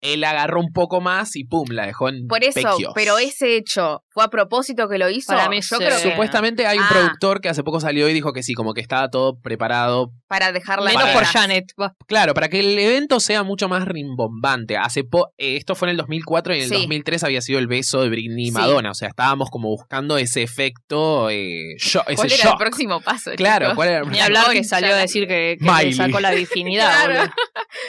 Él 0.00 0.22
agarró 0.24 0.60
un 0.60 0.70
poco 0.72 1.00
más 1.00 1.34
y 1.34 1.44
pum, 1.44 1.68
la 1.70 1.86
dejó 1.86 2.08
en 2.08 2.26
Por 2.28 2.44
eso, 2.44 2.54
pequios. 2.54 2.92
pero 2.94 3.18
ese 3.18 3.56
hecho 3.56 4.02
fue 4.18 4.24
a 4.24 4.30
propósito 4.30 4.88
que 4.88 4.98
lo 4.98 5.08
hizo. 5.08 5.32
Para 5.32 5.48
mí 5.48 5.60
yo 5.60 5.62
sí. 5.62 5.84
creo 5.84 5.96
que 5.96 6.10
Supuestamente 6.10 6.66
hay 6.66 6.78
un 6.78 6.84
Ah. 6.84 6.88
productor 6.90 7.40
que 7.40 7.48
hace 7.48 7.62
poco 7.62 7.78
salió 7.78 8.08
y 8.08 8.12
dijo 8.12 8.32
que 8.32 8.42
sí, 8.42 8.52
como 8.54 8.74
que 8.74 8.80
estaba 8.80 9.10
todo 9.10 9.38
preparado. 9.40 10.10
para 10.26 10.52
dejarla 10.52 10.90
Menos 10.90 11.04
Para- 11.04 11.14
por 11.14 11.24
Janet. 11.24 11.72
Claro, 12.06 12.34
para 12.34 12.48
que 12.50 12.60
el 12.60 12.78
evento 12.78 13.18
sea 13.20 13.44
mucho 13.44 13.68
más 13.68 13.86
rimbombante. 13.86 14.76
Hace 14.76 15.02
po 15.04 15.28
eh, 15.38 15.56
esto 15.56 15.74
fue 15.74 15.88
en 15.88 15.92
el 15.92 15.96
2004 15.98 16.52
y 16.54 16.58
en 16.58 16.62
el 16.64 16.68
Sí. 16.68 16.74
2003 16.74 17.24
había 17.24 17.40
sido 17.40 17.58
el 17.60 17.66
beso 17.66 18.02
de 18.02 18.08
Britney 18.10 18.44
y 18.44 18.46
Sí. 18.48 18.52
Madonna. 18.52 18.90
O 18.90 18.94
sea, 18.94 19.08
estábamos 19.08 19.48
como 19.50 19.68
buscando 19.68 20.18
ese 20.18 20.42
efecto, 20.42 21.30
eh, 21.30 21.76
sho- 21.78 22.02
ese 22.08 22.16
¿Cuál 22.16 22.32
era 22.32 22.36
shock. 22.44 22.52
el 22.52 22.58
próximo 22.58 23.00
paso? 23.00 23.30
Claro, 23.36 23.66
chicos? 23.66 23.76
¿cuál 23.76 23.88
era? 23.88 24.02
Ni 24.04 24.18
hablar 24.20 24.50
que 24.50 24.64
salió 24.64 24.92
a 24.94 24.98
decir 24.98 25.26
que, 25.28 25.56
que 25.58 25.64
Miley. 25.64 25.90
le 25.90 25.92
sacó 25.94 26.20
la 26.20 26.32
virginidad. 26.32 26.90
Claro. 27.06 27.14
boludo. 27.20 27.34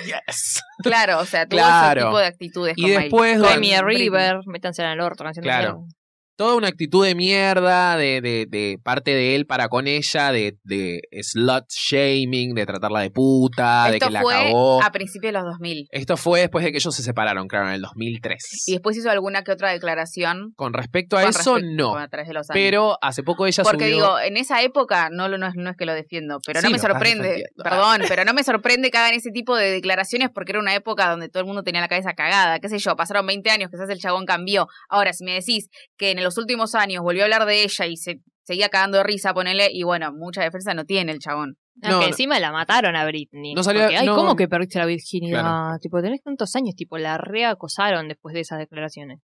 Yes. 0.06 0.62
Claro, 0.84 1.20
o 1.20 1.26
sea, 1.26 1.46
tuvo 1.46 1.60
Claro. 1.60 2.00
ese 2.00 2.08
tipo 2.08 2.20
de 2.20 2.26
actitudes 2.26 2.74
Y 2.78 2.82
con 2.82 2.90
Miley. 2.92 3.04
después, 3.04 3.40
Britney. 3.42 3.82
River, 3.82 4.38
métanse 4.46 4.82
en 4.84 4.90
el 4.90 5.02
orto. 5.02 5.24
Claro. 5.42 5.80
mierda. 5.80 5.99
Toda 6.40 6.56
una 6.56 6.70
actitud 6.70 7.06
de 7.06 7.16
mierda 7.16 7.98
de, 7.98 8.22
de, 8.22 8.46
de 8.48 8.80
parte 8.82 9.12
de 9.12 9.36
él 9.36 9.46
para 9.46 9.68
con 9.68 9.88
ella, 9.88 10.32
de, 10.32 10.58
de 10.64 11.02
slut 11.22 11.66
shaming, 11.70 12.54
de 12.54 12.66
tratarla 12.66 13.02
de 13.02 13.12
puta, 13.12 13.88
de 13.90 13.98
Esto 13.98 14.08
que 14.08 14.14
la 14.14 14.22
fue 14.22 14.34
cagó. 14.36 14.82
a 14.82 14.90
principios 14.94 15.34
de 15.34 15.40
los 15.40 15.44
2000. 15.44 15.88
Esto 15.92 16.16
fue 16.16 16.40
después 16.40 16.64
de 16.64 16.72
que 16.72 16.78
ellos 16.78 16.96
se 16.96 17.04
separaron, 17.04 17.50
claro, 17.50 17.68
en 17.68 17.74
el 17.74 17.82
2003. 17.82 18.64
Y 18.68 18.72
después 18.72 18.96
hizo 18.96 19.10
alguna 19.10 19.44
que 19.44 19.52
otra 19.52 19.72
declaración. 19.72 20.54
Con 20.56 20.72
respecto 20.72 21.18
a 21.18 21.24
con 21.24 21.30
eso, 21.32 21.56
respecto- 21.56 21.76
no. 21.76 21.98
a 21.98 22.08
través 22.08 22.30
de 22.30 22.34
los 22.36 22.50
años. 22.50 22.54
Pero 22.58 22.98
hace 23.02 23.22
poco 23.22 23.46
ella 23.46 23.62
Porque 23.64 23.90
subió... 23.90 23.96
digo, 23.98 24.20
en 24.22 24.38
esa 24.38 24.62
época, 24.62 25.10
no, 25.12 25.28
no, 25.28 25.46
es, 25.46 25.56
no 25.58 25.70
es 25.72 25.76
que 25.76 25.86
lo 25.86 25.94
defiendo, 25.94 26.40
pero 26.46 26.62
Sí, 26.62 26.68
no 26.68 26.72
me 26.72 26.80
sorprende, 26.80 27.44
perdón, 27.62 28.04
pero 28.08 28.24
no 28.24 28.34
me 28.34 28.46
sorprende 28.46 28.92
que 28.92 28.98
hagan 28.98 29.14
ese 29.14 29.32
tipo 29.32 29.58
de 29.58 29.72
declaraciones 29.72 30.30
porque 30.34 30.54
era 30.54 30.60
una 30.62 30.74
época 30.74 31.10
donde 31.10 31.28
todo 31.28 31.42
el 31.42 31.48
mundo 31.48 31.64
tenía 31.64 31.82
la 31.82 31.90
cabeza 31.90 32.14
cagada, 32.14 32.60
qué 32.60 32.70
sé 32.70 32.80
yo, 32.80 32.96
pasaron 32.96 33.28
20 33.28 33.50
años, 33.50 33.70
quizás 33.70 33.90
el 33.90 34.00
chabón 34.00 34.26
cambió. 34.26 34.68
Ahora, 34.88 35.12
si 35.12 35.26
me 35.26 35.34
decís 35.34 35.68
que 35.98 36.12
en 36.12 36.29
los 36.30 36.38
últimos 36.38 36.76
años 36.76 37.04
volvió 37.04 37.24
a 37.24 37.26
hablar 37.26 37.46
de 37.46 37.64
ella 37.64 37.86
y 37.86 37.98
se 37.98 38.22
seguía 38.44 38.70
cagando 38.70 38.98
de 38.98 39.04
risa, 39.04 39.34
ponele, 39.34 39.70
y 39.72 39.84
bueno, 39.84 40.12
mucha 40.14 40.42
defensa 40.42 40.74
no 40.74 40.86
tiene 40.86 41.12
el 41.12 41.20
chabón. 41.20 41.56
No, 41.82 42.00
que 42.00 42.06
no. 42.06 42.08
encima 42.08 42.40
la 42.40 42.52
mataron 42.52 42.96
a 42.96 43.06
Britney. 43.06 43.54
No 43.54 43.64
salió- 43.64 43.84
Porque, 43.84 43.98
ay, 43.98 44.06
no- 44.06 44.16
¿cómo 44.16 44.36
que 44.36 44.48
perdiste 44.48 44.80
la 44.80 44.86
virginidad? 44.86 45.42
Claro. 45.42 45.78
Tipo, 45.80 46.02
tenés 46.02 46.22
tantos 46.24 46.56
años, 46.56 46.76
tipo, 46.76 46.98
la 46.98 47.18
reacosaron 47.18 48.08
después 48.10 48.34
de 48.34 48.42
esas 48.42 48.60
declaraciones. 48.60 49.20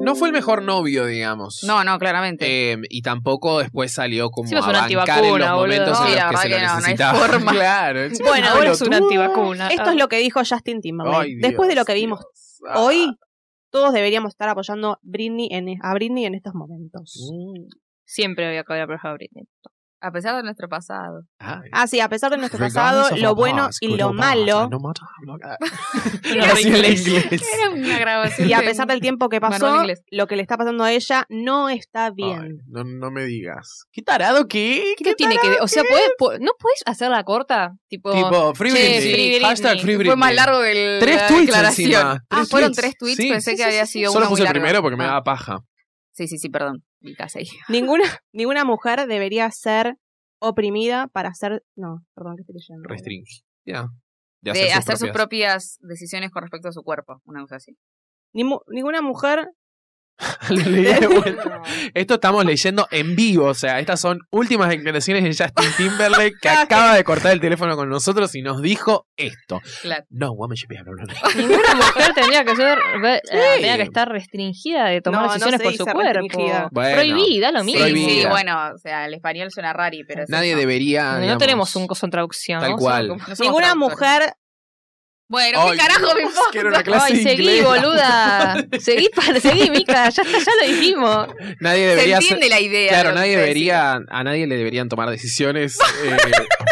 No 0.00 0.14
fue 0.14 0.28
el 0.28 0.32
mejor 0.32 0.62
novio, 0.62 1.06
digamos. 1.06 1.64
No, 1.66 1.82
no, 1.82 1.98
claramente. 1.98 2.72
Eh, 2.72 2.78
y 2.88 3.02
tampoco 3.02 3.58
después 3.58 3.92
salió 3.92 4.30
como 4.30 4.48
Sí, 4.48 4.54
es 4.54 4.60
a 4.62 4.68
una 4.68 4.80
bancar 4.82 4.90
en 4.92 4.96
los 4.96 5.08
antivacuna, 5.08 5.54
momentos 5.56 5.98
en 5.98 6.14
los 6.14 6.30
que 6.30 6.36
se 6.36 6.48
lo 6.48 6.58
necesitaba. 6.58 7.18
forma. 7.18 7.52
Claro. 7.58 8.00
es 8.04 8.18
Bueno, 8.20 8.46
una 8.46 8.52
ahora 8.52 8.70
es 8.70 8.80
una 8.80 8.96
antivacuna. 8.98 9.68
Esto 9.68 9.90
es 9.90 9.96
lo 9.96 10.08
que 10.08 10.18
dijo 10.18 10.40
Justin 10.48 10.80
Timberlake. 10.80 11.20
Ay, 11.20 11.34
Después 11.40 11.68
de 11.68 11.74
lo 11.74 11.84
que 11.84 11.94
vimos 11.94 12.20
Dios. 12.20 12.60
Ah. 12.70 12.80
hoy, 12.80 13.10
todos 13.78 13.92
deberíamos 13.92 14.30
estar 14.30 14.48
apoyando 14.48 14.98
Britney 15.02 15.48
en, 15.52 15.78
a 15.82 15.94
Britney 15.94 16.24
en 16.24 16.34
estos 16.34 16.52
momentos. 16.52 17.30
Mm. 17.32 17.68
Siempre 18.04 18.44
que 18.64 18.72
haber 18.72 18.82
apoyado 18.82 19.08
a 19.10 19.12
Britney. 19.14 19.44
A 20.00 20.12
pesar 20.12 20.36
de 20.36 20.44
nuestro 20.44 20.68
pasado. 20.68 21.22
Ay. 21.40 21.68
Ah, 21.72 21.86
sí, 21.88 21.98
a 21.98 22.08
pesar 22.08 22.30
de 22.30 22.36
nuestro 22.38 22.60
pasado, 22.60 23.16
lo 23.16 23.34
bueno 23.34 23.66
past, 23.66 23.82
y 23.82 23.96
lo 23.96 24.12
malo, 24.12 24.68
no 24.70 24.78
inglés. 26.60 27.06
Era 27.06 27.70
una 27.72 27.98
grabación. 27.98 28.48
y 28.48 28.52
a 28.52 28.60
pesar 28.60 28.86
del 28.86 29.00
tiempo 29.00 29.28
que 29.28 29.40
pasó, 29.40 29.76
inglés. 29.76 30.02
lo 30.10 30.26
que 30.26 30.36
le 30.36 30.42
está 30.42 30.56
pasando 30.56 30.84
a 30.84 30.92
ella 30.92 31.24
no 31.28 31.68
está 31.68 32.06
Ay, 32.06 32.12
bien. 32.14 32.58
no, 32.66 32.84
no 32.84 33.10
me 33.10 33.24
digas. 33.24 33.84
¿Qué 33.92 34.02
tarado 34.02 34.46
qué? 34.48 34.94
¿Qué 34.96 35.14
tiene 35.14 35.36
que 35.38 35.48
ver? 35.48 35.58
O 35.62 35.68
sea, 35.68 35.82
¿podés- 35.82 36.12
po- 36.18 36.38
¿no 36.38 36.52
puedes 36.58 36.82
hacerla 36.86 37.24
corta? 37.24 37.72
Tipo, 37.88 38.12
Tipo, 38.12 38.54
Free 38.54 38.70
Che, 38.70 38.76
Britney. 38.78 39.00
Free 39.00 39.12
Britney. 39.30 39.40
Hashtag 39.42 39.80
Free 39.80 39.96
Britney. 39.96 40.06
Fue 40.06 40.16
más 40.16 40.34
largo 40.34 40.60
que 40.62 40.96
el, 40.96 41.00
Tres 41.00 41.16
la 41.16 41.26
tweets 41.28 41.46
declaración. 41.46 41.86
encima. 41.90 42.12
Ah, 42.12 42.36
Tres 42.36 42.48
fueron 42.50 42.72
tweets. 42.72 42.80
tres 42.80 42.96
tweets. 42.98 43.16
Sí, 43.16 43.28
Pensé 43.30 43.50
sí, 43.50 43.56
que 43.56 43.62
sí, 43.62 43.68
había 43.68 43.86
sí. 43.86 43.92
sido 43.98 44.12
Solo 44.12 44.26
uno 44.26 44.30
puse 44.30 44.42
muy 44.42 44.46
el 44.46 44.52
primero 44.52 44.82
porque 44.82 44.96
me 44.96 45.04
Ah, 45.04 45.08
daba 45.08 45.24
paja. 45.24 45.58
Sí, 46.12 46.26
sí, 46.28 46.38
sí, 46.38 46.48
perdón. 46.48 46.82
Mi 47.00 47.14
casa 47.14 47.38
ahí. 47.38 47.46
Ninguna, 47.68 48.04
ninguna 48.32 48.64
mujer 48.64 49.06
debería 49.06 49.50
ser 49.50 49.96
oprimida 50.40 51.08
para 51.08 51.30
hacer. 51.30 51.62
No, 51.76 52.04
perdón, 52.14 52.36
que 52.36 52.42
estoy 52.42 52.54
leyendo. 52.54 52.88
Restringida. 52.88 53.88
De 54.40 54.52
De 54.52 54.72
hacer, 54.72 54.96
sus 54.96 55.10
propias. 55.10 55.16
propias 55.16 55.78
decisiones 55.80 56.30
con 56.30 56.42
respecto 56.42 56.68
a 56.68 56.72
su 56.72 56.82
cuerpo. 56.82 57.20
Una 57.24 57.40
cosa 57.40 57.56
así. 57.56 57.76
Ni 58.32 58.44
ninguna 58.68 59.02
mujer. 59.02 59.46
Lo 59.46 59.46
leí 59.46 59.46
de 59.46 59.46
vuelta. 59.46 59.56
Esto 61.94 62.14
estamos 62.14 62.44
leyendo 62.44 62.86
en 62.90 63.14
vivo, 63.16 63.46
o 63.46 63.54
sea, 63.54 63.78
estas 63.80 64.00
son 64.00 64.20
últimas 64.30 64.68
declaraciones 64.68 65.22
de 65.24 65.28
Justin 65.30 65.70
Timberlake 65.76 66.34
que 66.42 66.48
acaba 66.48 66.94
de 66.96 67.04
cortar 67.04 67.32
el 67.32 67.40
teléfono 67.40 67.76
con 67.76 67.88
nosotros 67.88 68.34
y 68.34 68.42
nos 68.42 68.60
dijo 68.62 69.06
esto. 69.16 69.60
Claro. 69.82 70.04
No 70.10 70.32
woman 70.32 70.56
should 70.56 70.68
be 70.70 70.78
able 70.78 70.92
to- 70.96 71.38
Ninguna 71.38 71.74
mujer 71.74 72.12
tendría 72.14 72.44
que 72.44 72.56
ser, 72.56 72.78
eh, 73.04 73.20
tendría 73.54 73.76
que 73.76 73.82
estar 73.82 74.08
restringida 74.08 74.86
de 74.86 75.00
tomar 75.00 75.22
No, 75.22 75.28
decisiones 75.28 75.62
por 75.62 75.74
su 75.74 75.84
cuerpo. 75.84 76.68
Bueno, 76.72 76.94
Prohibida, 76.94 77.52
lo 77.52 77.60
Sí, 77.60 77.74
mismo. 77.74 78.08
Sí, 78.08 78.24
bueno, 78.28 78.70
o 78.74 78.78
sea, 78.78 79.06
el 79.06 79.14
español 79.14 79.50
suena 79.50 79.72
rari, 79.72 80.04
pero 80.04 80.24
Nadie 80.28 80.56
debería. 80.56 81.12
no 81.14 81.20
digamos, 81.20 81.38
tenemos 81.38 81.76
un 81.76 81.86
coso 81.86 82.06
en 82.06 82.10
traducción. 82.10 82.60
Tal 82.60 82.76
cual. 82.76 83.16
Ninguna 83.38 83.74
mujer. 83.74 84.34
Bueno, 85.28 85.60
¿qué 85.66 85.70
Ay, 85.72 85.78
carajo 85.78 86.14
me 86.14 86.22
importa? 86.22 86.58
era 86.58 86.68
una 86.70 86.82
clase 86.82 87.12
Ay, 87.12 87.16
de 87.18 87.22
seguí, 87.22 87.60
boluda. 87.60 88.56
Seguí, 88.80 89.10
para, 89.14 89.38
seguí, 89.38 89.68
Mica. 89.70 90.08
Ya, 90.08 90.22
está, 90.22 90.38
ya 90.38 90.52
lo 90.60 90.72
dijimos. 90.72 91.26
Nadie 91.60 91.82
Se 91.82 91.88
debería 91.90 92.16
entiende 92.16 92.42
ser- 92.46 92.50
la 92.50 92.60
idea. 92.60 92.88
Claro, 92.88 93.12
nadie 93.12 93.36
debería, 93.36 93.98
a 94.08 94.24
nadie 94.24 94.46
le 94.46 94.56
deberían 94.56 94.88
tomar 94.88 95.10
decisiones. 95.10 95.78
eh, 96.04 96.16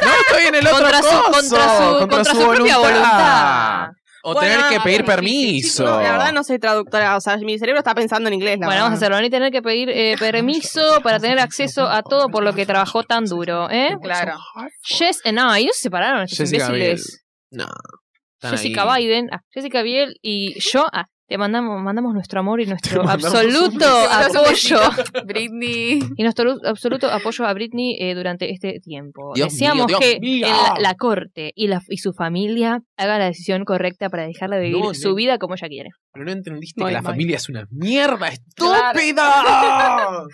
no, 0.02 0.10
estoy 0.20 0.46
en 0.48 0.54
el 0.54 0.66
otro 0.66 0.78
Contra 0.78 1.02
su, 1.02 1.22
contra 1.32 1.76
su, 2.00 2.08
contra 2.08 2.24
su 2.24 2.38
propia 2.48 2.78
voluntad. 2.78 3.88
O 4.22 4.32
Bueno, 4.34 4.50
tener 4.64 4.68
que 4.70 4.80
pedir 4.80 5.04
permiso. 5.04 5.84
la 5.84 6.12
verdad 6.12 6.32
no 6.32 6.42
soy 6.42 6.58
traductora. 6.58 7.16
O 7.16 7.20
sea, 7.20 7.36
mi 7.36 7.58
cerebro 7.58 7.78
está 7.80 7.94
pensando 7.94 8.26
en 8.28 8.34
inglés. 8.34 8.58
La 8.58 8.66
Bueno, 8.66 8.82
vamos 8.84 8.96
a 8.96 9.00
verdad. 9.00 9.16
hacerlo. 9.18 9.20
Ni 9.22 9.30
tener 9.30 9.52
que 9.52 9.62
pedir 9.62 9.88
eh, 9.90 10.16
permiso 10.18 11.00
para 11.02 11.20
tener 11.20 11.38
acceso 11.38 11.86
a 11.86 12.02
todo 12.02 12.28
por 12.30 12.42
lo 12.42 12.52
que 12.54 12.64
trabajó 12.66 13.02
tan 13.04 13.26
duro, 13.26 13.68
¿eh? 13.70 13.96
Claro. 14.02 14.32
Jess 14.82 15.20
and 15.26 15.38
I, 15.38 15.66
¿no 15.66 15.72
se 15.74 15.80
separaron 15.82 16.22
estos 16.22 16.38
Jessica 16.38 16.66
imbéciles? 16.66 17.24
No. 17.50 17.66
Están 18.46 18.58
Jessica 18.58 18.92
ahí. 18.94 19.04
Biden, 19.06 19.28
ah, 19.32 19.40
Jessica 19.50 19.82
Biel 19.82 20.16
y 20.22 20.58
yo 20.60 20.86
ah, 20.92 21.04
te 21.28 21.38
mandamos, 21.38 21.82
mandamos 21.82 22.14
nuestro 22.14 22.38
amor 22.38 22.60
y 22.60 22.66
nuestro 23.00 23.02
absoluto 23.08 23.84
apoyo 23.84 24.78
Britney. 25.24 25.98
y 26.16 26.22
nuestro 26.22 26.44
lu- 26.44 26.60
absoluto 26.64 27.10
apoyo 27.10 27.44
a 27.46 27.52
Britney 27.52 27.96
eh, 28.00 28.14
durante 28.14 28.52
este 28.52 28.78
tiempo. 28.80 29.32
Dios 29.34 29.52
Deseamos 29.52 29.86
mío, 29.88 29.98
que 30.00 30.20
mío. 30.20 30.46
la, 30.78 30.94
corte 30.94 31.50
y, 31.56 31.66
la, 31.66 31.82
y 31.88 31.98
su 31.98 32.12
familia 32.12 32.80
hagan 32.96 33.18
la 33.18 33.26
decisión 33.26 33.64
correcta 33.64 34.08
para 34.08 34.24
dejarla 34.24 34.58
vivir 34.58 34.76
No, 34.80 34.94
su 34.94 35.08
no. 35.10 35.14
vida 35.16 35.38
como 35.38 35.54
ella 35.56 35.66
quiere. 35.68 35.90
Pero 36.12 36.26
no 36.26 36.30
entendiste 36.32 36.80
Muy 36.80 36.90
que 36.90 36.94
la 36.94 37.02
mal. 37.02 37.12
familia 37.12 37.36
es 37.38 37.48
una 37.48 37.66
mierda 37.70 38.28
estúpida. 38.28 39.42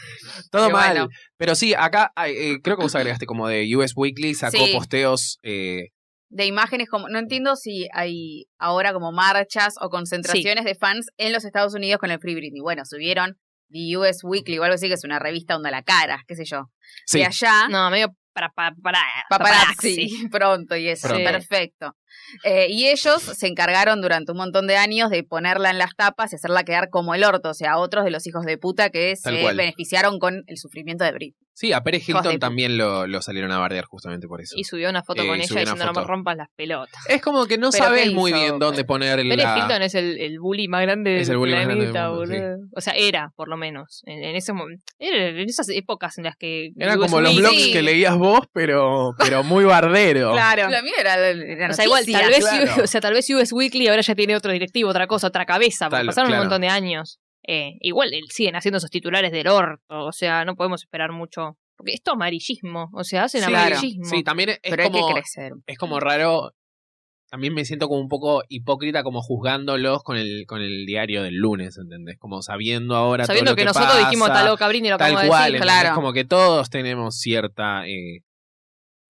Todo 0.51 0.67
Qué 0.67 0.73
mal. 0.73 0.91
bueno. 0.93 1.09
Pero 1.39 1.55
sí, 1.55 1.75
acá 1.75 2.13
eh, 2.27 2.59
creo 2.63 2.77
que 2.77 2.83
vos 2.83 2.95
agregaste 2.95 3.27
como 3.27 3.49
de 3.49 3.75
US 3.77 3.93
Weekly, 3.97 4.35
sacó 4.35 4.59
Sí. 4.67 4.73
posteos. 4.75 5.39
eh, 5.43 5.89
de 6.33 6.47
imágenes 6.47 6.89
como 6.89 7.09
no 7.09 7.19
entiendo 7.19 7.57
si 7.57 7.89
hay 7.93 8.47
ahora 8.59 8.95
como 8.95 9.13
marchas 9.13 9.75
o 9.81 9.91
concentraciones 9.91 10.65
de 10.65 10.75
fans 10.75 11.09
en 11.19 11.33
los 11.33 11.45
Estados 11.45 11.75
Unidos 11.75 12.01
con 12.01 12.11
el 12.11 12.19
Free 12.19 12.35
Britney. 12.35 12.63
Bueno, 12.63 12.85
subieron 12.87 13.39
The 13.71 13.97
US 13.99 14.25
Weekly 14.25 14.59
o 14.59 14.65
algo 14.65 14.75
así 14.75 14.89
que 14.89 14.95
es 14.95 15.05
una 15.05 15.19
revista 15.19 15.57
onda 15.57 15.71
la 15.71 15.83
cara, 15.83 16.25
qué 16.27 16.35
sé 16.35 16.45
yo. 16.47 16.71
sí, 17.07 17.19
De 17.19 17.27
allá 17.27 17.69
No, 17.69 17.91
medio 17.91 18.17
para, 18.33 18.49
para, 18.49 18.75
para, 18.83 18.99
paparazzi 19.29 20.27
pronto 20.31 20.75
y 20.75 20.89
eso, 20.89 21.09
perfecto. 21.09 21.95
Eh, 22.45 22.67
y 22.71 22.89
ellos 22.89 23.23
se 23.23 23.47
encargaron 23.47 24.01
durante 24.01 24.33
un 24.33 24.39
montón 24.39 24.67
de 24.67 24.77
años 24.77 25.11
de 25.11 25.23
ponerla 25.23 25.71
en 25.71 25.79
las 25.79 25.95
tapas 25.97 26.33
y 26.33 26.37
hacerla 26.37 26.65
quedar 26.65 26.89
como 26.91 27.15
el 27.15 27.25
orto, 27.25 27.51
o 27.51 27.55
sea, 27.55 27.79
otros 27.79 28.05
de 28.05 28.11
los 28.11 28.27
hijos 28.27 28.45
de 28.45 28.59
puta 28.59 28.91
que 28.91 29.15
Tal 29.23 29.35
se 29.37 29.43
cual. 29.43 29.57
beneficiaron 29.57 30.19
con 30.19 30.43
el 30.47 30.57
sufrimiento 30.59 31.05
de 31.05 31.13
Britney. 31.13 31.37
sí, 31.55 31.73
a 31.73 31.83
Pérez 31.83 32.09
Hilton 32.09 32.39
también 32.39 32.79
lo, 32.79 33.07
lo 33.07 33.21
salieron 33.21 33.53
a 33.53 33.59
bardear 33.59 33.85
justamente 33.85 34.27
por 34.27 34.41
eso. 34.41 34.55
Y 34.57 34.65
subió 34.65 34.89
una 34.89 35.03
foto 35.03 35.23
Eh, 35.23 35.27
con 35.27 35.37
ella 35.37 35.47
diciendo 35.47 35.85
no 35.85 35.93
me 35.93 36.05
rompas 36.07 36.37
las 36.37 36.49
pelotas. 36.57 37.03
Es 37.09 37.21
como 37.21 37.45
que 37.47 37.59
no 37.59 37.71
¿Pero 37.71 37.85
sabes 37.85 38.13
muy 38.13 38.33
bien 38.33 38.59
dónde 38.59 38.85
poner 38.85 39.19
el. 39.19 39.29
Pérez 39.29 39.45
la- 39.45 39.59
Hilton 39.59 39.83
es 39.83 39.95
el, 39.95 40.19
el 40.19 40.39
bully 40.41 40.69
más 40.69 40.83
grande 40.83 41.21
Es 41.21 41.27
del 41.29 41.35
el 41.35 41.39
bully 41.39 41.53
más 41.53 41.65
grande 41.67 41.85
del 41.85 41.93
planeta, 41.93 42.11
mundo, 42.11 42.27
sí. 42.27 42.33
boludo. 42.41 42.57
O 42.75 42.81
sea, 42.81 42.95
era, 42.95 43.31
por 43.37 43.49
lo 43.49 43.57
menos. 43.59 44.03
En, 44.07 44.25
en 44.25 44.35
ese 44.37 44.53
momento. 44.55 44.83
Era 44.99 45.29
en 45.29 45.49
esas 45.49 45.69
épocas 45.69 46.17
en 46.19 46.25
las 46.25 46.37
que. 46.37 46.71
Eran 46.79 46.99
US 46.99 47.07
como 47.07 47.21
los 47.21 47.37
blogs 47.37 47.69
que 47.69 47.83
leías 47.83 48.17
vos, 48.17 48.41
pero, 48.55 49.11
pero 49.19 49.43
muy 49.45 49.65
bardero. 49.65 50.33
Claro. 50.33 50.69
La 50.71 50.81
mía 50.83 50.95
era, 50.99 51.17
era 51.29 51.71
O 51.71 51.75
sea, 51.75 51.85
igual, 51.85 52.02
tal 52.11 52.29
vez, 52.29 52.41
claro. 52.41 52.83
o 52.85 52.87
sea, 52.87 53.01
tal 53.01 53.15
vez 53.15 53.29
US 53.31 53.53
Weekly 53.53 53.89
ahora 53.89 54.03
ya 54.03 54.15
tiene 54.15 54.35
otro 54.35 54.53
directivo, 54.53 54.91
otra 54.91 55.07
cosa, 55.07 55.29
otra 55.29 55.47
cabeza, 55.47 55.87
porque 55.87 55.99
Tal- 56.01 56.07
pasaron 56.07 56.29
claro. 56.31 56.43
un 56.43 56.49
montón 56.49 56.63
de 56.63 56.69
años. 56.69 57.21
Eh, 57.47 57.73
igual 57.81 58.11
siguen 58.29 58.57
haciendo 58.57 58.79
esos 58.79 58.91
titulares 58.91 59.33
del 59.33 59.49
orto, 59.49 59.83
o 59.89 60.13
sea, 60.13 60.45
no 60.45 60.55
podemos 60.57 60.83
esperar 60.83 61.13
mucho. 61.13 61.59
Porque 61.77 61.93
esto 61.95 62.13
es 62.13 62.15
amarillismo, 62.15 62.91
o 62.93 63.03
sea, 63.03 63.25
hacen 63.25 63.41
Sí, 63.43 63.47
amarillismo. 63.47 64.05
Sí, 64.05 64.23
también 64.23 64.51
es, 64.51 64.61
es 64.63 64.71
Pero 64.71 64.83
hay 64.85 64.91
como, 64.91 65.09
que 65.09 65.15
crecer. 65.15 65.53
es 65.67 65.79
como 65.79 65.99
raro 66.01 66.53
también 67.33 67.55
me 67.55 67.65
siento 67.65 67.89
como 67.89 67.99
un 67.99 68.09
poco 68.09 68.43
hipócrita 68.51 69.03
como 69.03 69.23
juzgándolos 69.23 70.03
con 70.03 70.19
el, 70.19 70.45
con 70.47 70.61
el 70.61 70.85
diario 70.85 71.23
del 71.23 71.37
lunes, 71.37 71.79
¿entendés? 71.79 72.19
Como 72.19 72.43
sabiendo 72.43 72.95
ahora 72.95 73.25
Sabiendo 73.25 73.53
todo 73.53 73.53
lo 73.53 73.57
que, 73.57 73.63
que, 73.63 73.67
nosotros 73.69 73.91
pasa, 73.91 74.07
dijimos 74.07 74.29
tal 74.29 74.47
loca 74.49 74.69
Britney 74.69 74.91
lo 74.91 74.97
acabamos 74.97 75.23
de 75.23 75.29
cual, 75.29 75.53
decir. 75.53 75.63
claro. 75.63 75.95
Como 75.95 76.13
que 76.13 76.27
todos 76.27 76.69
tenemos 76.69 77.17
cierta 77.17 77.89
eh, 77.89 78.19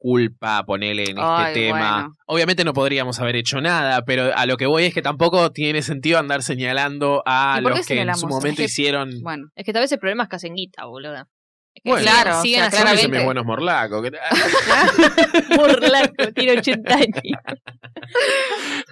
culpa, 0.03 0.65
ponele 0.65 1.05
en 1.05 1.19
este 1.19 1.53
tema. 1.55 1.93
bueno. 2.03 2.17
Obviamente 2.27 2.65
no 2.65 2.73
podríamos 2.73 3.21
haber 3.21 3.37
hecho 3.37 3.61
nada, 3.61 4.03
pero 4.05 4.37
a 4.37 4.47
lo 4.47 4.57
que 4.57 4.67
voy 4.67 4.85
es 4.85 4.93
que 4.95 5.01
tampoco 5.03 5.53
tiene 5.53 5.81
sentido 5.83 6.19
andar 6.19 6.43
señalando 6.43 7.23
a 7.25 7.59
¿Y 7.61 7.63
por 7.63 7.73
qué 7.73 7.79
los 7.79 7.87
que 7.87 8.01
en 8.01 8.15
su 8.17 8.27
momento 8.27 8.49
Es 8.49 8.57
que- 8.57 8.65
hicieron... 8.65 9.11
Bueno, 9.23 9.47
Es 9.55 9.65
que 9.65 9.73
tal 9.73 9.83
vez 9.83 9.93
el 9.93 9.99
problema 10.01 10.25
es 10.25 10.29
que 10.29 10.37
hacen 10.37 10.55
guita, 10.57 10.87
boluda. 10.87 11.29
Es 11.75 11.83
que 11.85 11.91
Bueno, 11.91 12.05
siguen- 12.07 12.15
claro, 12.23 12.39
o 12.39 12.43
siguen 12.43 12.59
sea, 12.59 12.67
haciendo 12.67 12.89
Son 12.89 12.97
claramente. 12.97 13.17
mis 13.19 13.25
buenos 13.25 13.45
morlacos. 13.47 14.03
Burlaco, 15.57 16.33
tiene 16.35 16.59
80 16.59 16.95
años. 16.95 17.13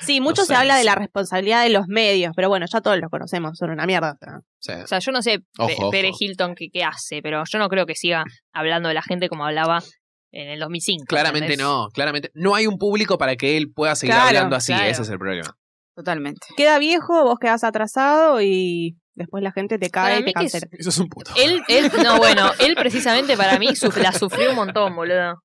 Sí, 0.00 0.20
mucho 0.20 0.42
No 0.42 0.46
se 0.46 0.52
sé, 0.52 0.60
habla 0.60 0.76
de 0.76 0.84
la 0.84 0.94
responsabilidad 0.94 1.64
de 1.64 1.70
los 1.70 1.88
medios, 1.88 2.32
pero 2.36 2.48
bueno, 2.48 2.66
ya 2.72 2.80
todos 2.80 2.98
los 3.00 3.10
conocemos, 3.10 3.58
son 3.58 3.70
una 3.70 3.84
mierda. 3.84 4.16
Sí. 4.60 4.70
O 4.72 4.86
sea, 4.86 5.00
yo 5.00 5.10
no 5.10 5.22
sé 5.22 5.40
Ojo, 5.58 5.66
Pe- 5.66 5.74
ojo. 5.76 5.90
Pere 5.90 6.10
Hilton 6.16 6.54
qué, 6.54 6.68
qué 6.72 6.84
hace, 6.84 7.20
pero 7.20 7.42
yo 7.50 7.58
no 7.58 7.68
creo 7.68 7.84
que 7.84 7.96
siga 7.96 8.22
hablando 8.52 8.88
de 8.88 8.94
la 8.94 9.02
gente 9.02 9.28
como 9.28 9.44
hablaba 9.44 9.82
en 10.32 10.48
el 10.50 10.60
2005. 10.60 11.04
Claramente 11.08 11.46
¿entendés? 11.52 11.66
no, 11.66 11.88
claramente. 11.92 12.30
No 12.34 12.54
hay 12.54 12.66
un 12.66 12.78
público 12.78 13.18
para 13.18 13.36
que 13.36 13.56
él 13.56 13.72
pueda 13.72 13.94
seguir 13.96 14.14
Claro, 14.14 14.28
hablando 14.28 14.56
así, 14.56 14.72
claro. 14.72 14.86
ese 14.88 15.02
es 15.02 15.08
el 15.08 15.18
problema. 15.18 15.54
totalmente. 15.94 16.46
Queda 16.56 16.78
viejo, 16.78 17.24
vos 17.24 17.38
quedás 17.40 17.64
atrasado 17.64 18.40
y 18.40 18.96
después 19.14 19.42
la 19.42 19.50
gente 19.52 19.78
te 19.78 19.90
cae 19.90 20.18
te 20.18 20.24
que 20.24 20.30
es- 20.30 20.52
cancela. 20.52 20.66
Eso 20.78 20.90
es 20.90 20.98
un 20.98 21.08
puto. 21.08 21.32
Él, 21.36 21.60
él, 21.68 21.90
no, 22.04 22.18
bueno, 22.18 22.50
él 22.60 22.74
precisamente 22.76 23.36
para 23.36 23.58
mí 23.58 23.68
suf- 23.74 23.96
la 24.00 24.12
sufrió 24.12 24.50
un 24.50 24.56
montón, 24.56 24.94
boludo. 24.94 25.42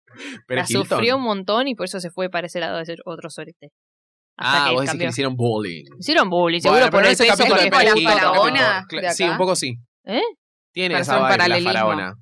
Pero 0.48 0.62
la 0.62 0.66
Hilton. 0.70 0.86
sufrió 0.88 1.18
un 1.18 1.24
montón 1.24 1.68
y 1.68 1.74
por 1.76 1.86
eso 1.86 2.00
se 2.00 2.12
fue 2.12 2.30
para 2.30 2.46
ese 2.48 2.60
lado 2.60 2.78
de 2.78 2.86
ser 2.86 3.00
otro 3.06 3.30
sorete. 3.32 3.70
Hasta 4.38 4.66
Ah, 4.66 4.68
que 4.70 4.74
vos 4.76 4.82
decís 4.82 4.98
que 5.00 5.04
le 5.06 5.10
hicieron 5.10 5.36
bullying. 5.36 5.84
Hicieron 6.00 6.30
bullying, 6.30 6.60
Bueno, 6.64 6.78
seguro 6.78 6.92
por 6.92 7.06
ese 7.06 7.26
capítulo 7.28 7.56
con 7.56 7.64
de 7.66 7.70
la 8.04 8.12
faraona 8.12 8.86
de 8.90 9.12
Sí, 9.14 9.24
un 9.24 9.38
poco 9.38 9.56
sí. 9.56 9.76
¿Eh? 10.06 10.22
Tiene 10.72 10.94
Para 10.96 11.02
esa 11.02 11.20
la 11.48 11.62
faraona. 11.64 12.14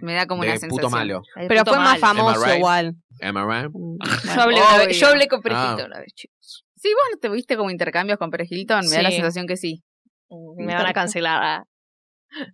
Me 0.00 0.14
da 0.14 0.26
como 0.26 0.42
una 0.42 0.52
sensación. 0.52 0.70
puto 0.70 0.90
malo. 0.90 1.22
Pero 1.34 1.60
puto 1.64 1.70
fue 1.74 1.78
más 1.80 1.98
famoso 1.98 2.36
Am 2.36 2.42
I 2.42 2.44
right? 2.46 2.58
igual. 2.58 2.96
Am 3.22 3.36
I 3.36 3.40
right? 3.40 3.72
Yo 4.34 4.42
hablé, 4.42 4.56
una 4.60 4.76
vez- 4.78 4.86
Obvio. 4.86 4.98
yo 5.00 5.06
hablé 5.08 5.28
con 5.28 5.40
Pere 5.42 5.54
Ah. 5.56 5.76
Una 5.86 5.98
vez, 6.00 6.12
chicos. 6.14 6.64
Sí, 6.76 6.88
vos 6.92 7.02
no 7.12 7.18
te 7.18 7.28
viste 7.30 7.56
como 7.56 7.70
intercambios 7.70 8.18
con 8.18 8.30
Pérez 8.30 8.48
Hilton, 8.50 8.84
me 8.88 8.96
da 8.96 9.02
la 9.02 9.10
sensación 9.10 9.46
que 9.46 9.56
sí. 9.56 9.82
Me 10.58 10.74
van 10.74 10.86
a 10.86 10.92
cancelar. 10.92 11.64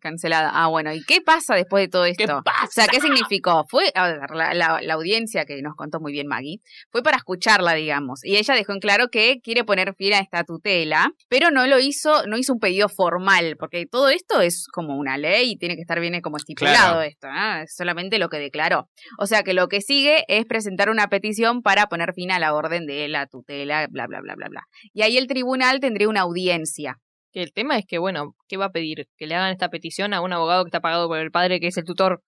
Cancelada. 0.01 0.51
Ah, 0.53 0.69
bueno, 0.69 0.93
¿y 0.93 1.03
qué 1.05 1.21
pasa 1.21 1.55
después 1.55 1.85
de 1.85 1.89
todo 1.89 2.05
esto? 2.05 2.25
¿Qué 2.27 2.33
O 2.33 2.71
sea, 2.71 2.87
¿qué 2.87 3.01
significó? 3.01 3.65
Fue, 3.69 3.91
a 3.95 4.07
ver, 4.09 4.31
la, 4.35 4.55
la- 4.55 4.81
la 4.83 4.95
audiencia 4.95 5.45
que 5.45 5.61
nos 5.63 5.75
contó 5.75 6.01
muy 6.01 6.13
bien 6.13 6.27
Maggie, 6.27 6.59
fue 6.91 7.03
para 7.03 7.17
escucharla, 7.17 7.75
digamos. 7.75 8.25
Y 8.25 8.37
ella 8.37 8.55
dejó 8.55 8.73
en 8.73 8.81
claro 8.81 9.09
que 9.09 9.41
quiere 9.43 9.65
poner 9.65 9.95
fin 9.95 10.15
a 10.15 10.19
esta 10.21 10.45
tutela, 10.45 11.13
pero 11.29 11.51
no 11.51 11.67
lo 11.67 11.79
hizo, 11.79 12.27
no 12.27 12.37
hizo 12.39 12.53
un 12.53 12.59
pedido 12.61 12.89
formal, 12.89 13.57
porque 13.59 13.87
todo 13.87 14.09
esto 14.11 14.41
es 14.41 14.67
como 14.73 14.97
una 14.97 15.17
ley 15.19 15.53
y 15.53 15.57
tiene 15.59 15.75
que 15.77 15.83
estar 15.83 16.01
bien 16.01 16.21
como 16.21 16.37
estipulado 16.37 16.77
Claro. 16.95 17.03
esto, 17.03 17.29
¿no? 17.31 17.57
Es 17.63 17.75
solamente 17.77 18.19
lo 18.19 18.29
que 18.29 18.39
declaró. 18.39 18.89
O 19.19 19.27
sea 19.27 19.43
que 19.43 19.55
lo 19.55 19.69
que 19.69 19.81
sigue 19.81 20.25
es 20.29 20.45
presentar 20.47 20.91
una 20.91 21.09
petición 21.09 21.63
para 21.63 21.87
poner 21.87 22.13
fin 22.15 22.31
a 22.31 22.39
la 22.39 22.55
orden 22.55 22.87
de 22.87 23.09
la 23.09 23.27
tutela, 23.27 23.87
bla, 23.91 24.07
bla, 24.07 24.21
bla, 24.21 24.35
bla, 24.35 24.47
bla. 24.49 24.63
Y 24.93 25.03
ahí 25.03 25.17
el 25.17 25.27
tribunal 25.27 25.81
tendría 25.81 26.09
una 26.09 26.21
audiencia. 26.23 26.97
Que 27.33 27.43
el 27.43 27.53
tema 27.53 27.79
es 27.79 27.87
que, 27.87 27.99
bueno, 27.99 28.35
¿qué 28.49 28.57
va 28.57 28.67
a 28.67 28.73
pedir? 28.73 29.09
Que 29.17 29.27
le 29.27 29.35
hagan 29.35 29.53
esta 29.53 29.69
petición 29.69 30.15
a 30.15 30.21
un 30.21 30.33
abogado 30.33 30.65
que 30.65 30.69
está 30.69 30.81
pagado 30.81 31.09
por 31.09 31.19
el 31.19 31.31
padre, 31.31 31.61
que 31.61 31.69
es 31.69 31.77
el 31.77 31.85
tutor. 31.85 32.23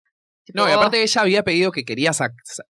No, 0.54 0.68
y 0.68 0.72
aparte 0.72 1.02
ella 1.02 1.22
había 1.22 1.44
pedido 1.44 1.72
que 1.72 1.84
quería, 1.84 2.12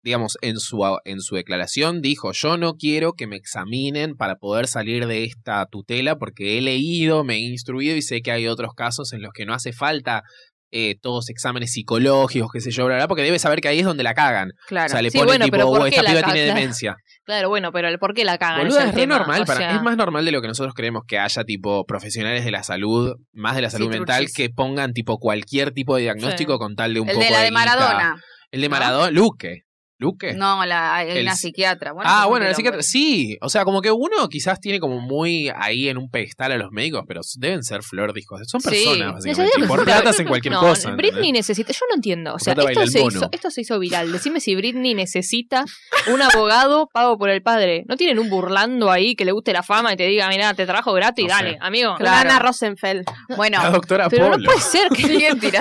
digamos, 0.01 0.38
en 0.41 0.57
su, 0.57 0.84
en 1.05 1.21
su 1.21 1.36
declaración 1.36 2.01
dijo, 2.01 2.32
yo 2.34 2.57
no 2.57 2.73
quiero 2.73 3.13
que 3.13 3.27
me 3.27 3.36
examinen 3.36 4.15
para 4.15 4.38
poder 4.38 4.67
salir 4.67 5.05
de 5.05 5.23
esta 5.23 5.65
tutela 5.67 6.17
porque 6.17 6.57
he 6.57 6.61
leído, 6.61 7.23
me 7.23 7.36
he 7.36 7.39
instruido 7.39 7.95
y 7.95 8.01
sé 8.01 8.21
que 8.21 8.32
hay 8.32 8.47
otros 8.47 8.73
casos 8.73 9.13
en 9.13 9.21
los 9.21 9.32
que 9.34 9.45
no 9.45 9.53
hace 9.53 9.71
falta 9.71 10.23
eh, 10.72 10.95
todos 11.01 11.30
exámenes 11.30 11.72
psicológicos, 11.74 12.51
qué 12.51 12.61
sé 12.61 12.72
yo, 12.72 12.86
bla, 12.86 12.95
bla, 12.97 13.07
porque 13.07 13.24
debe 13.24 13.39
saber 13.39 13.59
que 13.61 13.67
ahí 13.67 13.80
es 13.80 13.86
donde 13.86 14.03
la 14.03 14.13
cagan. 14.13 14.51
Claro. 14.67 14.86
O 14.86 14.89
sea, 14.89 15.01
le 15.01 15.09
Sí, 15.11 15.17
ponen 15.17 15.28
bueno, 15.32 15.45
tipo, 15.45 15.57
pero 15.57 15.67
¿por 15.67 15.82
"Oh, 15.82 15.86
esta 15.86 16.01
piba 16.01 16.22
tiene 16.24 16.43
claro. 16.45 16.59
demencia. 16.59 16.95
Claro, 17.26 17.49
bueno, 17.49 17.72
pero 17.72 17.88
el 17.89 17.99
por 17.99 18.13
qué 18.13 18.24
la 18.26 18.38
cagan. 18.38 18.59
Boluda, 18.67 18.86
es, 18.89 18.95
re 18.95 19.07
normal. 19.07 19.41
O 19.41 19.45
para- 19.45 19.76
Es 19.76 19.82
más 19.84 19.97
normal 19.97 20.26
de 20.26 20.32
lo 20.32 20.41
que 20.41 20.47
nosotros 20.47 20.74
creemos 20.76 21.03
que 21.07 21.20
haya 21.20 21.43
tipo 21.43 21.86
profesionales 21.86 22.43
de 22.45 22.51
la 22.51 22.63
salud, 22.63 23.15
más 23.34 23.55
de 23.55 23.61
la 23.63 23.70
salud 23.70 23.86
Sí, 23.91 23.97
mental, 23.97 24.17
truchis. 24.17 24.36
que 24.36 24.49
pongan 24.49 24.93
tipo 24.93 25.17
cualquier 25.20 25.72
tipo 25.72 25.95
de 25.95 26.03
diagnóstico 26.03 26.57
con 26.59 26.76
tal 26.76 26.93
de 26.93 26.99
un 26.99 27.09
El 27.09 27.15
poco 27.15 27.26
de 27.26 27.32
la 27.32 27.41
de. 27.41 27.51
Maradona. 27.51 28.15
El 28.51 28.61
de. 28.61 28.70
Maradona, 28.70 29.11
Luque. 29.11 29.63
¿Luque? 30.02 30.34
No, 30.34 30.66
la, 30.66 30.95
hay 30.95 31.10
El- 31.12 31.24
una 31.24 31.36
psiquiatra. 31.36 31.91
Bueno, 31.91 32.10
ah, 32.12 32.26
bueno, 32.26 32.45
la 32.47 32.54
psiquiatra. 32.54 32.82
Sí, 32.82 33.38
o 33.41 33.50
sea, 33.50 33.66
como 33.66 33.82
que 33.82 33.91
uno 33.91 34.30
quizás 34.30 34.62
tiene 34.62 34.80
como 34.80 35.02
muy 35.02 35.52
ahí 35.54 35.89
en 35.89 35.97
un 35.97 36.10
pedestal 36.10 36.54
a 36.54 36.58
los 36.58 36.72
médicos, 36.72 37.04
pero 37.06 37.20
deben 37.38 37.64
ser 37.64 37.84
flor 37.84 38.14
de 38.14 38.22
hijos. 38.22 38.39
Son 38.47 38.62
Sí. 38.62 38.70
personas, 38.70 39.14
básicamente. 39.16 39.28
Necesito 39.43 39.66
Y 39.66 39.68
por 39.68 39.80
que- 39.80 39.86
plata 39.86 40.10
hacen 40.12 40.26
cualquier 40.28 40.54
no, 40.54 40.62
cosa. 40.62 40.91
Britney 40.91 41.10
¿entendés? 41.30 41.34
necesita, 41.50 41.74
yo 41.74 41.86
no 41.89 41.95
entiendo, 41.95 42.34
o 42.36 42.39
sea, 42.39 42.54
esto 42.54 42.88
se, 42.88 43.02
hizo, 43.02 43.30
esto 43.30 43.52
se 43.52 43.62
hizo 43.62 43.78
viral. 43.78 44.10
Decime 44.14 44.39
si 44.39 44.56
Britney 44.56 44.93
necesita 44.93 45.66
un 46.08 46.22
abogado 46.22 46.88
pago 46.93 47.18
por 47.18 47.30
el 47.30 47.41
padre. 47.41 47.84
¿No 47.89 47.97
tienen 47.97 48.20
un 48.20 48.30
burlando 48.30 48.89
ahí 48.91 49.16
que 49.16 49.26
le 49.26 49.34
guste 49.34 49.52
la 49.52 49.64
fama 49.64 49.91
y 49.91 49.97
te 49.97 50.08
diga, 50.08 50.30
mira, 50.30 50.54
te 50.54 50.66
trabajo 50.66 50.93
gratis, 50.93 51.26
No 51.28 51.38
sé. 51.38 51.43
dale, 51.43 51.58
amigo? 51.60 51.95
Claro. 51.97 52.28
Lana 52.30 52.39
Rosenfeld. 52.39 53.04
Bueno, 53.36 53.62
La 53.62 53.70
doctora 53.70 54.08
Pero 54.10 54.38
no 54.38 54.43
puede 54.45 54.62
ser 54.62 54.88
que 54.89 55.04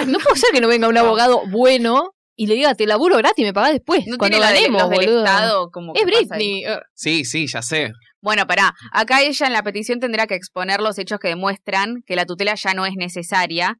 no 0.06 0.18
puede 0.20 0.36
ser 0.36 0.50
que 0.52 0.60
no 0.60 0.68
venga 0.68 0.86
un 0.88 0.96
abogado 0.96 1.42
bueno 1.50 2.12
y 2.38 2.46
le 2.46 2.54
diga, 2.54 2.74
te 2.74 2.86
laburo 2.86 3.16
gratis 3.16 3.42
y 3.42 3.46
me 3.46 3.52
pagás 3.52 3.72
después. 3.72 4.06
No 4.06 4.16
cuando 4.16 4.38
tiene 4.38 4.52
la 4.52 4.60
de- 4.60 4.68
los 4.68 4.88
del. 4.90 5.18
Estado 5.18 5.70
como 5.70 5.92
Es 5.94 6.00
que. 6.00 6.06
Britney. 6.06 6.62
Sí, 6.94 7.24
sí, 7.24 7.46
ya 7.48 7.62
sé. 7.62 7.90
Bueno, 8.22 8.46
pará. 8.46 8.72
Acá 8.92 9.22
ella 9.22 9.46
en 9.46 9.52
la 9.52 9.62
petición 9.62 9.98
tendrá 10.00 10.26
que 10.26 10.34
exponer 10.36 10.80
los 10.80 10.98
hechos 10.98 11.18
que 11.18 11.28
demuestran 11.28 11.96
que 12.06 12.14
la 12.16 12.24
tutela 12.26 12.54
ya 12.54 12.74
no 12.74 12.86
es 12.86 12.94
necesaria 12.96 13.74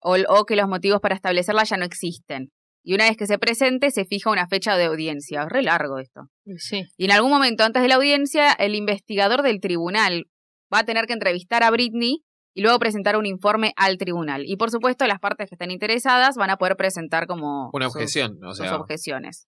o, 0.00 0.16
o 0.28 0.44
que 0.44 0.54
los 0.56 0.68
motivos 0.68 1.00
para 1.00 1.14
establecerla 1.14 1.64
ya 1.64 1.76
no 1.78 1.84
existen. 1.84 2.50
Y 2.86 2.94
una 2.94 3.04
vez 3.08 3.16
que 3.16 3.26
se 3.26 3.38
presente, 3.38 3.90
se 3.90 4.04
fija 4.04 4.30
una 4.30 4.46
fecha 4.46 4.76
de 4.76 4.84
audiencia. 4.84 5.42
Es 5.44 5.48
re 5.48 5.62
largo 5.62 5.98
esto. 5.98 6.24
Sí. 6.58 6.84
Y 6.98 7.06
en 7.06 7.12
algún 7.12 7.30
momento 7.30 7.64
antes 7.64 7.80
de 7.82 7.88
la 7.88 7.94
audiencia, 7.94 8.52
el 8.52 8.74
investigador 8.74 9.42
del 9.42 9.60
tribunal 9.60 10.24
va 10.72 10.80
a 10.80 10.84
tener 10.84 11.06
que 11.06 11.14
entrevistar 11.14 11.62
a 11.62 11.70
Britney 11.70 12.18
y 12.54 12.62
luego 12.62 12.78
presentar 12.78 13.16
un 13.16 13.26
informe 13.26 13.72
al 13.76 13.98
tribunal. 13.98 14.44
Y 14.46 14.56
por 14.56 14.70
supuesto, 14.70 15.06
las 15.06 15.18
partes 15.20 15.48
que 15.48 15.56
estén 15.56 15.70
interesadas 15.70 16.36
van 16.36 16.50
a 16.50 16.56
poder 16.56 16.76
presentar 16.76 17.26
como 17.26 17.70
Una 17.72 17.86
sus- 17.86 17.96
objeción. 17.96 18.38
O 18.44 18.54
sus 18.54 18.66
sea. 18.66 18.76
objeciones. 18.76 19.48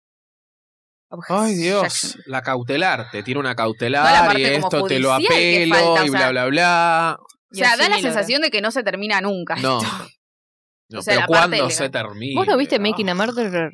Ay, 1.30 1.54
Dios. 1.56 2.18
La 2.26 2.42
cautelar. 2.42 3.12
Te 3.12 3.22
tira 3.22 3.40
una 3.40 3.54
cautelar 3.56 4.36
y 4.40 4.44
esto 4.46 4.86
te 4.88 5.00
lo 5.00 5.14
apelo 5.14 5.76
falta, 5.76 6.02
o 6.02 6.06
y 6.06 6.10
sea, 6.10 6.20
bla, 6.20 6.30
bla, 6.32 6.46
bla. 6.48 7.18
O 7.52 7.56
sea, 7.56 7.78
da 7.78 7.88
la 7.88 8.00
sensación 8.00 8.42
de 8.42 8.50
que 8.50 8.62
no 8.62 8.72
se 8.72 8.82
termina 8.84 9.22
nunca. 9.22 9.56
No. 9.58 9.80
esto. 9.80 10.08
No, 10.90 11.00
O 11.00 11.02
sea, 11.02 11.16
pero 11.16 11.28
¿cuándo 11.28 11.70
se 11.70 11.90
termina? 11.90 12.40
¿Vos 12.40 12.48
no 12.48 12.58
viste. 12.58 12.80
Making 12.80 13.10
a 13.10 13.16
Murderer? 13.16 13.72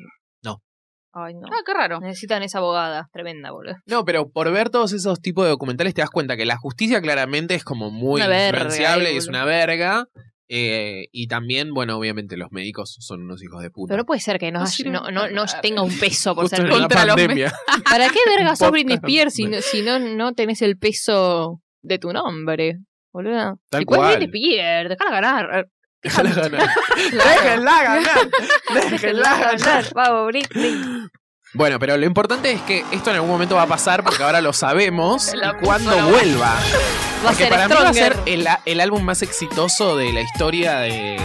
No. 1.14 1.22
Ay, 1.24 1.34
no. 1.34 1.40
Ah, 1.46 1.60
qué 1.66 1.74
raro. 1.74 2.00
Necesitan 2.00 2.42
esa 2.42 2.58
abogada. 2.58 3.08
Tremenda, 3.12 3.50
boludo. 3.50 3.74
No, 3.86 4.04
pero 4.04 4.30
por 4.30 4.50
ver 4.52 4.70
todos 4.70 4.92
esos 4.92 5.20
tipos 5.20 5.44
de 5.44 5.50
documentales 5.50 5.94
te 5.94 6.02
das 6.02 6.10
cuenta 6.10 6.36
que 6.36 6.46
la 6.46 6.56
justicia 6.56 7.00
claramente 7.00 7.54
es 7.54 7.64
como 7.64 7.90
muy 7.90 8.20
verga, 8.20 8.48
influenciable 8.60 9.10
eh, 9.10 9.14
y 9.14 9.16
es 9.16 9.26
boludo. 9.26 9.38
una 9.42 9.44
verga. 9.46 10.04
eh, 10.52 11.06
y 11.12 11.26
también, 11.28 11.72
bueno, 11.74 11.96
obviamente 11.96 12.36
los 12.36 12.50
médicos 12.50 12.96
son 13.00 13.22
unos 13.22 13.42
hijos 13.42 13.62
de 13.62 13.70
puta. 13.70 13.92
Pero 13.92 14.02
no 14.02 14.04
puede 14.06 14.20
ser 14.20 14.38
que 14.38 14.50
no, 14.50 14.60
No 14.84 15.00
no, 15.00 15.10
no, 15.10 15.28
no 15.30 15.44
para- 15.46 15.60
tenga 15.60 15.82
un 15.82 15.96
peso 15.98 16.34
por 16.34 16.48
ser 16.48 16.64
la 16.68 16.70
contra 16.78 17.04
los 17.04 17.14
pandemia. 17.16 17.52
¿Para 17.90 18.08
qué 18.08 18.18
verga 18.26 18.56
sos 18.56 18.68
Un 18.68 18.72
Britney. 18.72 18.96
Spears 18.96 19.34
si, 19.34 19.44
no, 19.44 19.60
si 19.60 19.82
no, 19.82 19.98
no 19.98 20.32
tenés 20.34 20.62
el 20.62 20.76
peso 20.78 21.60
de 21.82 21.98
tu 21.98 22.12
nombre? 22.12 22.78
Boluda. 23.12 23.54
Tal 23.70 23.82
¿Y 23.82 23.84
cuál 23.84 24.00
cual. 24.00 24.12
es 24.12 24.18
Britney 24.30 24.50
Spears? 24.58 24.88
Dejala 24.90 25.10
ganar. 25.10 25.66
Déjala 26.02 26.30
ganar. 26.30 26.68
Déjenla 27.12 27.82
ganar. 27.82 28.28
Déjenla 28.90 29.36
ganar. 29.38 29.84
Vamos, 29.94 30.26
Britney. 30.28 31.08
Bueno, 31.52 31.78
pero 31.80 31.96
lo 31.96 32.06
importante 32.06 32.52
es 32.52 32.60
que 32.62 32.84
esto 32.92 33.10
en 33.10 33.16
algún 33.16 33.30
momento 33.30 33.56
va 33.56 33.62
a 33.62 33.66
pasar 33.66 34.04
porque 34.04 34.22
ahora 34.22 34.40
lo 34.40 34.52
sabemos 34.52 35.32
La 35.34 35.48
y 35.48 35.52
puso 35.54 35.64
cuando 35.64 35.96
la- 35.96 36.04
vuelva. 36.04 36.46
Va 36.46 36.58
a 36.58 37.22
Porque 37.24 37.34
ser 37.44 37.48
para 37.50 37.68
mí 37.68 37.74
va 37.74 37.80
a 37.80 37.92
Stronger. 37.92 38.14
ser 38.14 38.22
el, 38.26 38.46
el 38.64 38.80
álbum 38.80 39.02
más 39.02 39.20
exitoso 39.22 39.96
de 39.96 40.12
la 40.12 40.20
historia 40.22 40.78
de. 40.78 41.18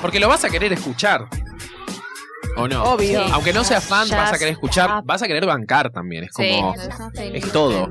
Porque 0.00 0.20
lo 0.20 0.28
vas 0.28 0.44
a 0.44 0.50
querer 0.50 0.72
escuchar. 0.72 1.26
¿O 2.56 2.68
no? 2.68 2.84
Obvio. 2.84 3.24
Sí. 3.24 3.30
Aunque 3.32 3.52
no 3.52 3.64
seas 3.64 3.84
fan, 3.84 4.08
vas 4.10 4.32
a 4.32 4.38
querer 4.38 4.52
escuchar, 4.52 5.02
vas 5.04 5.22
a 5.22 5.26
querer 5.26 5.44
bancar 5.46 5.90
también. 5.90 6.24
Es 6.24 6.30
Sí. 6.36 6.50
como. 6.54 6.74
es 7.14 7.52
todo. 7.52 7.90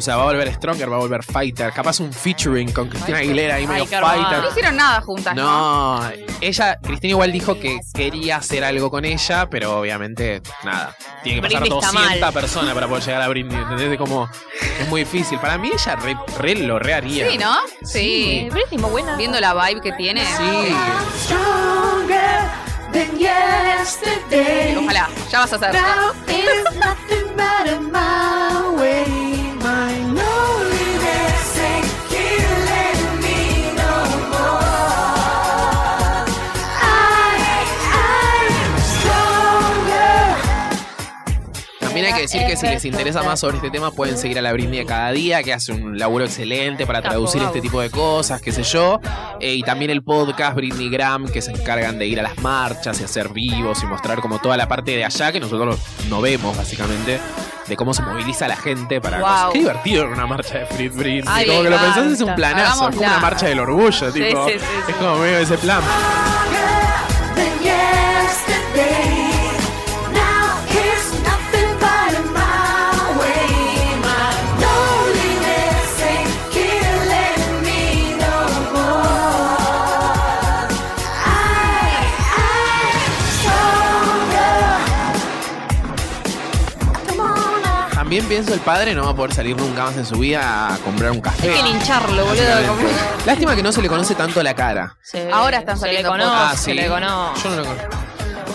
O 0.00 0.02
sea, 0.02 0.16
va 0.16 0.22
a 0.22 0.26
volver 0.32 0.50
Stronger, 0.54 0.90
va 0.90 0.96
a 0.96 1.00
volver 1.00 1.22
Fighter. 1.22 1.70
Capaz 1.74 2.00
un 2.00 2.10
featuring 2.10 2.72
con 2.72 2.88
Cristina 2.88 3.18
Aguilera 3.18 3.56
ahí 3.56 3.66
medio 3.66 3.86
qué 3.86 3.96
hermoso. 3.96 4.14
Fighter. 4.14 4.42
No 4.42 4.48
hicieron 4.48 4.76
nada 4.76 5.00
juntas, 5.02 5.34
¿no? 5.34 6.00
No, 6.00 6.10
ella, 6.40 6.78
Cristina 6.82 7.10
igual 7.10 7.30
dijo 7.32 7.60
que 7.60 7.80
quería 7.92 8.36
hacer 8.36 8.64
algo 8.64 8.90
con 8.90 9.04
ella, 9.04 9.50
pero 9.50 9.78
obviamente, 9.78 10.40
nada. 10.64 10.96
Tiene 11.22 11.42
que 11.42 11.48
pasar 11.48 11.60
Britney 11.60 11.78
está 11.78 11.92
200 11.92 12.20
mal. 12.22 12.32
personas 12.32 12.72
para 12.72 12.88
poder 12.88 13.04
llegar 13.04 13.20
a 13.20 13.28
Britney, 13.28 13.58
¿entendés? 13.58 13.98
Como, 13.98 14.26
es 14.80 14.88
muy 14.88 15.02
difícil. 15.02 15.38
Para 15.38 15.58
mí 15.58 15.70
ella 15.70 15.96
re, 15.96 16.16
re 16.38 16.54
lo 16.54 16.78
re 16.78 16.94
haría. 16.94 17.28
Sí, 17.28 17.36
¿no? 17.36 17.58
Sí. 17.82 17.84
Sí. 17.84 18.48
Britney 18.50 18.78
muy 18.80 18.90
buena. 18.92 19.16
Viendo 19.16 19.38
la 19.38 19.52
vibe 19.52 19.82
que 19.82 19.92
tiene. 19.92 20.24
Sí. 20.24 20.74
Ojalá. 24.78 25.10
Ya 25.30 25.40
vas 25.40 25.52
a 25.52 25.56
hacer. 25.56 25.76
mind. 29.60 30.09
También 42.00 42.14
hay 42.14 42.20
que 42.20 42.22
decir 42.22 42.46
que 42.46 42.56
si 42.56 42.66
les 42.66 42.84
interesa 42.86 43.22
más 43.22 43.40
sobre 43.40 43.56
este 43.56 43.70
tema 43.70 43.90
pueden 43.90 44.16
seguir 44.16 44.38
a 44.38 44.42
la 44.42 44.52
Britney 44.52 44.78
de 44.78 44.86
cada 44.86 45.12
día, 45.12 45.42
que 45.42 45.52
hace 45.52 45.72
un 45.72 45.98
laburo 45.98 46.24
excelente 46.24 46.86
para 46.86 47.02
traducir 47.02 47.42
este 47.42 47.60
tipo 47.60 47.80
de 47.80 47.90
cosas, 47.90 48.40
qué 48.40 48.52
sé 48.52 48.62
yo. 48.62 49.00
Eh, 49.38 49.54
y 49.54 49.62
también 49.62 49.90
el 49.90 50.02
podcast 50.02 50.56
Britney 50.56 50.88
Graham, 50.88 51.28
que 51.28 51.42
se 51.42 51.50
encargan 51.50 51.98
de 51.98 52.06
ir 52.06 52.18
a 52.18 52.22
las 52.22 52.38
marchas 52.38 53.00
y 53.00 53.04
hacer 53.04 53.28
vivos 53.30 53.82
y 53.82 53.86
mostrar 53.86 54.20
como 54.20 54.38
toda 54.38 54.56
la 54.56 54.66
parte 54.66 54.92
de 54.96 55.04
allá 55.04 55.30
que 55.30 55.40
nosotros 55.40 55.78
no 56.08 56.20
vemos, 56.22 56.56
básicamente, 56.56 57.20
de 57.66 57.76
cómo 57.76 57.92
se 57.92 58.02
moviliza 58.02 58.48
la 58.48 58.56
gente 58.56 59.00
para... 59.00 59.18
Wow. 59.18 59.26
cosas. 59.28 59.52
Qué 59.52 59.58
divertido 59.58 60.04
en 60.04 60.10
una 60.12 60.26
marcha 60.26 60.58
de 60.58 60.66
Free 60.66 60.88
Britney. 60.88 61.22
Ay, 61.26 61.46
como 61.46 61.62
que 61.62 61.70
lo 61.70 61.78
pensás 61.78 62.12
es 62.12 62.20
un 62.22 62.34
planazo, 62.34 62.88
es 62.88 62.96
como 62.96 63.06
una 63.06 63.20
marcha 63.20 63.46
del 63.46 63.60
orgullo, 63.60 64.10
Sí, 64.10 64.20
tipo. 64.20 64.46
sí, 64.48 64.54
sí, 64.54 64.58
sí. 64.58 64.90
Es 64.90 64.96
como 64.96 65.16
medio 65.18 65.38
ese 65.38 65.58
plan. 65.58 65.82
Pienso 88.30 88.54
el 88.54 88.60
padre 88.60 88.94
no 88.94 89.02
va 89.06 89.10
a 89.10 89.14
poder 89.16 89.34
salir 89.34 89.56
nunca 89.56 89.82
más 89.86 89.96
en 89.96 90.06
su 90.06 90.14
vida 90.20 90.72
a 90.72 90.78
comprar 90.78 91.10
un 91.10 91.20
café. 91.20 91.50
Hay 91.50 91.56
que 91.56 91.68
lincharlo, 91.68 92.24
boludo. 92.24 92.44
Lástima 93.26 93.56
que 93.56 93.62
no 93.64 93.72
se 93.72 93.82
le 93.82 93.88
conoce 93.88 94.14
tanto 94.14 94.40
la 94.40 94.54
cara. 94.54 94.96
Se- 95.02 95.28
Ahora 95.32 95.58
están 95.58 95.76
se 95.76 95.86
le 95.86 95.94
saliendo 95.94 96.10
conoce, 96.12 96.30
fotos. 96.30 96.48
Ah, 96.52 96.56
se 96.56 96.70
sí. 96.70 96.74
le 96.74 96.86
conoce. 96.88 97.42
Yo 97.42 97.50
no 97.50 97.56
lo 97.56 97.64
conozco. 97.64 97.88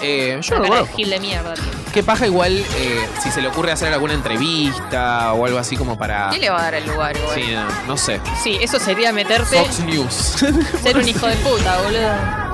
Eh, 0.02 0.40
yo 0.42 0.60
no 0.60 0.66
lo 0.76 0.88
gil 0.88 1.10
de 1.10 1.20
mierda, 1.20 1.54
tío. 1.56 1.64
Qué 1.94 2.04
paja 2.04 2.26
igual 2.26 2.54
eh, 2.78 3.10
si 3.22 3.32
se 3.32 3.42
le 3.42 3.50
ocurre 3.50 3.74
hacer 3.74 3.92
alguna 3.94 4.14
entrevista 4.14 5.34
o 5.34 5.46
algo 5.46 5.60
así 5.60 5.76
como 5.76 5.98
para... 5.98 6.30
¿Quién 6.30 6.42
le 6.42 6.50
va 6.52 6.60
a 6.60 6.64
dar 6.64 6.76
el 6.76 6.88
lugar 6.88 7.18
igual? 7.18 7.36
Sí, 7.36 7.52
no, 7.52 7.66
no 7.88 7.98
sé. 7.98 8.22
Sí, 8.42 8.58
eso 8.62 8.80
sería 8.80 9.12
meterte, 9.12 9.58
Fox 9.58 9.80
News. 9.82 10.46
ser 10.84 10.98
un 10.98 11.08
hijo 11.08 11.28
de 11.28 11.36
puta, 11.36 11.82
boludo. 11.82 12.46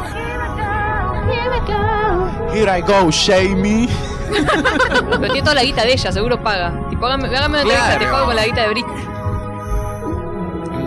Here 2.53 2.79
I 2.79 2.81
go, 2.81 3.09
Jamie. 3.11 3.87
Pero 4.31 5.21
tiene 5.21 5.41
toda 5.41 5.55
la 5.55 5.63
guita 5.63 5.83
de 5.83 5.93
ella, 5.93 6.11
seguro 6.11 6.41
paga. 6.41 6.73
Tipo, 6.89 7.05
hágame, 7.05 7.27
hágame 7.27 7.61
una 7.61 7.61
entrevista, 7.61 7.91
te 7.93 7.97
Claro. 7.99 8.11
pago 8.13 8.25
con 8.27 8.35
la 8.35 8.45
guita 8.45 8.61
de 8.61 8.67
Britney. 8.69 9.05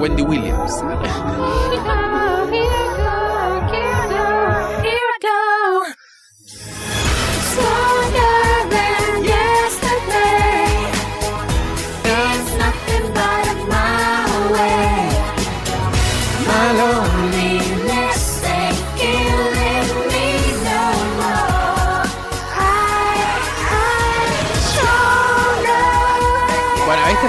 Wendy 0.01 0.23
Williams. 0.23 0.83
Here 4.85 5.09
I 5.15 5.19
go. 5.23 5.85
Stronger 5.85 6.04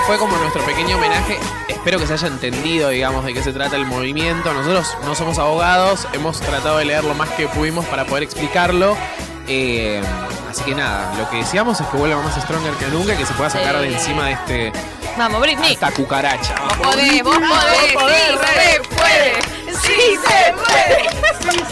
fue 0.06 0.18
como 0.18 0.36
nuestro 0.38 0.64
pequeño 0.66 0.97
homenaje. 0.97 1.39
Espero 1.68 1.99
que 1.99 2.08
se 2.08 2.14
haya 2.14 2.28
entendido, 2.28 2.89
digamos, 2.89 3.26
de 3.26 3.34
qué 3.34 3.41
se 3.43 3.53
trata 3.53 3.76
el 3.76 3.86
movimiento. 3.86 4.53
Nosotros 4.53 4.97
no 5.03 5.16
somos 5.16 5.38
abogados, 5.39 6.08
hemos 6.14 6.39
tratado 6.41 6.78
de 6.78 6.86
leer 6.86 7.03
lo 7.03 7.14
más 7.16 7.30
que 7.30 7.47
pudimos 7.47 7.86
para 7.86 8.06
poder 8.06 8.24
explicarlo. 8.24 8.95
Eh, 9.47 10.01
así 10.49 10.64
que 10.64 10.74
nada, 10.76 11.14
lo 11.18 11.30
que 11.30 11.38
decíamos 11.38 11.80
es 11.80 11.88
que 11.88 11.97
vuelva 11.97 12.22
más 12.22 12.36
stronger 12.41 12.74
que 12.74 12.88
nunca 12.88 13.14
y 13.14 13.18
que 13.18 13.26
se 13.26 13.34
pueda 13.34 13.49
sacar 13.49 13.76
Sí. 13.76 13.82
de 13.82 13.93
encima 13.93 14.26
de 14.26 14.32
este 14.32 14.72
Vamos, 15.18 15.39
Britney. 15.41 15.74
esta 15.74 15.91
cucaracha. 15.91 16.56
Podés, 16.82 17.24
vos 17.24 17.38
podés, 17.38 17.91
sí, 17.91 18.38
se 18.56 18.82
puede. 18.95 19.34
Sí, 19.82 20.20
se 20.28 20.53
puede. 20.53 21.64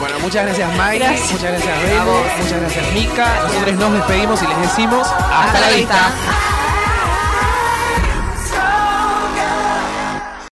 Bueno, 0.00 0.18
muchas 0.20 0.44
gracias 0.46 0.68
Mike, 0.72 0.98
Gracias. 0.98 1.30
muchas 1.32 1.50
gracias 1.52 1.82
Belu, 1.82 2.12
muchas 2.42 2.60
gracias 2.60 2.92
Mika. 2.92 3.34
Nosotros 3.46 3.74
nos 3.76 3.92
despedimos 3.92 4.42
y 4.42 4.46
les 4.48 4.60
decimos 4.62 5.06
hasta, 5.06 5.44
Hasta 5.44 5.60
la 5.60 5.70
la 5.70 5.76
vista. 5.76 5.94
vista. 5.94 6.51